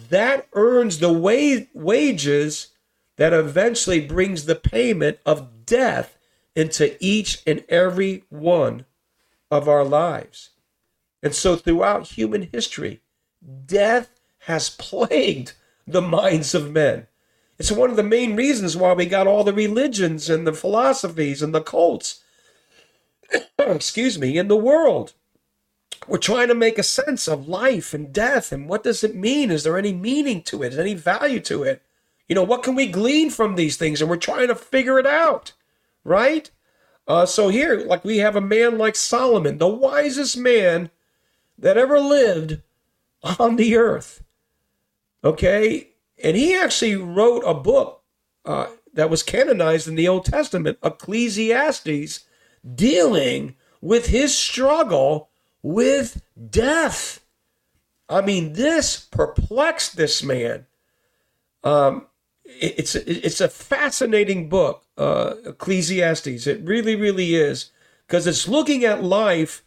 that 0.09 0.47
earns 0.53 0.99
the 0.99 1.11
wa- 1.11 1.65
wages 1.73 2.69
that 3.17 3.33
eventually 3.33 3.99
brings 3.99 4.45
the 4.45 4.55
payment 4.55 5.19
of 5.25 5.65
death 5.65 6.17
into 6.55 6.95
each 7.03 7.41
and 7.47 7.63
every 7.69 8.23
one 8.29 8.85
of 9.49 9.67
our 9.67 9.83
lives. 9.83 10.51
And 11.21 11.33
so 11.33 11.55
throughout 11.55 12.07
human 12.07 12.49
history, 12.51 13.01
death 13.65 14.09
has 14.39 14.69
plagued 14.77 15.53
the 15.87 16.01
minds 16.01 16.53
of 16.53 16.71
men. 16.71 17.07
It's 17.59 17.71
one 17.71 17.89
of 17.89 17.95
the 17.95 18.03
main 18.03 18.35
reasons 18.35 18.75
why 18.75 18.93
we 18.93 19.05
got 19.05 19.27
all 19.27 19.43
the 19.43 19.53
religions 19.53 20.29
and 20.29 20.45
the 20.45 20.53
philosophies 20.53 21.41
and 21.41 21.53
the 21.53 21.61
cults, 21.61 22.23
excuse 23.59 24.17
me, 24.17 24.37
in 24.37 24.47
the 24.47 24.55
world. 24.55 25.13
We're 26.07 26.17
trying 26.17 26.49
to 26.49 26.55
make 26.55 26.77
a 26.77 26.83
sense 26.83 27.27
of 27.27 27.47
life 27.47 27.93
and 27.93 28.11
death 28.11 28.51
and 28.51 28.67
what 28.67 28.83
does 28.83 29.03
it 29.03 29.15
mean? 29.15 29.51
Is 29.51 29.63
there 29.63 29.77
any 29.77 29.93
meaning 29.93 30.41
to 30.43 30.63
it? 30.63 30.73
Any 30.73 30.93
value 30.93 31.39
to 31.41 31.63
it? 31.63 31.81
You 32.27 32.35
know, 32.35 32.43
what 32.43 32.63
can 32.63 32.75
we 32.75 32.87
glean 32.87 33.29
from 33.29 33.55
these 33.55 33.77
things? 33.77 34.01
And 34.01 34.09
we're 34.09 34.17
trying 34.17 34.47
to 34.47 34.55
figure 34.55 34.99
it 34.99 35.05
out, 35.05 35.53
right? 36.03 36.49
Uh, 37.07 37.25
so 37.25 37.49
here, 37.49 37.79
like 37.85 38.03
we 38.05 38.19
have 38.19 38.35
a 38.35 38.41
man 38.41 38.77
like 38.77 38.95
Solomon, 38.95 39.57
the 39.57 39.67
wisest 39.67 40.37
man 40.37 40.89
that 41.57 41.77
ever 41.77 41.99
lived 41.99 42.61
on 43.39 43.55
the 43.55 43.75
earth. 43.75 44.23
Okay, 45.23 45.89
and 46.21 46.35
he 46.35 46.55
actually 46.55 46.95
wrote 46.95 47.43
a 47.45 47.53
book 47.53 48.03
uh, 48.45 48.67
that 48.93 49.09
was 49.09 49.23
canonized 49.23 49.87
in 49.87 49.95
the 49.95 50.07
Old 50.07 50.25
Testament, 50.25 50.77
Ecclesiastes, 50.83 52.25
dealing 52.75 53.55
with 53.81 54.07
his 54.07 54.37
struggle 54.37 55.29
with 55.61 56.21
death. 56.49 57.23
I 58.09 58.21
mean, 58.21 58.53
this 58.53 58.99
perplexed 58.99 59.97
this 59.97 60.23
man. 60.23 60.65
Um, 61.63 62.07
it's 62.45 62.95
it's 62.95 63.41
a 63.41 63.49
fascinating 63.49 64.49
book, 64.49 64.85
uh, 64.97 65.35
Ecclesiastes. 65.45 66.47
It 66.47 66.61
really, 66.63 66.95
really 66.95 67.35
is, 67.35 67.71
because 68.07 68.27
it's 68.27 68.47
looking 68.47 68.83
at 68.83 69.03
life 69.03 69.63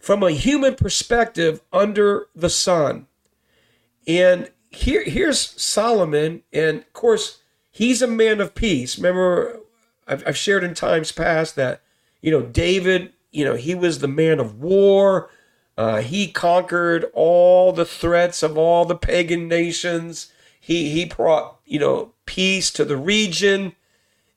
from 0.00 0.22
a 0.22 0.30
human 0.30 0.74
perspective 0.74 1.60
under 1.72 2.28
the 2.34 2.50
sun. 2.50 3.06
And 4.06 4.50
here, 4.70 5.04
here's 5.04 5.38
Solomon, 5.60 6.42
and 6.52 6.78
of 6.78 6.92
course, 6.92 7.42
he's 7.70 8.02
a 8.02 8.06
man 8.06 8.40
of 8.40 8.54
peace. 8.54 8.96
Remember, 8.98 9.60
I've, 10.06 10.26
I've 10.26 10.36
shared 10.36 10.64
in 10.64 10.74
times 10.74 11.12
past 11.12 11.56
that 11.56 11.82
you 12.20 12.30
know 12.30 12.42
David, 12.42 13.12
you 13.30 13.44
know, 13.44 13.54
he 13.54 13.74
was 13.74 13.98
the 13.98 14.08
man 14.08 14.40
of 14.40 14.60
war. 14.60 15.30
Uh, 15.76 16.00
he 16.00 16.26
conquered 16.26 17.06
all 17.14 17.72
the 17.72 17.84
threats 17.84 18.42
of 18.42 18.58
all 18.58 18.84
the 18.84 18.96
pagan 18.96 19.46
nations. 19.46 20.32
He 20.60 20.90
he 20.90 21.04
brought 21.04 21.57
you 21.68 21.78
know 21.78 22.12
peace 22.26 22.70
to 22.72 22.84
the 22.84 22.96
region, 22.96 23.74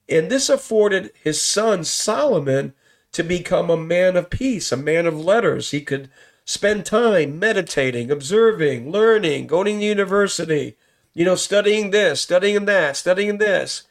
and 0.07 0.29
this 0.29 0.49
afforded 0.49 1.11
his 1.23 1.41
son 1.41 1.83
Solomon 1.83 2.73
to 3.11 3.23
become 3.23 3.69
a 3.69 3.77
man 3.77 4.15
of 4.15 4.29
peace, 4.29 4.71
a 4.71 4.77
man 4.77 5.05
of 5.05 5.19
letters. 5.19 5.71
He 5.71 5.81
could 5.81 6.09
spend 6.45 6.85
time 6.85 7.39
meditating, 7.39 8.11
observing, 8.11 8.91
learning, 8.91 9.47
going 9.47 9.79
to 9.79 9.85
university, 9.85 10.77
you 11.13 11.25
know, 11.25 11.35
studying 11.35 11.91
this, 11.91 12.21
studying 12.21 12.65
that, 12.65 12.97
studying 12.97 13.37
this, 13.37 13.83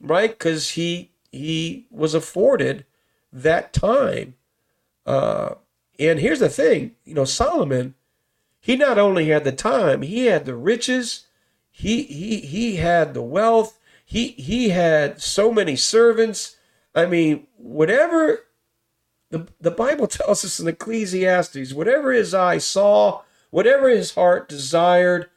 right? 0.00 0.30
Because 0.30 0.70
he 0.70 1.10
he 1.30 1.86
was 1.90 2.14
afforded 2.14 2.84
that 3.32 3.72
time. 3.72 4.34
Uh, 5.06 5.54
and 5.98 6.20
here's 6.20 6.40
the 6.40 6.48
thing, 6.48 6.94
you 7.04 7.14
know, 7.14 7.24
Solomon, 7.24 7.94
he 8.60 8.76
not 8.76 8.98
only 8.98 9.28
had 9.28 9.44
the 9.44 9.52
time, 9.52 10.02
he 10.02 10.26
had 10.26 10.44
the 10.44 10.54
riches, 10.54 11.26
he 11.72 12.04
he 12.04 12.40
he 12.40 12.76
had 12.76 13.14
the 13.14 13.22
wealth, 13.22 13.78
he 14.04 14.28
he 14.28 14.68
had 14.68 15.20
so 15.20 15.50
many 15.50 15.74
servants. 15.74 16.56
I 16.94 17.06
mean, 17.06 17.46
whatever 17.56 18.44
the, 19.30 19.48
the 19.60 19.70
Bible 19.70 20.06
tells 20.08 20.44
us 20.44 20.60
in 20.60 20.68
Ecclesiastes, 20.68 21.72
whatever 21.72 22.12
his 22.12 22.32
eye 22.32 22.58
saw, 22.58 23.22
whatever 23.50 23.88
his 23.88 24.14
heart 24.14 24.48
desired, 24.48 25.28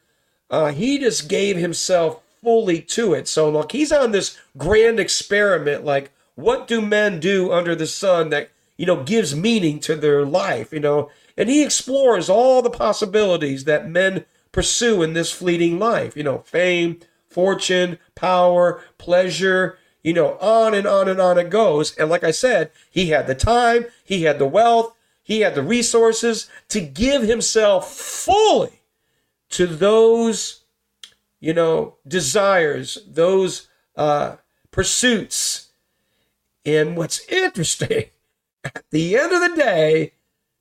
uh, 0.48 0.70
he 0.70 0.98
just 0.98 1.28
gave 1.28 1.56
himself 1.56 2.22
fully 2.42 2.80
to 2.80 3.14
it. 3.14 3.26
So, 3.26 3.50
look, 3.50 3.72
he's 3.72 3.90
on 3.90 4.12
this 4.12 4.38
grand 4.56 5.00
experiment 5.00 5.84
like, 5.84 6.12
what 6.36 6.68
do 6.68 6.80
men 6.80 7.18
do 7.18 7.50
under 7.50 7.74
the 7.74 7.86
sun 7.86 8.28
that, 8.30 8.50
you 8.76 8.86
know, 8.86 9.02
gives 9.02 9.34
meaning 9.34 9.80
to 9.80 9.96
their 9.96 10.24
life, 10.24 10.72
you 10.72 10.80
know? 10.80 11.10
And 11.36 11.48
he 11.48 11.64
explores 11.64 12.28
all 12.28 12.62
the 12.62 12.70
possibilities 12.70 13.64
that 13.64 13.88
men 13.88 14.26
pursue 14.56 15.02
in 15.02 15.12
this 15.12 15.30
fleeting 15.30 15.78
life, 15.78 16.16
you 16.16 16.22
know, 16.22 16.38
fame, 16.38 16.98
fortune, 17.28 17.98
power, 18.14 18.82
pleasure, 18.96 19.76
you 20.02 20.14
know, 20.14 20.38
on 20.38 20.72
and 20.72 20.86
on 20.86 21.10
and 21.10 21.20
on 21.20 21.36
it 21.36 21.50
goes. 21.50 21.94
And 21.98 22.08
like 22.08 22.24
I 22.24 22.30
said, 22.30 22.70
he 22.90 23.10
had 23.10 23.26
the 23.26 23.34
time, 23.34 23.84
he 24.02 24.22
had 24.22 24.38
the 24.38 24.46
wealth, 24.46 24.96
he 25.22 25.40
had 25.40 25.54
the 25.54 25.62
resources 25.62 26.48
to 26.70 26.80
give 26.80 27.20
himself 27.20 27.92
fully 27.94 28.80
to 29.50 29.66
those, 29.66 30.64
you 31.38 31.52
know, 31.52 31.96
desires, 32.08 32.96
those 33.06 33.68
uh, 33.94 34.36
pursuits. 34.70 35.68
And 36.64 36.96
what's 36.96 37.20
interesting, 37.28 38.06
at 38.64 38.84
the 38.90 39.18
end 39.18 39.32
of 39.32 39.50
the 39.50 39.54
day, 39.54 40.14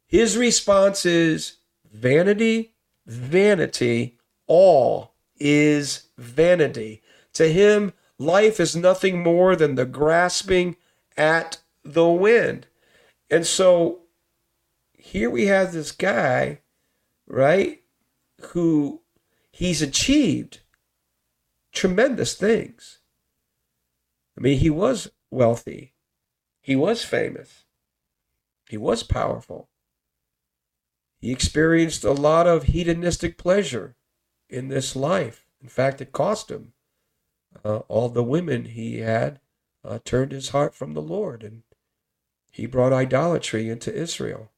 his 0.05 0.35
response 0.35 1.05
is 1.05 1.59
vanity, 1.89 2.74
vanity, 3.05 4.17
all 4.47 5.13
is 5.37 6.07
vanity. 6.17 7.01
To 7.33 7.51
him, 7.51 7.93
Life 8.17 8.59
is 8.59 8.75
nothing 8.75 9.21
more 9.21 9.55
than 9.55 9.75
the 9.75 9.85
grasping 9.85 10.77
at 11.17 11.59
the 11.83 12.07
wind. 12.07 12.67
And 13.29 13.45
so 13.45 14.03
here 14.93 15.29
we 15.29 15.47
have 15.47 15.73
this 15.73 15.91
guy, 15.91 16.61
right, 17.27 17.81
who 18.51 19.01
he's 19.51 19.81
achieved 19.81 20.61
tremendous 21.73 22.35
things. 22.35 22.99
I 24.37 24.41
mean, 24.41 24.59
he 24.59 24.69
was 24.69 25.11
wealthy. 25.29 25.93
He 26.61 26.75
was 26.75 27.03
famous. 27.03 27.65
He 28.69 28.77
was 28.77 29.03
powerful. 29.03 29.69
He 31.25 31.31
experienced 31.31 32.03
a 32.03 32.11
lot 32.11 32.45
of 32.45 32.65
hedonistic 32.65 33.35
pleasure 33.35 33.95
in 34.47 34.67
this 34.67 34.95
life. 34.95 35.47
In 35.59 35.67
fact, 35.67 35.99
it 35.99 36.11
cost 36.11 36.51
him. 36.51 36.73
Uh, 37.63 37.77
all 37.87 38.09
the 38.09 38.23
women 38.23 38.65
he 38.65 38.99
had 38.99 39.39
uh, 39.83 39.97
turned 40.05 40.31
his 40.31 40.49
heart 40.49 40.75
from 40.75 40.93
the 40.93 41.01
Lord, 41.01 41.41
and 41.41 41.63
he 42.51 42.67
brought 42.67 42.93
idolatry 42.93 43.69
into 43.69 43.91
Israel. 43.91 44.51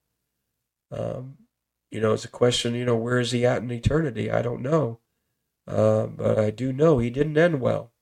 Um, 0.91 1.37
you 1.89 2.01
know, 2.01 2.11
it's 2.11 2.25
a 2.25 2.27
question, 2.27 2.75
you 2.75 2.83
know, 2.83 2.97
where 2.97 3.21
is 3.21 3.31
he 3.31 3.45
at 3.45 3.61
in 3.61 3.71
eternity? 3.71 4.29
I 4.29 4.41
don't 4.41 4.61
know. 4.61 4.99
Uh, 5.65 6.07
but 6.07 6.37
I 6.37 6.49
do 6.49 6.73
know 6.73 6.97
he 6.97 7.09
didn't 7.09 7.37
end 7.37 7.61
well. 7.61 7.93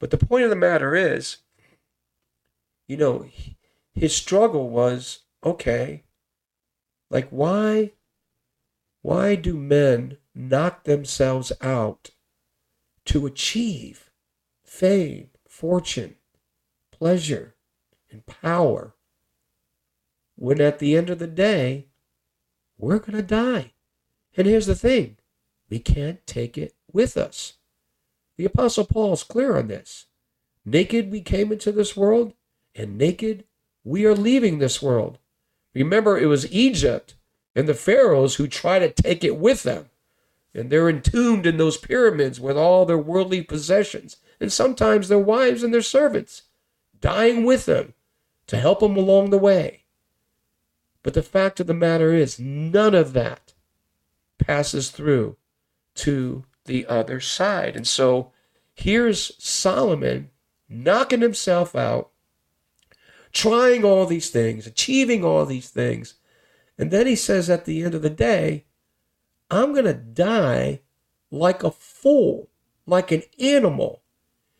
But 0.00 0.10
the 0.10 0.16
point 0.16 0.44
of 0.44 0.48
the 0.48 0.56
matter 0.56 0.94
is, 0.94 1.36
you 2.88 2.96
know, 2.96 3.26
his 3.92 4.16
struggle 4.16 4.70
was 4.70 5.24
okay, 5.44 6.04
like 7.10 7.28
why 7.30 7.92
why 9.02 9.34
do 9.34 9.54
men 9.56 10.16
knock 10.34 10.84
themselves 10.84 11.52
out 11.60 12.10
to 13.04 13.26
achieve 13.26 14.10
fame, 14.64 15.28
fortune, 15.46 16.16
pleasure, 16.90 17.54
and 18.10 18.24
power 18.24 18.94
when 20.36 20.60
at 20.60 20.78
the 20.78 20.96
end 20.96 21.10
of 21.10 21.18
the 21.18 21.26
day 21.26 21.88
we're 22.78 22.98
going 22.98 23.12
to 23.12 23.22
die? 23.22 23.72
And 24.36 24.46
here's 24.46 24.66
the 24.66 24.74
thing 24.74 25.18
we 25.68 25.78
can't 25.78 26.26
take 26.26 26.56
it 26.56 26.74
with 26.90 27.16
us. 27.16 27.54
The 28.36 28.46
Apostle 28.46 28.86
Paul 28.86 29.12
is 29.12 29.22
clear 29.22 29.56
on 29.56 29.68
this. 29.68 30.06
Naked 30.64 31.10
we 31.10 31.20
came 31.20 31.52
into 31.52 31.72
this 31.72 31.94
world, 31.94 32.32
and 32.74 32.96
naked 32.96 33.44
we 33.84 34.06
are 34.06 34.14
leaving 34.14 34.58
this 34.58 34.80
world. 34.80 35.18
Remember, 35.74 36.18
it 36.18 36.26
was 36.26 36.50
Egypt 36.52 37.14
and 37.54 37.68
the 37.68 37.74
pharaohs 37.74 38.36
who 38.36 38.46
try 38.46 38.78
to 38.78 38.90
take 38.90 39.24
it 39.24 39.36
with 39.36 39.62
them. 39.62 39.90
And 40.54 40.70
they're 40.70 40.88
entombed 40.88 41.46
in 41.46 41.56
those 41.56 41.76
pyramids 41.76 42.40
with 42.40 42.56
all 42.56 42.86
their 42.86 42.98
worldly 42.98 43.42
possessions, 43.42 44.18
and 44.40 44.52
sometimes 44.52 45.08
their 45.08 45.18
wives 45.18 45.62
and 45.64 45.74
their 45.74 45.82
servants, 45.82 46.42
dying 47.00 47.44
with 47.44 47.66
them 47.66 47.94
to 48.46 48.56
help 48.56 48.80
them 48.80 48.96
along 48.96 49.30
the 49.30 49.38
way. 49.38 49.84
But 51.02 51.14
the 51.14 51.22
fact 51.22 51.58
of 51.60 51.66
the 51.66 51.74
matter 51.74 52.12
is, 52.14 52.38
none 52.38 52.94
of 52.94 53.12
that 53.14 53.52
passes 54.38 54.90
through 54.90 55.36
to 55.96 56.44
the 56.66 56.86
other 56.86 57.20
side. 57.20 57.76
And 57.76 57.86
so 57.86 58.32
here's 58.74 59.32
Solomon 59.42 60.30
knocking 60.68 61.20
himself 61.20 61.74
out, 61.76 62.10
trying 63.34 63.84
all 63.84 64.06
these 64.06 64.30
things, 64.30 64.66
achieving 64.66 65.24
all 65.24 65.44
these 65.44 65.68
things. 65.68 66.14
And 66.78 66.90
then 66.90 67.06
he 67.06 67.16
says 67.16 67.50
at 67.50 67.66
the 67.66 67.82
end 67.82 67.94
of 67.94 68.02
the 68.02 68.10
day, 68.10 68.64
I'm 69.50 69.72
going 69.72 69.84
to 69.84 69.92
die 69.92 70.80
like 71.30 71.62
a 71.62 71.70
fool, 71.70 72.48
like 72.86 73.12
an 73.12 73.22
animal. 73.38 74.02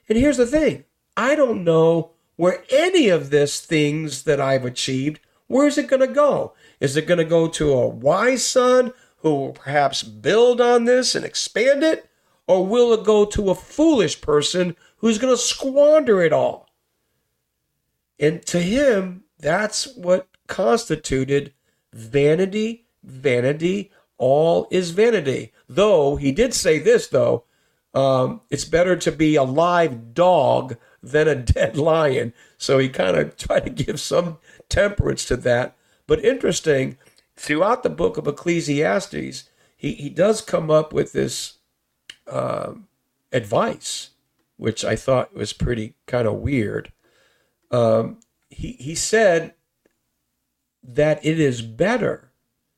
And 0.09 0.19
here's 0.19 0.37
the 0.37 0.47
thing 0.47 0.85
I 1.17 1.35
don't 1.35 1.65
know 1.65 2.11
where 2.37 2.65
any 2.71 3.09
of 3.09 3.31
this 3.31 3.61
things 3.61 4.25
that 4.25 4.41
I've 4.41 4.65
achieved, 4.65 5.21
where 5.47 5.67
is 5.67 5.79
it 5.79 5.87
going 5.87 6.01
to 6.01 6.13
go? 6.13 6.53
Is 6.81 6.97
it 6.97 7.07
going 7.07 7.19
to 7.19 7.25
go 7.25 7.49
to 7.49 7.73
a 7.73 7.89
wise 7.89 8.45
son 8.45 8.93
who 9.19 9.35
will 9.35 9.53
perhaps 9.53 10.03
build 10.03 10.61
on 10.61 10.85
this 10.85 11.15
and 11.15 11.25
expand 11.25 11.83
it? 11.83 12.11
Or 12.47 12.67
will 12.67 12.93
it 12.93 13.05
go 13.05 13.25
to 13.25 13.51
a 13.51 13.55
foolish 13.55 14.21
person 14.21 14.77
who's 14.99 15.19
going 15.19 15.33
to 15.33 15.41
squander 15.41 16.21
it 16.23 16.33
all? 16.33 16.64
And 18.19 18.45
to 18.47 18.61
him, 18.61 19.25
that's 19.39 19.95
what 19.97 20.29
constituted 20.47 21.53
vanity, 21.93 22.87
vanity, 23.03 23.91
all 24.19 24.69
is 24.71 24.91
vanity. 24.91 25.53
Though 25.69 26.17
he 26.17 26.33
did 26.33 26.55
say 26.55 26.79
this, 26.79 27.09
though, 27.09 27.45
um, 27.95 28.41
it's 28.51 28.65
better 28.65 28.97
to 28.97 29.13
be 29.13 29.37
a 29.37 29.43
live 29.43 30.15
dog 30.15 30.77
than 31.03 31.29
a 31.29 31.35
dead 31.55 31.77
lion. 31.77 32.33
So 32.59 32.79
he 32.79 32.89
kind 32.89 33.17
of 33.17 33.37
tried 33.37 33.65
to 33.65 33.71
give 33.71 34.01
some 34.01 34.39
temperance 34.69 35.25
to 35.27 35.37
that. 35.39 35.77
But 36.07 36.25
interesting, 36.25 36.99
throughout 37.37 37.83
the 37.83 37.91
book 37.91 38.17
of 38.17 38.27
Ecclesiastes, 38.27 39.45
he, 39.77 39.93
he 39.93 40.09
does 40.09 40.41
come 40.41 40.71
up 40.71 40.93
with 40.93 41.13
this 41.13 41.59
uh, 42.27 42.75
advice, 43.33 44.11
which 44.57 44.85
I 44.85 44.97
thought 44.97 45.35
was 45.35 45.53
pretty 45.53 45.95
kind 46.07 46.27
of 46.27 46.35
weird. 46.35 46.93
Um, 47.71 48.21
he, 48.51 48.73
he 48.73 48.95
said 48.95 49.55
that 50.83 51.25
it 51.25 51.41
is 51.41 51.63
better, 51.63 52.31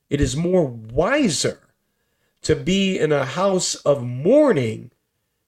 it 0.09 0.21
is 0.21 0.37
more 0.37 0.67
wiser 0.67 1.69
to 2.43 2.55
be 2.55 2.99
in 2.99 3.11
a 3.11 3.25
house 3.25 3.75
of 3.77 4.05
mourning 4.05 4.93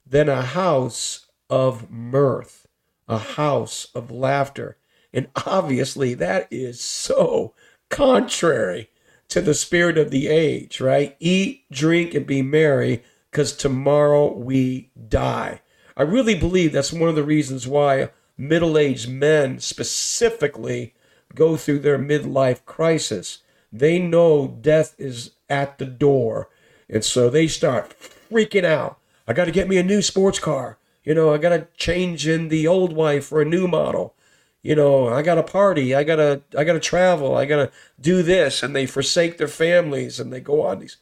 than 0.05 0.29
a 0.29 0.43
house 0.43 1.27
of 1.49 1.91
mirth, 1.91 2.67
a 3.07 3.19
house 3.19 3.89
of 3.95 4.11
laughter. 4.11 4.77
And 5.13 5.29
obviously, 5.47 6.15
that 6.15 6.49
is 6.51 6.81
so 6.81 7.55
contrary 7.89 8.91
to 9.29 9.41
the 9.41 9.55
spirit 9.55 9.97
of 9.97 10.11
the 10.11 10.27
age, 10.29 10.81
right? 10.81 11.17
Eat, 11.21 11.65
drink, 11.71 12.15
and 12.15 12.27
be 12.27 12.43
merry, 12.43 13.03
because 13.31 13.57
tomorrow 13.57 14.33
we 14.33 14.91
die. 15.09 15.61
I 15.97 16.03
really 16.03 16.35
believe 16.35 16.73
that's 16.73 16.93
one 16.93 17.09
of 17.09 17.17
the 17.17 17.23
reasons 17.25 17.67
why 17.67 18.11
middle 18.39 18.79
aged 18.79 19.09
men 19.09 19.59
specifically 19.59 20.95
go 21.35 21.57
through 21.57 21.81
their 21.81 21.99
midlife 21.99 22.65
crisis. 22.65 23.39
They 23.73 23.99
know 23.99 24.57
death 24.61 24.95
is 24.99 25.33
at 25.51 25.79
the 25.79 25.85
door. 25.85 26.49
And 26.89 27.05
so 27.05 27.29
they 27.29 27.49
start 27.49 27.95
freaking 27.99 28.65
out. 28.65 28.99
I 29.27 29.35
got 29.35 29.45
to 29.45 29.51
get 29.51 29.69
me 29.69 29.77
a 29.77 29.83
new 29.83 30.01
sports 30.01 30.39
car. 30.39 30.79
You 31.05 31.15
know, 31.15 31.35
I 31.35 31.39
got 31.39 31.51
to 31.51 31.67
change 31.77 32.27
in 32.27 32.49
the 32.49 32.67
old 32.67 32.95
wife 32.95 33.27
for 33.27 33.43
a 33.43 33.45
new 33.45 33.69
model 33.69 34.15
you 34.63 34.75
know 34.75 35.09
i 35.09 35.23
gotta 35.23 35.43
party 35.43 35.95
i 35.95 36.03
gotta 36.03 36.43
i 36.57 36.65
gotta 36.65 36.81
travel 36.81 37.37
i 37.37 37.45
gotta 37.45 37.71
do 38.01 38.23
this 38.23 38.63
and 38.63 38.75
they 38.75 38.87
forsake 38.87 39.39
their 39.39 39.49
families 39.49 40.19
and 40.19 40.33
they 40.33 40.41
go 40.41 40.63
on 40.63 40.81
these 40.81 40.97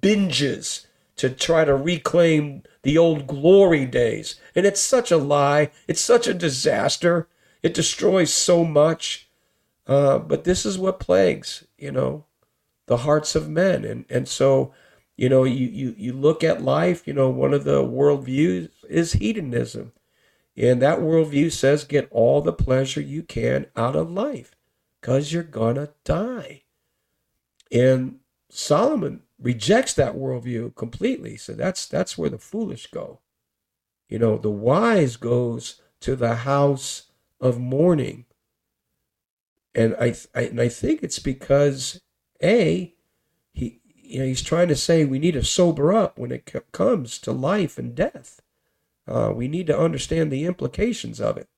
binges 0.00 0.86
to 1.16 1.28
try 1.30 1.64
to 1.64 1.74
reclaim 1.74 2.62
the 2.82 2.98
old 2.98 3.26
glory 3.26 3.86
days. 3.86 4.36
And 4.54 4.66
it's 4.66 4.80
such 4.80 5.10
a 5.10 5.16
lie. 5.16 5.70
It's 5.86 6.00
such 6.00 6.26
a 6.26 6.34
disaster. 6.34 7.28
It 7.62 7.74
destroys 7.74 8.32
so 8.32 8.64
much. 8.64 9.28
Uh, 9.86 10.18
but 10.18 10.44
this 10.44 10.64
is 10.64 10.78
what 10.78 11.00
plagues 11.00 11.64
you 11.76 11.90
know 11.90 12.24
the 12.86 12.98
hearts 12.98 13.34
of 13.34 13.48
men. 13.48 13.84
And 13.84 14.04
and 14.08 14.28
so 14.28 14.72
you 15.16 15.28
know 15.28 15.44
you 15.44 15.66
you, 15.66 15.94
you 15.96 16.12
look 16.12 16.44
at 16.44 16.62
life 16.62 17.06
you 17.06 17.12
know 17.12 17.28
one 17.28 17.52
of 17.52 17.64
the 17.64 17.82
worldviews 17.82 18.70
is 18.88 19.14
hedonism. 19.14 19.92
And 20.56 20.82
that 20.82 21.00
worldview 21.00 21.50
says 21.50 21.84
get 21.84 22.08
all 22.10 22.42
the 22.42 22.52
pleasure 22.52 23.00
you 23.00 23.22
can 23.22 23.66
out 23.74 23.96
of 23.96 24.10
life 24.10 24.54
because 25.00 25.32
you're 25.32 25.42
going 25.42 25.76
to 25.76 25.90
die. 26.04 26.62
And 27.72 28.20
Solomon 28.50 29.22
rejects 29.42 29.92
that 29.94 30.14
worldview 30.14 30.74
completely. 30.76 31.36
So 31.36 31.52
that's 31.52 31.86
that's 31.86 32.16
where 32.16 32.30
the 32.30 32.38
foolish 32.38 32.86
go. 32.90 33.20
You 34.08 34.18
know, 34.18 34.38
the 34.38 34.50
wise 34.50 35.16
goes 35.16 35.80
to 36.00 36.16
the 36.16 36.36
house 36.36 37.10
of 37.40 37.58
mourning. 37.58 38.24
And 39.74 39.96
I, 40.00 40.14
I 40.34 40.42
and 40.42 40.60
I 40.60 40.68
think 40.68 41.02
it's 41.02 41.18
because 41.18 42.00
a 42.42 42.94
he 43.52 43.80
you 43.84 44.20
know 44.20 44.26
he's 44.26 44.42
trying 44.42 44.68
to 44.68 44.76
say 44.76 45.04
we 45.04 45.18
need 45.18 45.32
to 45.32 45.44
sober 45.44 45.92
up 45.92 46.18
when 46.18 46.30
it 46.30 46.50
comes 46.72 47.18
to 47.20 47.32
life 47.32 47.78
and 47.78 47.94
death. 47.94 48.40
Uh, 49.08 49.32
we 49.34 49.48
need 49.48 49.66
to 49.66 49.78
understand 49.78 50.30
the 50.30 50.44
implications 50.44 51.20
of 51.20 51.36
it. 51.36 51.48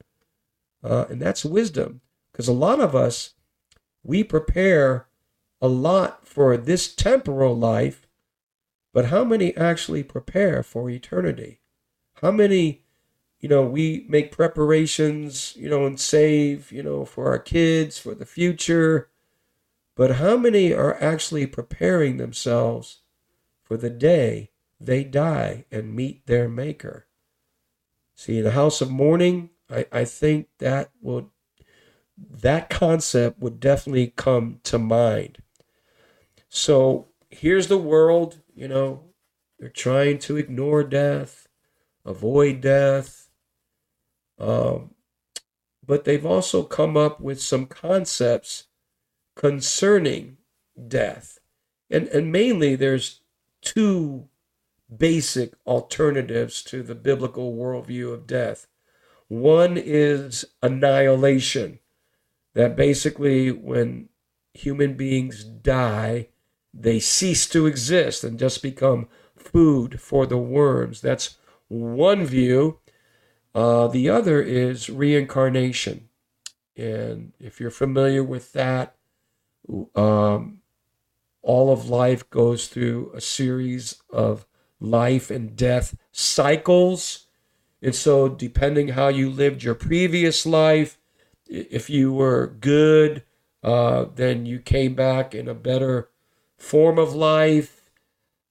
Uh, 0.82 1.04
and 1.10 1.20
that's 1.20 1.44
wisdom. 1.44 2.00
Because 2.32 2.48
a 2.48 2.52
lot 2.52 2.80
of 2.80 2.94
us, 2.94 3.34
we 4.02 4.24
prepare 4.24 5.08
a 5.64 5.68
lot 5.68 6.28
for 6.28 6.58
this 6.58 6.94
temporal 6.94 7.56
life, 7.56 8.06
but 8.92 9.06
how 9.06 9.24
many 9.24 9.56
actually 9.56 10.02
prepare 10.02 10.62
for 10.62 10.90
eternity? 10.90 11.62
How 12.20 12.30
many, 12.30 12.84
you 13.40 13.48
know, 13.48 13.62
we 13.62 14.04
make 14.06 14.30
preparations, 14.30 15.56
you 15.56 15.70
know, 15.70 15.86
and 15.86 15.98
save, 15.98 16.70
you 16.70 16.82
know, 16.82 17.06
for 17.06 17.28
our 17.28 17.38
kids, 17.38 17.98
for 17.98 18.14
the 18.14 18.26
future, 18.26 19.08
but 19.94 20.16
how 20.16 20.36
many 20.36 20.74
are 20.74 21.02
actually 21.02 21.46
preparing 21.46 22.18
themselves 22.18 23.00
for 23.62 23.78
the 23.78 23.88
day 23.88 24.50
they 24.78 25.02
die 25.02 25.64
and 25.70 25.96
meet 25.96 26.26
their 26.26 26.46
Maker? 26.46 27.06
See, 28.14 28.38
in 28.38 28.46
a 28.46 28.50
house 28.50 28.82
of 28.82 28.90
mourning, 28.90 29.48
I, 29.70 29.86
I 29.90 30.04
think 30.04 30.48
that 30.58 30.90
would 31.00 31.30
that 32.18 32.68
concept 32.68 33.40
would 33.40 33.60
definitely 33.60 34.08
come 34.08 34.60
to 34.64 34.78
mind. 34.78 35.38
So 36.56 37.08
here's 37.30 37.66
the 37.66 37.76
world, 37.78 38.38
you 38.54 38.68
know, 38.68 39.06
they're 39.58 39.68
trying 39.68 40.20
to 40.20 40.36
ignore 40.36 40.84
death, 40.84 41.48
avoid 42.06 42.60
death. 42.60 43.28
Um, 44.38 44.94
but 45.84 46.04
they've 46.04 46.24
also 46.24 46.62
come 46.62 46.96
up 46.96 47.20
with 47.20 47.42
some 47.42 47.66
concepts 47.66 48.68
concerning 49.34 50.36
death. 50.86 51.40
And, 51.90 52.06
and 52.06 52.30
mainly, 52.30 52.76
there's 52.76 53.22
two 53.60 54.28
basic 54.96 55.54
alternatives 55.66 56.62
to 56.64 56.84
the 56.84 56.94
biblical 56.94 57.52
worldview 57.56 58.14
of 58.14 58.28
death. 58.28 58.68
One 59.26 59.76
is 59.76 60.44
annihilation, 60.62 61.80
that 62.54 62.76
basically, 62.76 63.50
when 63.50 64.08
human 64.52 64.94
beings 64.94 65.42
die, 65.42 66.28
they 66.76 66.98
cease 66.98 67.46
to 67.48 67.66
exist 67.66 68.24
and 68.24 68.38
just 68.38 68.62
become 68.62 69.08
food 69.36 70.00
for 70.00 70.26
the 70.26 70.38
worms. 70.38 71.00
That's 71.00 71.36
one 71.68 72.24
view. 72.24 72.78
Uh, 73.54 73.86
the 73.86 74.08
other 74.08 74.42
is 74.42 74.90
reincarnation. 74.90 76.08
And 76.76 77.32
if 77.38 77.60
you're 77.60 77.70
familiar 77.70 78.24
with 78.24 78.52
that, 78.52 78.96
um, 79.94 80.58
all 81.42 81.72
of 81.72 81.88
life 81.88 82.28
goes 82.30 82.66
through 82.66 83.12
a 83.14 83.20
series 83.20 84.02
of 84.10 84.46
life 84.80 85.30
and 85.30 85.54
death 85.54 85.96
cycles. 86.10 87.26
And 87.80 87.94
so, 87.94 88.28
depending 88.28 88.88
how 88.88 89.08
you 89.08 89.30
lived 89.30 89.62
your 89.62 89.74
previous 89.74 90.44
life, 90.44 90.98
if 91.46 91.88
you 91.88 92.12
were 92.12 92.56
good, 92.60 93.22
uh, 93.62 94.06
then 94.14 94.46
you 94.46 94.58
came 94.58 94.94
back 94.94 95.34
in 95.34 95.48
a 95.48 95.54
better 95.54 96.08
form 96.58 96.98
of 96.98 97.14
life. 97.14 97.90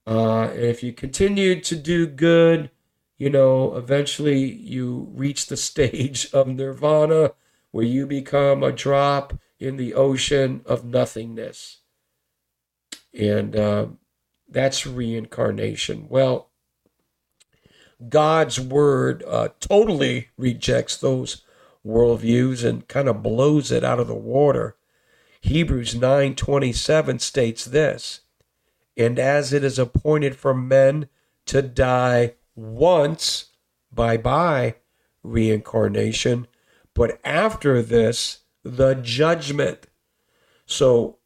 Uh, 0.05 0.49
if 0.53 0.83
you 0.83 0.91
continue 0.93 1.59
to 1.61 1.75
do 1.75 2.05
good, 2.05 2.69
you 3.17 3.29
know, 3.29 3.75
eventually 3.75 4.43
you 4.43 5.09
reach 5.13 5.47
the 5.47 5.57
stage 5.69 6.31
of 6.33 6.47
nirvana 6.47 7.31
where 7.71 7.85
you 7.85 8.05
become 8.05 8.61
a 8.61 8.71
drop 8.71 9.33
in 9.59 9.77
the 9.77 9.93
ocean 9.93 10.61
of 10.65 10.85
nothingness. 10.85 11.79
And 13.17 13.55
uh, 13.55 13.87
that's 14.47 14.85
reincarnation. 14.85 16.07
Well, 16.09 16.49
God's 18.09 18.59
word 18.59 19.23
uh, 19.27 19.49
totally 19.59 20.29
rejects 20.37 20.97
those 20.97 21.43
worldviews 21.85 22.67
and 22.67 22.87
kind 22.87 23.07
of 23.07 23.23
blows 23.23 23.71
it 23.71 23.83
out 23.83 23.99
of 23.99 24.07
the 24.07 24.15
water. 24.15 24.75
Hebrews 25.43 25.93
9:27 25.93 27.19
states 27.19 27.65
this, 27.65 28.21
and 28.95 29.19
as 29.19 29.51
it 29.51 29.61
is 29.61 29.77
appointed 29.77 30.37
for 30.37 30.53
men 30.53 31.09
to 31.47 31.61
die 31.61 32.35
once, 32.55 33.47
bye 33.91 34.15
bye, 34.15 34.75
reincarnation, 35.21 36.47
but 36.93 37.19
after 37.25 37.81
this, 37.81 38.39
the 38.63 38.93
judgment. 38.93 39.87
So 40.65 41.17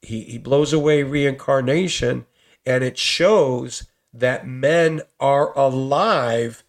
he, 0.00 0.22
he 0.22 0.38
blows 0.38 0.72
away 0.72 1.02
reincarnation, 1.02 2.24
and 2.64 2.82
it 2.82 2.96
shows 2.96 3.84
that 4.14 4.46
men 4.46 5.02
are 5.20 5.52
alive 5.58 6.64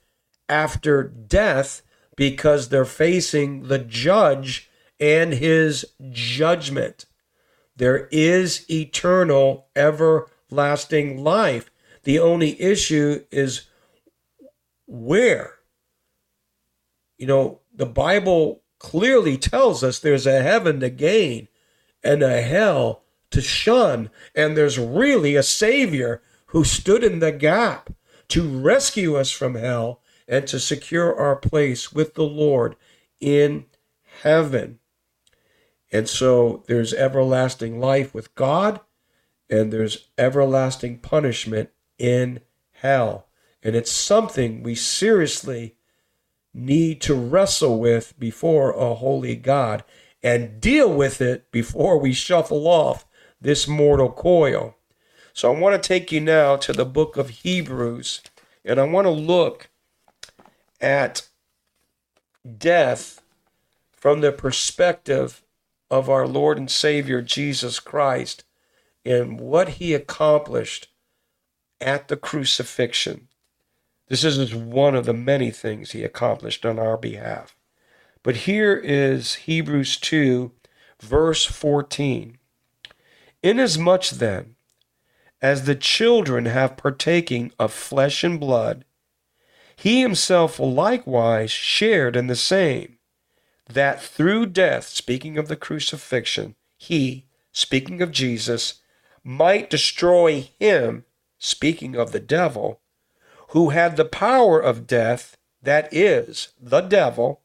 after 0.49 1.01
death 1.01 1.81
because 2.17 2.67
they're 2.67 2.83
facing 2.83 3.69
the 3.69 3.79
judge 3.79 4.68
and 4.99 5.33
his 5.33 5.85
judgment. 6.11 7.05
There 7.75 8.07
is 8.11 8.69
eternal, 8.69 9.67
everlasting 9.75 11.23
life. 11.23 11.71
The 12.03 12.19
only 12.19 12.61
issue 12.61 13.23
is 13.31 13.67
where. 14.85 15.55
You 17.17 17.27
know, 17.27 17.61
the 17.73 17.85
Bible 17.85 18.63
clearly 18.79 19.37
tells 19.37 19.83
us 19.83 19.99
there's 19.99 20.27
a 20.27 20.41
heaven 20.41 20.79
to 20.79 20.89
gain 20.89 21.47
and 22.03 22.23
a 22.23 22.41
hell 22.41 23.03
to 23.31 23.41
shun, 23.41 24.09
and 24.33 24.57
there's 24.57 24.79
really 24.79 25.35
a 25.35 25.43
Savior 25.43 26.21
who 26.47 26.63
stood 26.63 27.03
in 27.03 27.19
the 27.19 27.31
gap 27.31 27.91
to 28.29 28.47
rescue 28.47 29.15
us 29.15 29.31
from 29.31 29.55
hell 29.55 30.01
and 30.27 30.47
to 30.47 30.59
secure 30.59 31.15
our 31.17 31.35
place 31.35 31.91
with 31.91 32.15
the 32.15 32.23
Lord 32.23 32.75
in 33.19 33.65
heaven. 34.23 34.79
And 35.91 36.07
so 36.07 36.63
there's 36.67 36.93
everlasting 36.93 37.79
life 37.79 38.13
with 38.13 38.35
God, 38.35 38.79
and 39.49 39.73
there's 39.73 40.09
everlasting 40.17 40.99
punishment 40.99 41.69
in 41.97 42.41
hell. 42.73 43.27
And 43.63 43.75
it's 43.75 43.91
something 43.91 44.63
we 44.63 44.75
seriously 44.75 45.75
need 46.53 47.01
to 47.01 47.13
wrestle 47.13 47.79
with 47.79 48.17
before 48.19 48.71
a 48.71 48.95
holy 48.95 49.35
God 49.35 49.83
and 50.21 50.59
deal 50.61 50.91
with 50.91 51.21
it 51.21 51.51
before 51.51 51.97
we 51.97 52.13
shuffle 52.13 52.67
off 52.67 53.05
this 53.41 53.67
mortal 53.67 54.11
coil. 54.11 54.75
So 55.33 55.53
I 55.53 55.59
want 55.59 55.81
to 55.81 55.87
take 55.87 56.11
you 56.11 56.19
now 56.19 56.57
to 56.57 56.73
the 56.73 56.85
book 56.85 57.17
of 57.17 57.29
Hebrews, 57.29 58.21
and 58.65 58.79
I 58.79 58.83
want 58.83 59.05
to 59.05 59.11
look 59.11 59.69
at 60.81 61.29
death 62.57 63.21
from 63.91 64.21
the 64.21 64.31
perspective 64.31 65.43
of 65.89 66.09
our 66.09 66.27
Lord 66.27 66.57
and 66.57 66.69
Savior 66.69 67.21
Jesus 67.21 67.79
Christ 67.79 68.43
and 69.05 69.39
what 69.39 69.69
he 69.69 69.93
accomplished 69.93 70.87
at 71.81 72.07
the 72.07 72.17
crucifixion. 72.17 73.27
This 74.07 74.23
is 74.23 74.53
one 74.53 74.95
of 74.95 75.05
the 75.05 75.13
many 75.13 75.51
things 75.51 75.91
he 75.91 76.03
accomplished 76.03 76.65
on 76.65 76.79
our 76.79 76.97
behalf. 76.97 77.55
But 78.23 78.37
here 78.37 78.75
is 78.75 79.35
Hebrews 79.35 79.97
2, 79.97 80.51
verse 81.01 81.45
14. 81.45 82.37
Inasmuch 83.41 84.09
then 84.09 84.55
as 85.41 85.63
the 85.63 85.75
children 85.75 86.45
have 86.45 86.75
partaking 86.75 87.51
of 87.57 87.71
flesh 87.71 88.23
and 88.23 88.39
blood, 88.39 88.83
he 89.75 90.01
himself 90.01 90.59
likewise 90.59 91.51
shared 91.51 92.17
in 92.17 92.27
the 92.27 92.35
same, 92.35 92.98
that 93.69 94.01
through 94.01 94.47
death, 94.47 94.87
speaking 94.87 95.37
of 95.37 95.47
the 95.47 95.55
crucifixion, 95.55 96.55
he, 96.75 97.25
speaking 97.51 98.01
of 98.01 98.11
Jesus, 98.11 98.81
might 99.23 99.69
destroy 99.69 100.49
him, 100.59 101.05
speaking 101.37 101.95
of 101.95 102.11
the 102.11 102.19
devil, 102.19 102.81
who 103.49 103.69
had 103.69 103.95
the 103.95 104.05
power 104.05 104.59
of 104.59 104.87
death, 104.87 105.37
that 105.61 105.87
is, 105.93 106.49
the 106.59 106.81
devil, 106.81 107.41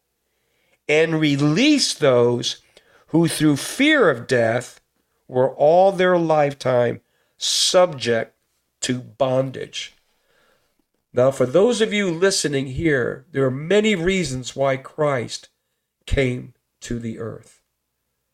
and 0.88 1.20
release 1.20 1.94
those 1.94 2.62
who 3.08 3.28
through 3.28 3.56
fear 3.56 4.10
of 4.10 4.26
death 4.26 4.80
were 5.28 5.54
all 5.54 5.92
their 5.92 6.18
lifetime 6.18 7.00
subject 7.36 8.34
to 8.80 8.98
bondage. 8.98 9.94
Now, 11.12 11.30
for 11.30 11.46
those 11.46 11.80
of 11.80 11.92
you 11.92 12.10
listening 12.10 12.66
here, 12.66 13.24
there 13.30 13.44
are 13.44 13.50
many 13.50 13.94
reasons 13.94 14.56
why 14.56 14.76
Christ 14.76 15.48
came 16.06 16.54
to 16.80 16.98
the 16.98 17.18
earth. 17.18 17.62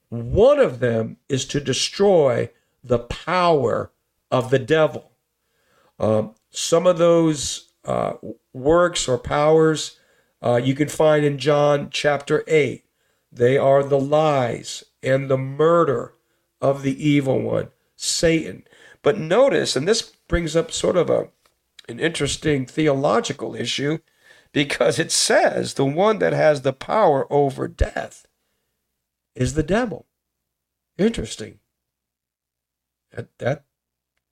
One 0.09 0.59
of 0.59 0.81
them 0.81 1.19
is 1.29 1.45
to 1.47 1.61
destroy 1.61 2.51
the 2.83 2.99
power 2.99 3.93
of 4.31 4.51
the 4.51 4.59
devil. 4.59 5.13
Um, 5.99 6.35
some 6.51 6.87
of 6.87 6.99
those 6.99 7.69
uh, 7.85 8.15
works 8.53 9.09
or 9.09 9.19
powers 9.19 9.99
uh, 10.43 10.57
you 10.63 10.75
can 10.75 10.89
find 10.89 11.25
in 11.25 11.39
John 11.39 11.89
chapter 11.91 12.43
8. 12.47 12.85
They 13.31 13.59
are 13.59 13.83
the 13.83 14.01
lies 14.01 14.85
and 15.03 15.29
the 15.29 15.39
murder 15.39 16.15
of 16.61 16.83
the 16.83 17.07
evil 17.07 17.41
one, 17.41 17.69
Satan. 17.97 18.65
But 19.03 19.19
notice, 19.19 19.77
and 19.77 19.87
this 19.87 20.03
brings 20.03 20.57
up 20.57 20.73
sort 20.73 20.97
of 20.97 21.11
a 21.11 21.29
an 21.89 21.99
interesting 21.99 22.67
theological 22.67 23.57
issue 23.57 23.99
because 24.53 24.99
it 24.99 25.13
says 25.13 25.75
the 25.75 25.85
one 25.85 26.19
that 26.19 26.33
has 26.33 26.63
the 26.63 26.73
power 26.73 27.27
over 27.33 27.69
death 27.69 28.27
is 29.35 29.55
the 29.55 29.63
devil. 29.63 30.07
Interesting. 30.99 31.61
That 33.13 33.29
that 33.39 33.65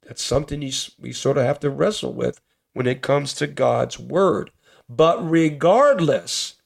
that's 0.06 0.22
something 0.22 0.62
you, 0.62 0.72
we 0.98 1.12
sort 1.12 1.38
of 1.38 1.44
have 1.44 1.60
to 1.60 1.70
wrestle 1.70 2.14
with 2.14 2.40
when 2.72 2.86
it 2.86 3.02
comes 3.02 3.34
to 3.34 3.46
God's 3.46 3.98
word. 3.98 4.50
But 4.88 5.18
regardless, 5.28 6.56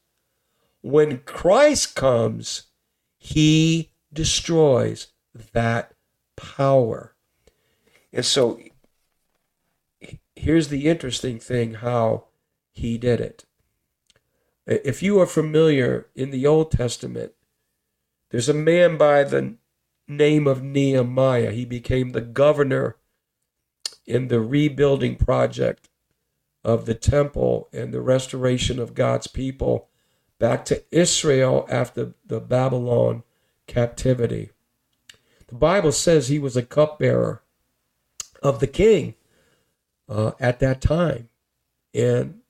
when 0.81 1.19
Christ 1.19 1.95
comes, 1.95 2.65
he 3.19 3.91
destroys 4.13 5.09
that 5.53 5.95
power. 6.37 7.15
And 8.13 8.25
so 8.25 8.61
here's 10.37 10.69
the 10.69 10.87
interesting 10.87 11.39
thing 11.39 11.75
how 11.75 12.25
he 12.73 12.99
did 12.99 13.21
it. 13.21 13.45
If 14.67 15.03
you 15.03 15.21
are 15.21 15.27
familiar 15.27 16.07
in 16.15 16.31
the 16.31 16.47
Old 16.47 16.71
Testament, 16.71 17.33
there's 18.31 18.49
a 18.49 18.55
man 18.55 18.97
by 18.97 19.25
the 19.25 19.57
name 20.09 20.47
of 20.47 20.63
Nehemiah. 20.63 21.51
He 21.51 21.65
became 21.65 22.11
the 22.11 22.21
governor 22.21 22.97
in 24.07 24.29
the 24.29 24.41
rebuilding 24.41 25.17
project 25.17 25.89
of 26.65 26.87
the 26.87 26.95
temple 26.95 27.69
and 27.73 27.93
the 27.93 28.01
restoration 28.01 28.79
of 28.79 28.95
God's 28.95 29.27
people 29.27 29.89
back 30.39 30.65
to 30.67 30.83
Israel 30.91 31.67
after 31.69 32.15
the 32.25 32.41
Babylon 32.41 33.23
captivity. 33.67 34.51
The 35.49 35.55
Bible 35.55 35.93
says 35.93 36.29
he 36.29 36.39
was 36.39 36.57
a 36.57 36.63
cupbearer 36.63 37.43
of 38.43 38.61
the 38.61 38.67
king 38.67 39.15
uh, 40.09 40.33
at 40.41 40.61
that 40.61 40.81
time. 40.81 41.29
And 41.95 42.42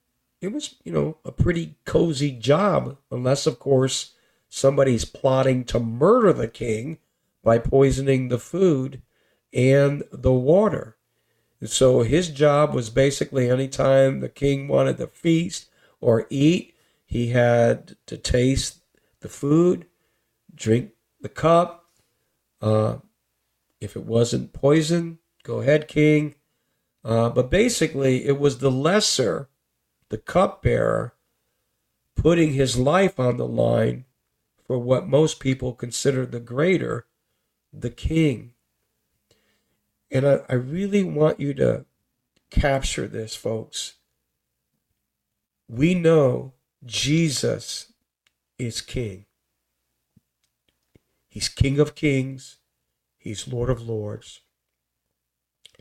it 0.43 0.53
was, 0.53 0.75
you 0.85 0.93
know, 0.93 1.17
a 1.25 1.31
pretty 1.31 1.77
cozy 1.85 2.33
job, 2.33 2.99
unless, 3.11 3.47
of 3.47 3.59
course, 3.59 4.15
somebody's 4.49 5.05
plotting 5.05 5.65
to 5.65 5.79
murder 5.79 6.33
the 6.33 6.49
king 6.49 6.99
by 7.43 7.59
poisoning 7.59 8.29
the 8.29 8.39
food 8.39 9.01
and 9.55 10.03
the 10.13 10.33
water. 10.33 10.97
And 11.61 11.71
so 11.71 12.03
his 12.03 12.29
job 12.29 12.75
was 12.75 12.91
basically 12.91 13.49
anytime 13.49 14.19
the 14.19 14.29
king 14.29 14.67
wanted 14.67 14.99
to 14.99 15.07
feast 15.07 15.69
or 16.01 16.27
eat, 16.29 16.75
he 17.07 17.29
had 17.29 17.97
to 18.07 18.19
taste 18.19 18.83
the 19.21 19.29
food, 19.29 19.87
drink 20.53 20.91
the 21.21 21.29
cup. 21.29 21.87
Uh, 22.61 22.97
if 23.81 23.95
it 23.95 24.05
wasn't 24.05 24.53
poison, 24.53 25.19
go 25.45 25.61
ahead, 25.61 25.87
king. 25.87 26.35
Uh, 27.05 27.29
but 27.31 27.51
basically, 27.51 28.27
it 28.27 28.39
was 28.41 28.59
the 28.59 28.71
lesser, 28.71 29.49
the 30.13 30.19
cupbearer, 30.19 31.15
putting 32.15 32.53
his 32.53 32.77
life 32.77 33.19
on 33.19 33.39
the 33.39 33.49
line 33.49 34.05
for 34.67 34.79
what 34.79 35.09
most 35.09 35.41
people 35.41 35.73
consider 35.73 36.27
the 36.27 36.39
greater, 36.39 37.07
the 37.73 37.89
king. 37.89 38.53
And 40.11 40.29
I, 40.29 40.41
I 40.51 40.55
really 40.55 41.03
want 41.03 41.41
you 41.41 41.55
to 41.55 41.87
capture 42.51 43.09
this, 43.09 43.35
folks. 43.35 43.95
We 45.67 45.95
know 45.95 46.53
Jesus 46.85 47.91
is 48.59 48.83
king. 48.83 49.25
He's 51.27 51.49
King 51.49 51.81
of 51.81 51.95
Kings. 51.95 52.59
He's 53.17 53.49
Lord 53.49 53.71
of 53.71 53.89
Lords. 53.89 54.41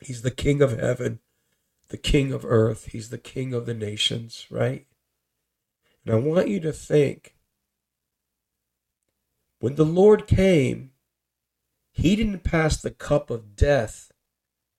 He's 0.01 0.21
the 0.21 0.31
King 0.31 0.61
of 0.61 0.79
heaven, 0.79 1.19
the 1.91 1.97
King 1.97 2.31
of 2.31 2.45
earth. 2.45 2.87
He's 2.87 3.09
the 3.09 3.17
King 3.17 3.53
of 3.53 3.65
the 3.65 3.73
nations, 3.73 4.47
right? 4.49 4.87
And 6.03 6.15
I 6.15 6.17
want 6.17 6.47
you 6.47 6.59
to 6.61 6.71
think 6.71 7.35
when 9.59 9.75
the 9.75 9.85
Lord 9.85 10.25
came, 10.25 10.91
he 11.91 12.15
didn't 12.15 12.43
pass 12.43 12.81
the 12.81 12.91
cup 12.91 13.29
of 13.29 13.55
death 13.55 14.11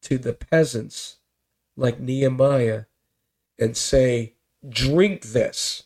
to 0.01 0.17
the 0.19 0.33
peasants 0.33 1.19
like 1.77 2.01
Nehemiah 2.01 2.85
and 3.59 3.77
say, 3.77 4.35
Drink 4.67 5.23
this 5.23 5.85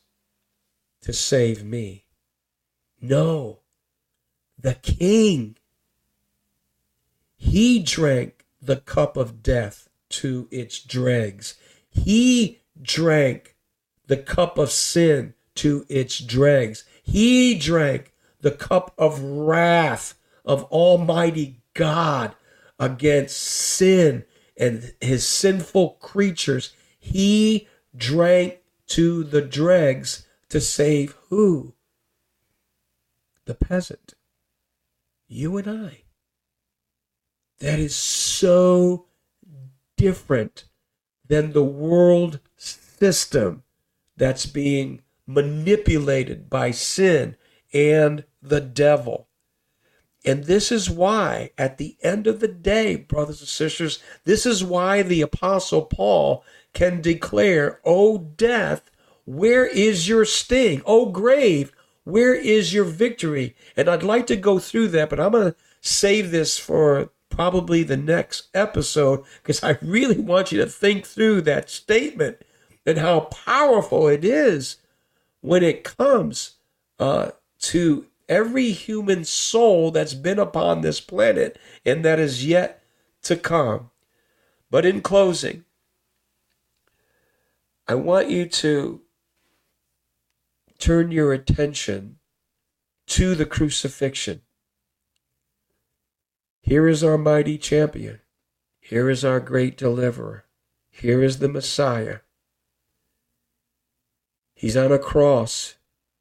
to 1.03 1.13
save 1.13 1.65
me. 1.65 2.05
No, 3.01 3.61
the 4.59 4.75
king, 4.75 5.57
he 7.37 7.83
drank 7.83 8.45
the 8.63 8.77
cup 8.77 9.17
of 9.17 9.43
death 9.43 9.89
to 10.09 10.49
its 10.51 10.81
dregs. 10.81 11.55
He 11.89 12.61
drank 12.81 13.57
the 14.07 14.17
cup 14.17 14.59
of 14.59 14.71
sin 14.71 15.35
to 15.57 15.85
its 15.89 16.19
dregs. 16.19 16.85
He 17.03 17.59
drank 17.59 18.13
the 18.41 18.51
cup 18.51 18.95
of 18.99 19.21
wrath 19.23 20.15
of 20.45 20.65
Almighty 20.65 21.63
God 21.75 22.35
against 22.79 23.37
sin 23.37 24.25
and 24.57 24.95
his 25.01 25.27
sinful 25.27 25.91
creatures. 26.01 26.73
He 26.99 27.69
drank 27.97 28.59
to 28.89 29.25
the 29.25 29.43
dregs 29.43 30.27
to 30.51 30.61
save 30.61 31.17
who? 31.29 31.75
The 33.47 33.55
peasant. 33.55 34.15
You 35.29 35.57
and 35.57 35.69
I. 35.69 36.03
That 37.59 37.79
is 37.79 37.97
so 37.97 39.07
different 39.97 40.65
than 41.27 41.53
the 41.53 41.65
world 41.65 42.41
system 42.57 43.63
that's 44.17 44.47
being 44.47 45.03
manipulated 45.27 46.49
by 46.49 46.71
sin 46.71 47.37
and 47.73 48.25
the 48.43 48.61
devil. 48.61 49.29
And 50.25 50.45
this 50.45 50.73
is 50.73 50.91
why, 50.91 51.51
at 51.57 51.79
the 51.79 51.97
end 52.03 52.27
of 52.27 52.41
the 52.41 52.49
day, 52.49 52.97
brothers 52.97 53.41
and 53.41 53.49
sisters, 53.49 54.01
this 54.25 54.45
is 54.45 54.65
why 54.65 55.03
the 55.03 55.23
Apostle 55.23 55.83
Paul 55.83 56.45
can 56.73 57.01
declare, 57.01 57.81
O 57.85 58.19
death, 58.19 58.91
where 59.25 59.67
is 59.67 60.09
your 60.09 60.25
sting? 60.25 60.83
O 60.85 61.07
grave, 61.07 61.73
where 62.05 62.35
is 62.35 62.75
your 62.75 62.85
victory? 62.85 63.55
And 63.77 63.89
I'd 63.89 64.03
like 64.03 64.27
to 64.29 64.37
go 64.37 64.59
through 64.59 64.89
that, 64.89 65.11
but 65.11 65.21
I'm 65.21 65.33
going 65.33 65.53
to 65.53 65.59
save 65.81 66.31
this 66.31 66.59
for 66.59 67.11
probably 67.37 67.83
the 67.83 67.99
next 67.99 68.49
episode 68.55 69.23
because 69.43 69.63
I 69.63 69.77
really 69.83 70.19
want 70.19 70.51
you 70.51 70.59
to 70.59 70.67
think 70.67 71.07
through 71.07 71.43
that 71.43 71.69
statement 71.69 72.39
and 72.87 72.99
how 72.99 73.21
powerful 73.21 74.09
it 74.09 74.25
is 74.25 74.79
when 75.43 75.63
it 75.63 75.85
comes 75.85 76.57
uh, 76.99 77.33
to 77.61 78.07
every 78.27 78.73
human 78.73 79.25
soul 79.25 79.91
that's 79.91 80.15
been 80.15 80.39
upon 80.39 80.81
this 80.81 81.01
planet 81.01 81.59
and 81.85 82.05
that 82.05 82.19
is 82.19 82.47
yet 82.47 82.83
to 83.23 83.37
come. 83.37 83.91
But 84.71 84.87
in 84.87 85.03
closing, 85.03 85.65
I 87.87 87.97
want 87.97 88.31
you 88.31 88.47
to 88.47 89.03
turn 90.79 91.13
your 91.13 91.35
attention 91.35 92.17
to 93.09 93.35
the 93.35 93.47
crucifixion. 93.47 94.41
Here 96.67 96.89
is 96.89 97.05
our 97.05 97.17
mighty 97.17 97.59
champion. 97.59 98.19
Here 98.81 99.09
is 99.09 99.25
our 99.25 99.39
great 99.39 99.77
deliverer. 99.77 100.47
Here 100.91 101.23
is 101.23 101.39
the 101.39 101.49
Messiah. 101.49 102.19
He's 104.53 104.77
on 104.77 104.91
a 104.91 104.99
cross 104.99 105.77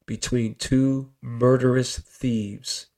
between 0.06 0.54
two 0.54 1.10
murderous 1.20 1.98
thieves. 1.98 2.90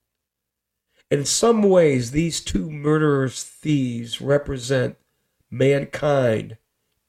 In 1.10 1.24
some 1.24 1.64
ways, 1.64 2.12
these 2.12 2.42
two 2.42 2.70
murderous 2.70 3.44
thieves 3.44 4.20
represent 4.20 4.98
mankind 5.50 6.58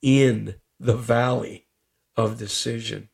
in 0.00 0.54
the 0.78 0.96
valley 0.96 1.66
of 2.16 2.38
decision. 2.38 3.08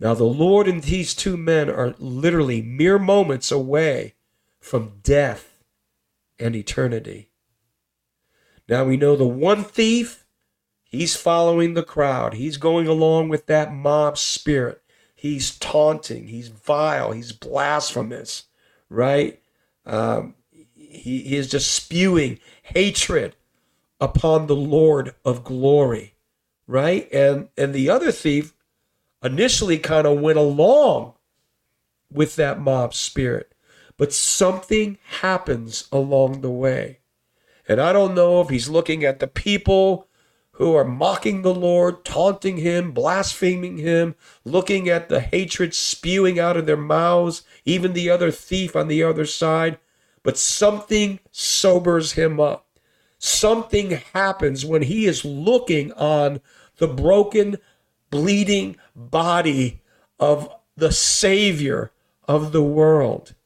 Now, 0.00 0.14
the 0.14 0.24
Lord 0.24 0.66
and 0.66 0.84
these 0.84 1.12
two 1.14 1.36
men 1.36 1.68
are 1.68 1.94
literally 1.98 2.62
mere 2.62 2.98
moments 2.98 3.52
away 3.52 4.14
from 4.58 5.00
death 5.02 5.51
and 6.42 6.56
eternity. 6.56 7.30
Now, 8.68 8.84
we 8.84 8.96
know 8.96 9.16
the 9.16 9.26
one 9.26 9.64
thief, 9.64 10.24
he's 10.84 11.16
following 11.16 11.74
the 11.74 11.82
crowd, 11.82 12.34
he's 12.34 12.56
going 12.56 12.86
along 12.86 13.28
with 13.28 13.46
that 13.46 13.72
mob 13.72 14.18
spirit. 14.18 14.82
He's 15.14 15.56
taunting, 15.56 16.26
he's 16.26 16.48
vile, 16.48 17.12
he's 17.12 17.30
blasphemous, 17.30 18.44
right? 18.88 19.40
Um, 19.86 20.34
he, 20.74 21.22
he 21.22 21.36
is 21.36 21.48
just 21.48 21.70
spewing 21.70 22.40
hatred 22.62 23.36
upon 24.00 24.48
the 24.48 24.56
Lord 24.56 25.14
of 25.24 25.44
glory, 25.44 26.16
right? 26.66 27.08
And 27.12 27.48
and 27.56 27.72
the 27.72 27.88
other 27.88 28.10
thief 28.10 28.52
initially 29.22 29.78
kind 29.78 30.08
of 30.08 30.18
went 30.18 30.38
along 30.38 31.14
with 32.10 32.34
that 32.36 32.60
mob 32.60 32.92
spirit, 32.92 33.51
but 34.02 34.12
something 34.12 34.98
happens 35.20 35.86
along 35.92 36.40
the 36.40 36.50
way. 36.50 36.98
And 37.68 37.80
I 37.80 37.92
don't 37.92 38.16
know 38.16 38.40
if 38.40 38.48
he's 38.48 38.68
looking 38.68 39.04
at 39.04 39.20
the 39.20 39.28
people 39.28 40.08
who 40.54 40.74
are 40.74 40.84
mocking 40.84 41.42
the 41.42 41.54
Lord, 41.54 42.04
taunting 42.04 42.56
him, 42.56 42.90
blaspheming 42.90 43.76
him, 43.76 44.16
looking 44.44 44.88
at 44.88 45.08
the 45.08 45.20
hatred 45.20 45.72
spewing 45.72 46.40
out 46.40 46.56
of 46.56 46.66
their 46.66 46.76
mouths, 46.76 47.44
even 47.64 47.92
the 47.92 48.10
other 48.10 48.32
thief 48.32 48.74
on 48.74 48.88
the 48.88 49.04
other 49.04 49.24
side. 49.24 49.78
But 50.24 50.36
something 50.36 51.20
sobers 51.30 52.14
him 52.14 52.40
up. 52.40 52.66
Something 53.20 54.00
happens 54.12 54.66
when 54.66 54.82
he 54.82 55.06
is 55.06 55.24
looking 55.24 55.92
on 55.92 56.40
the 56.78 56.88
broken, 56.88 57.58
bleeding 58.10 58.78
body 58.96 59.80
of 60.18 60.52
the 60.76 60.90
Savior 60.90 61.92
of 62.26 62.50
the 62.50 62.64
world. 62.64 63.36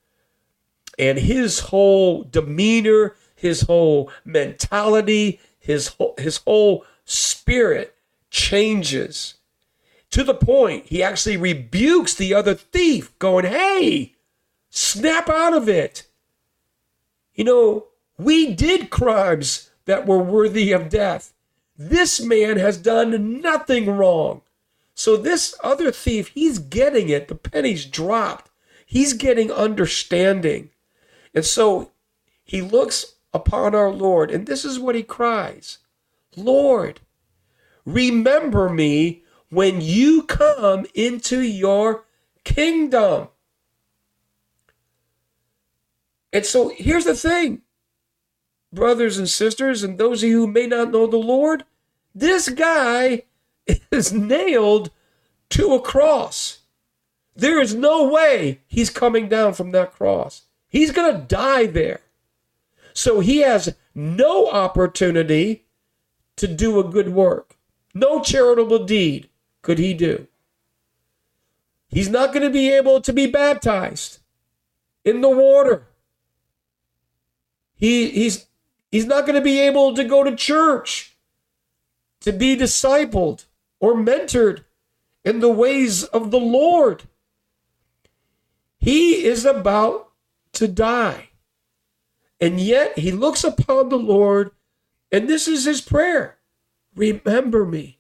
And 0.99 1.19
his 1.19 1.61
whole 1.61 2.25
demeanor, 2.25 3.17
his 3.35 3.63
whole 3.63 4.11
mentality, 4.25 5.41
his 5.59 5.89
whole, 5.89 6.15
his 6.19 6.39
whole 6.39 6.85
spirit 7.05 7.95
changes 8.31 9.35
to 10.11 10.25
the 10.25 10.35
point 10.35 10.87
he 10.87 11.03
actually 11.03 11.37
rebukes 11.37 12.15
the 12.15 12.33
other 12.33 12.55
thief, 12.55 13.17
going, 13.19 13.45
Hey, 13.45 14.15
snap 14.71 15.29
out 15.29 15.55
of 15.55 15.69
it. 15.69 16.07
You 17.35 17.45
know, 17.45 17.87
we 18.19 18.55
did 18.55 18.91
crimes 18.91 19.71
that 19.85 20.07
were 20.07 20.19
worthy 20.19 20.73
of 20.73 20.89
death. 20.89 21.35
This 21.77 22.21
man 22.21 22.57
has 22.57 22.79
done 22.79 23.41
nothing 23.41 23.91
wrong. 23.91 24.41
So 24.95 25.17
this 25.17 25.55
other 25.63 25.93
thief, 25.93 26.29
he's 26.29 26.59
getting 26.59 27.11
it. 27.11 27.29
The 27.29 27.35
penny's 27.35 27.85
dropped. 27.85 28.51
He's 28.87 29.13
getting 29.13 29.53
understanding. 29.53 30.71
And 31.37 31.45
so 31.45 31.93
he 32.43 32.63
looks 32.63 33.17
upon 33.35 33.75
our 33.75 33.91
Lord, 33.93 34.31
and 34.31 34.47
this 34.47 34.65
is 34.65 34.81
what 34.81 34.95
he 34.95 35.03
cries 35.03 35.79
Lord, 36.35 37.01
remember 37.85 38.71
me 38.71 39.23
when 39.51 39.83
you 39.83 40.23
come 40.23 40.87
into 40.95 41.41
your 41.41 42.05
kingdom. 42.43 43.29
And 46.33 46.45
so 46.45 46.71
here's 46.75 47.05
the 47.05 47.15
thing, 47.15 47.63
brothers 48.73 49.19
and 49.19 49.29
sisters, 49.29 49.83
and 49.83 49.99
those 49.99 50.23
of 50.23 50.31
you 50.31 50.41
who 50.41 50.47
may 50.47 50.67
not 50.67 50.91
know 50.91 51.07
the 51.07 51.19
Lord, 51.19 51.65
this 52.15 52.49
guy 52.49 53.25
is 53.91 54.11
nailed 54.11 54.91
to 55.51 55.75
a 55.75 55.81
cross. 55.81 56.61
There 57.35 57.61
is 57.61 57.75
no 57.75 58.09
way 58.09 58.63
he's 58.67 58.89
coming 58.89 59.29
down 59.29 59.53
from 59.53 59.73
that 59.73 59.93
cross. 59.93 60.46
He's 60.69 60.93
going 60.93 61.13
to 61.13 61.27
die 61.27 61.67
there. 61.67 62.01
So 62.93 63.21
he 63.21 63.39
has 63.39 63.75
no 63.95 64.49
opportunity 64.49 65.67
to 66.37 66.47
do 66.47 66.79
a 66.79 66.85
good 66.85 67.11
work. 67.11 67.57
No 67.95 68.23
charitable 68.23 68.85
deed 68.85 69.29
could 69.63 69.79
he 69.79 69.95
do. 69.95 70.29
He's 71.89 72.09
not 72.09 72.33
going 72.33 72.43
to 72.43 72.51
be 72.51 72.71
able 72.71 73.01
to 73.01 73.13
be 73.13 73.27
baptized 73.27 74.19
in 75.05 75.21
the 75.21 75.31
water. 75.31 75.87
He, 77.75 78.11
he's, 78.11 78.47
he's 78.91 79.07
not 79.07 79.25
going 79.25 79.37
to 79.37 79.41
be 79.41 79.61
able 79.61 79.95
to 79.95 80.05
go 80.05 80.25
to 80.25 80.35
church, 80.35 81.17
to 82.21 82.33
be 82.33 82.57
discipled 82.57 83.45
or 83.79 83.95
mentored 83.95 84.65
in 85.25 85.41
the 85.41 85.51
ways 85.51 86.05
of 86.05 86.31
the 86.31 86.41
Lord. 86.41 87.05
He 88.79 89.25
is 89.25 89.45
about 89.45 90.06
to 90.57 90.69
die. 90.69 91.31
And 92.41 92.61
yet 92.61 92.99
he 92.99 93.13
looks 93.13 93.45
upon 93.45 93.89
the 93.89 93.99
Lord, 93.99 94.51
and 95.11 95.29
this 95.29 95.49
is 95.49 95.65
his 95.65 95.81
prayer 95.81 96.37
Remember 96.95 97.67
me 97.67 97.99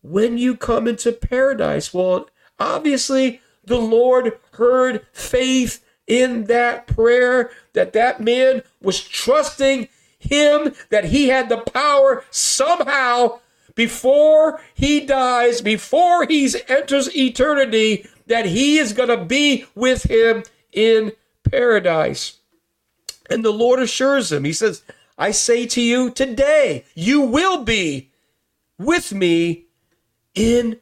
when 0.00 0.38
you 0.38 0.56
come 0.56 0.86
into 0.86 1.10
paradise. 1.10 1.92
Well, 1.92 2.28
obviously, 2.58 3.40
the 3.64 3.78
Lord 3.78 4.38
heard 4.52 5.04
faith 5.12 5.84
in 6.06 6.44
that 6.44 6.86
prayer 6.86 7.50
that 7.72 7.92
that 7.92 8.20
man 8.20 8.62
was 8.80 9.02
trusting 9.02 9.88
him 10.18 10.72
that 10.90 11.06
he 11.06 11.28
had 11.28 11.48
the 11.48 11.58
power 11.58 12.24
somehow 12.30 13.40
before 13.74 14.60
he 14.74 15.00
dies 15.00 15.60
before 15.60 16.26
he 16.26 16.48
enters 16.68 17.14
eternity 17.14 18.06
that 18.26 18.46
he 18.46 18.78
is 18.78 18.92
going 18.92 19.08
to 19.08 19.24
be 19.24 19.66
with 19.74 20.04
him 20.04 20.42
in 20.72 21.12
paradise 21.50 22.38
and 23.30 23.44
the 23.44 23.52
lord 23.52 23.80
assures 23.80 24.32
him 24.32 24.44
he 24.44 24.52
says 24.52 24.82
i 25.18 25.30
say 25.30 25.66
to 25.66 25.80
you 25.80 26.10
today 26.10 26.84
you 26.94 27.20
will 27.20 27.64
be 27.64 28.10
with 28.78 29.12
me 29.12 29.66
in 30.34 30.78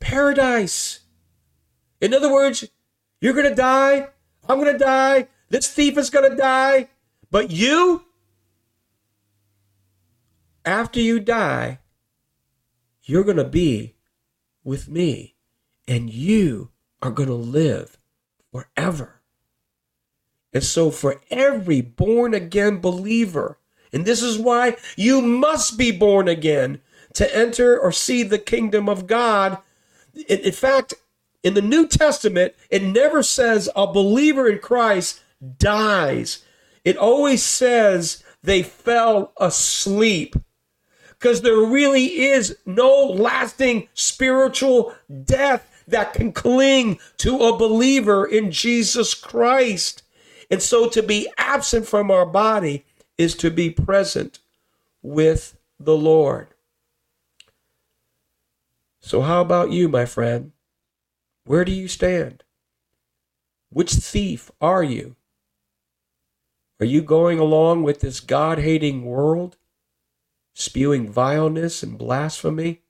paradise 0.00 1.00
in 2.00 2.12
other 2.12 2.32
words 2.32 2.64
you're 3.20 3.32
going 3.32 3.48
to 3.48 3.54
die 3.54 4.08
I'm 4.48 4.60
going 4.60 4.72
to 4.72 4.78
die. 4.78 5.28
This 5.48 5.68
thief 5.68 5.96
is 5.98 6.10
going 6.10 6.30
to 6.30 6.36
die. 6.36 6.88
But 7.30 7.50
you, 7.50 8.04
after 10.64 11.00
you 11.00 11.20
die, 11.20 11.80
you're 13.02 13.24
going 13.24 13.36
to 13.36 13.44
be 13.44 13.94
with 14.64 14.88
me 14.88 15.34
and 15.86 16.10
you 16.10 16.70
are 17.02 17.10
going 17.10 17.28
to 17.28 17.34
live 17.34 17.98
forever. 18.52 19.15
And 20.56 20.64
so, 20.64 20.90
for 20.90 21.20
every 21.30 21.82
born 21.82 22.32
again 22.32 22.78
believer, 22.78 23.58
and 23.92 24.06
this 24.06 24.22
is 24.22 24.38
why 24.38 24.78
you 24.96 25.20
must 25.20 25.76
be 25.76 25.90
born 25.90 26.28
again 26.28 26.80
to 27.12 27.36
enter 27.36 27.78
or 27.78 27.92
see 27.92 28.22
the 28.22 28.38
kingdom 28.38 28.88
of 28.88 29.06
God. 29.06 29.58
In, 30.14 30.38
in 30.38 30.52
fact, 30.52 30.94
in 31.42 31.52
the 31.52 31.60
New 31.60 31.86
Testament, 31.86 32.54
it 32.70 32.82
never 32.82 33.22
says 33.22 33.68
a 33.76 33.86
believer 33.86 34.48
in 34.48 34.60
Christ 34.60 35.20
dies. 35.58 36.42
It 36.86 36.96
always 36.96 37.42
says 37.42 38.24
they 38.42 38.62
fell 38.62 39.34
asleep. 39.36 40.36
Because 41.18 41.42
there 41.42 41.60
really 41.60 42.22
is 42.22 42.56
no 42.64 43.04
lasting 43.04 43.88
spiritual 43.92 44.94
death 45.22 45.84
that 45.86 46.14
can 46.14 46.32
cling 46.32 46.98
to 47.18 47.40
a 47.40 47.58
believer 47.58 48.24
in 48.24 48.50
Jesus 48.50 49.12
Christ. 49.12 50.02
And 50.50 50.62
so 50.62 50.88
to 50.88 51.02
be 51.02 51.28
absent 51.38 51.86
from 51.86 52.10
our 52.10 52.26
body 52.26 52.84
is 53.18 53.34
to 53.36 53.50
be 53.50 53.70
present 53.70 54.38
with 55.02 55.56
the 55.78 55.96
Lord. 55.96 56.48
So, 59.00 59.22
how 59.22 59.40
about 59.40 59.70
you, 59.70 59.88
my 59.88 60.04
friend? 60.04 60.52
Where 61.44 61.64
do 61.64 61.72
you 61.72 61.86
stand? 61.86 62.42
Which 63.70 63.92
thief 63.92 64.50
are 64.60 64.82
you? 64.82 65.16
Are 66.80 66.86
you 66.86 67.02
going 67.02 67.38
along 67.38 67.84
with 67.84 68.00
this 68.00 68.20
God 68.20 68.58
hating 68.58 69.04
world, 69.04 69.56
spewing 70.54 71.10
vileness 71.10 71.82
and 71.82 71.96
blasphemy 71.96 72.82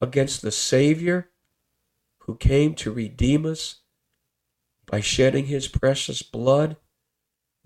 against 0.00 0.42
the 0.42 0.52
Savior 0.52 1.30
who 2.20 2.34
came 2.34 2.74
to 2.74 2.92
redeem 2.92 3.46
us 3.46 3.76
by 4.88 5.00
shedding 5.00 5.46
his 5.46 5.68
precious 5.68 6.22
blood, 6.22 6.76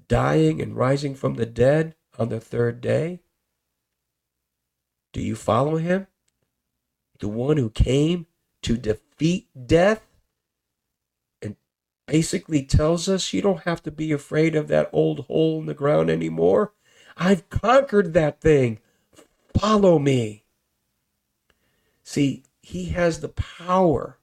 dying 0.09 0.61
and 0.61 0.77
rising 0.77 1.15
from 1.15 1.35
the 1.35 1.47
dead 1.47 1.95
on 2.19 2.29
the 2.29 2.41
third 2.41 2.81
day? 2.81 3.21
Do 5.13 5.21
you 5.23 5.37
follow 5.37 5.77
him? 5.77 6.09
The 7.21 7.29
one 7.29 7.57
who 7.57 7.71
came 7.71 8.27
to 8.63 8.77
defeat 8.77 9.49
death 9.67 10.03
and 11.41 11.57
basically 12.07 12.65
tells 12.65 13.09
us 13.09 13.33
you 13.33 13.41
don't 13.41 13.63
have 13.63 13.83
to 13.85 13.91
be 13.91 14.11
afraid 14.11 14.57
of 14.57 14.69
that 14.69 14.91
old 14.93 15.27
hole 15.27 15.61
in 15.61 15.67
the 15.67 15.75
ground 15.75 16.11
anymore. 16.11 16.73
I've 17.17 17.49
conquered 17.51 18.15
that 18.15 18.41
thing. 18.41 18.81
Follow 19.57 19.99
me. 19.99 20.45
See, 22.03 22.43
he 22.63 22.87
has 22.87 23.21
the 23.21 23.29
power 23.29 24.19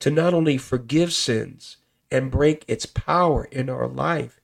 to 0.00 0.10
not 0.10 0.34
only 0.34 0.58
forgive 0.58 1.12
sins 1.12 1.76
and 2.10 2.30
break 2.30 2.64
its 2.66 2.86
power 2.86 3.44
in 3.44 3.68
our 3.68 3.86
life, 3.86 4.40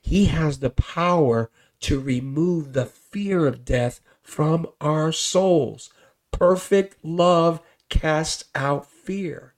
he 0.00 0.26
has 0.26 0.58
the 0.58 0.70
power 0.70 1.50
to 1.80 2.00
remove 2.00 2.72
the 2.72 2.86
fear 2.86 3.46
of 3.46 3.64
death 3.64 4.00
from 4.22 4.66
our 4.80 5.12
souls. 5.12 5.90
Perfect 6.30 6.96
love 7.04 7.60
casts 7.88 8.44
out 8.54 8.86
fear. 8.86 9.54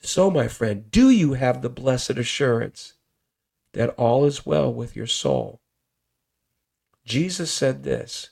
So, 0.00 0.30
my 0.30 0.48
friend, 0.48 0.90
do 0.90 1.10
you 1.10 1.34
have 1.34 1.60
the 1.60 1.68
blessed 1.68 2.12
assurance 2.12 2.94
that 3.72 3.90
all 3.90 4.24
is 4.24 4.46
well 4.46 4.72
with 4.72 4.96
your 4.96 5.06
soul? 5.06 5.60
Jesus 7.04 7.52
said 7.52 7.82
this 7.82 8.30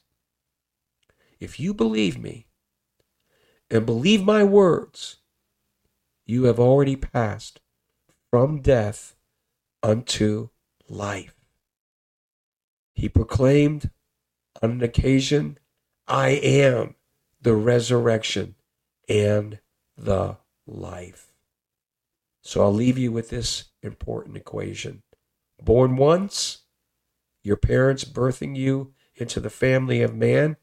If 1.38 1.60
you 1.60 1.74
believe 1.74 2.18
me 2.18 2.46
and 3.70 3.84
believe 3.84 4.24
my 4.24 4.44
words, 4.44 5.16
you 6.24 6.44
have 6.44 6.58
already 6.58 6.96
passed 6.96 7.60
from 8.30 8.60
death 8.60 9.14
unto 9.82 10.48
life. 10.88 11.34
He 12.94 13.08
proclaimed 13.08 13.90
on 14.62 14.70
an 14.72 14.82
occasion, 14.82 15.58
I 16.06 16.30
am 16.30 16.96
the 17.40 17.54
resurrection 17.54 18.56
and 19.08 19.60
the 19.96 20.36
life. 20.66 21.32
So 22.42 22.62
I'll 22.62 22.74
leave 22.74 22.98
you 22.98 23.12
with 23.12 23.30
this 23.30 23.64
important 23.82 24.36
equation. 24.36 25.02
Born 25.62 25.96
once, 25.96 26.62
your 27.42 27.56
parents 27.56 28.04
birthing 28.04 28.56
you 28.56 28.94
into 29.14 29.40
the 29.40 29.50
family 29.50 30.02
of 30.02 30.14
man, 30.14 30.56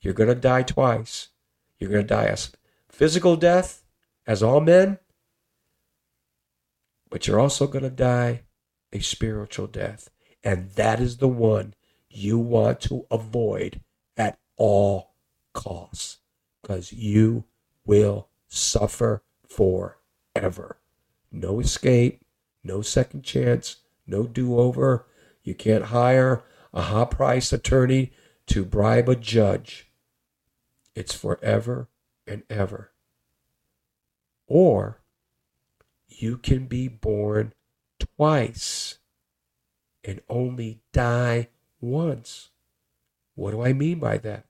you're 0.00 0.14
going 0.14 0.28
to 0.28 0.34
die 0.34 0.62
twice. 0.62 1.28
You're 1.78 1.90
going 1.90 2.06
to 2.06 2.14
die 2.14 2.24
a 2.24 2.36
physical 2.88 3.36
death, 3.36 3.84
as 4.26 4.42
all 4.42 4.60
men, 4.60 4.98
but 7.14 7.28
you're 7.28 7.38
also 7.38 7.68
going 7.68 7.84
to 7.84 7.90
die 7.90 8.42
a 8.92 8.98
spiritual 8.98 9.68
death. 9.68 10.10
And 10.42 10.72
that 10.72 10.98
is 10.98 11.18
the 11.18 11.28
one 11.28 11.74
you 12.10 12.40
want 12.40 12.80
to 12.80 13.06
avoid 13.08 13.82
at 14.16 14.40
all 14.56 15.14
costs 15.52 16.18
because 16.60 16.92
you 16.92 17.44
will 17.86 18.30
suffer 18.48 19.22
forever. 19.46 20.80
No 21.30 21.60
escape, 21.60 22.24
no 22.64 22.82
second 22.82 23.22
chance, 23.22 23.76
no 24.08 24.26
do 24.26 24.58
over. 24.58 25.06
You 25.44 25.54
can't 25.54 25.84
hire 25.84 26.42
a 26.72 26.82
high 26.82 27.04
priced 27.04 27.52
attorney 27.52 28.12
to 28.48 28.64
bribe 28.64 29.08
a 29.08 29.14
judge. 29.14 29.88
It's 30.96 31.14
forever 31.14 31.88
and 32.26 32.42
ever. 32.50 32.90
or 34.48 35.03
you 36.24 36.38
can 36.38 36.64
be 36.64 36.88
born 36.88 37.52
twice 37.98 38.96
and 40.02 40.22
only 40.30 40.80
die 40.90 41.48
once. 41.82 42.48
What 43.34 43.50
do 43.50 43.60
I 43.60 43.74
mean 43.74 43.98
by 43.98 44.16
that? 44.16 44.46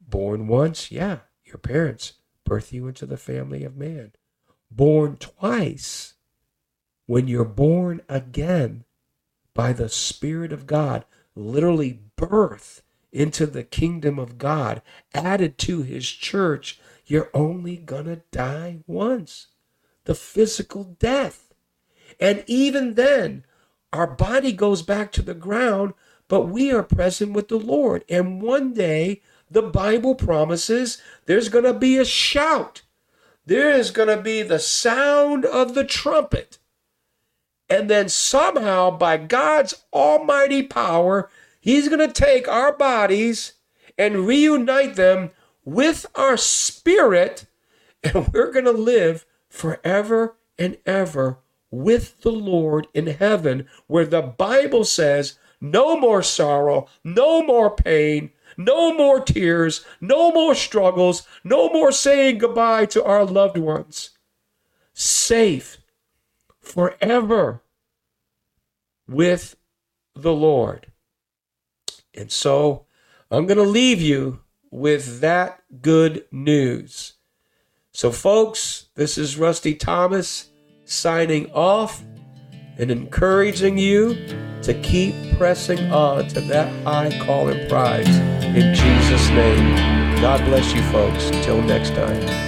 Born 0.00 0.46
once, 0.46 0.92
yeah, 0.92 1.18
your 1.44 1.58
parents 1.58 2.12
birth 2.44 2.72
you 2.72 2.86
into 2.86 3.06
the 3.06 3.16
family 3.16 3.64
of 3.64 3.76
man. 3.76 4.12
Born 4.70 5.16
twice, 5.16 6.14
when 7.06 7.26
you're 7.26 7.44
born 7.44 8.00
again 8.08 8.84
by 9.54 9.72
the 9.72 9.88
Spirit 9.88 10.52
of 10.52 10.68
God, 10.68 11.04
literally 11.34 12.02
birth 12.14 12.82
into 13.10 13.46
the 13.46 13.64
kingdom 13.64 14.16
of 14.16 14.38
God, 14.38 14.82
added 15.12 15.58
to 15.58 15.82
his 15.82 16.08
church, 16.08 16.78
you're 17.04 17.30
only 17.34 17.78
gonna 17.78 18.20
die 18.30 18.78
once 18.86 19.48
the 20.08 20.14
physical 20.14 20.84
death. 20.84 21.52
And 22.18 22.42
even 22.46 22.94
then, 22.94 23.44
our 23.92 24.06
body 24.06 24.52
goes 24.52 24.80
back 24.80 25.12
to 25.12 25.22
the 25.22 25.34
ground, 25.34 25.92
but 26.28 26.48
we 26.48 26.72
are 26.72 26.82
present 26.82 27.34
with 27.34 27.48
the 27.48 27.58
Lord. 27.58 28.04
And 28.08 28.40
one 28.40 28.72
day, 28.72 29.20
the 29.50 29.60
Bible 29.60 30.14
promises 30.14 30.96
there's 31.26 31.50
going 31.50 31.66
to 31.66 31.74
be 31.74 31.98
a 31.98 32.06
shout. 32.06 32.80
There 33.44 33.70
is 33.70 33.90
going 33.90 34.08
to 34.08 34.22
be 34.22 34.42
the 34.42 34.58
sound 34.58 35.44
of 35.44 35.74
the 35.74 35.84
trumpet. 35.84 36.56
And 37.68 37.90
then 37.90 38.08
somehow, 38.08 38.90
by 38.90 39.18
God's 39.18 39.74
almighty 39.92 40.62
power, 40.62 41.28
He's 41.60 41.88
going 41.88 42.06
to 42.06 42.12
take 42.14 42.48
our 42.48 42.72
bodies 42.74 43.52
and 43.98 44.26
reunite 44.26 44.96
them 44.96 45.32
with 45.66 46.06
our 46.14 46.38
spirit, 46.38 47.44
and 48.02 48.28
we're 48.28 48.52
going 48.52 48.64
to 48.64 48.72
live 48.72 49.26
forever 49.48 50.36
and 50.58 50.78
ever 50.86 51.38
with 51.70 52.20
the 52.22 52.32
Lord 52.32 52.86
in 52.94 53.06
heaven, 53.06 53.66
where 53.86 54.06
the 54.06 54.22
Bible 54.22 54.84
says, 54.84 55.38
no 55.60 55.98
more 55.98 56.22
sorrow, 56.22 56.86
no 57.04 57.42
more 57.42 57.70
pain, 57.70 58.30
no 58.56 58.94
more 58.94 59.20
tears, 59.20 59.84
no 60.00 60.30
more 60.32 60.54
struggles, 60.54 61.26
no 61.44 61.68
more 61.68 61.92
saying 61.92 62.38
goodbye 62.38 62.86
to 62.86 63.04
our 63.04 63.24
loved 63.24 63.58
ones. 63.58 64.10
Safe 64.94 65.78
forever 66.60 67.62
with 69.06 69.56
the 70.14 70.32
Lord. 70.32 70.92
And 72.14 72.32
so 72.32 72.86
I'm 73.30 73.46
going 73.46 73.58
to 73.58 73.62
leave 73.62 74.00
you 74.02 74.40
with 74.70 75.20
that 75.20 75.62
good 75.82 76.24
news. 76.30 77.14
So, 77.98 78.12
folks, 78.12 78.90
this 78.94 79.18
is 79.18 79.36
Rusty 79.36 79.74
Thomas 79.74 80.50
signing 80.84 81.50
off 81.50 82.00
and 82.78 82.92
encouraging 82.92 83.76
you 83.76 84.14
to 84.62 84.80
keep 84.84 85.36
pressing 85.36 85.90
on 85.90 86.28
to 86.28 86.40
that 86.42 86.68
high 86.84 87.10
call 87.26 87.48
and 87.48 87.68
prize 87.68 88.06
in 88.06 88.72
Jesus' 88.72 89.28
name. 89.30 89.74
God 90.20 90.38
bless 90.44 90.72
you, 90.72 90.82
folks. 90.92 91.24
Until 91.30 91.60
next 91.60 91.90
time. 91.90 92.47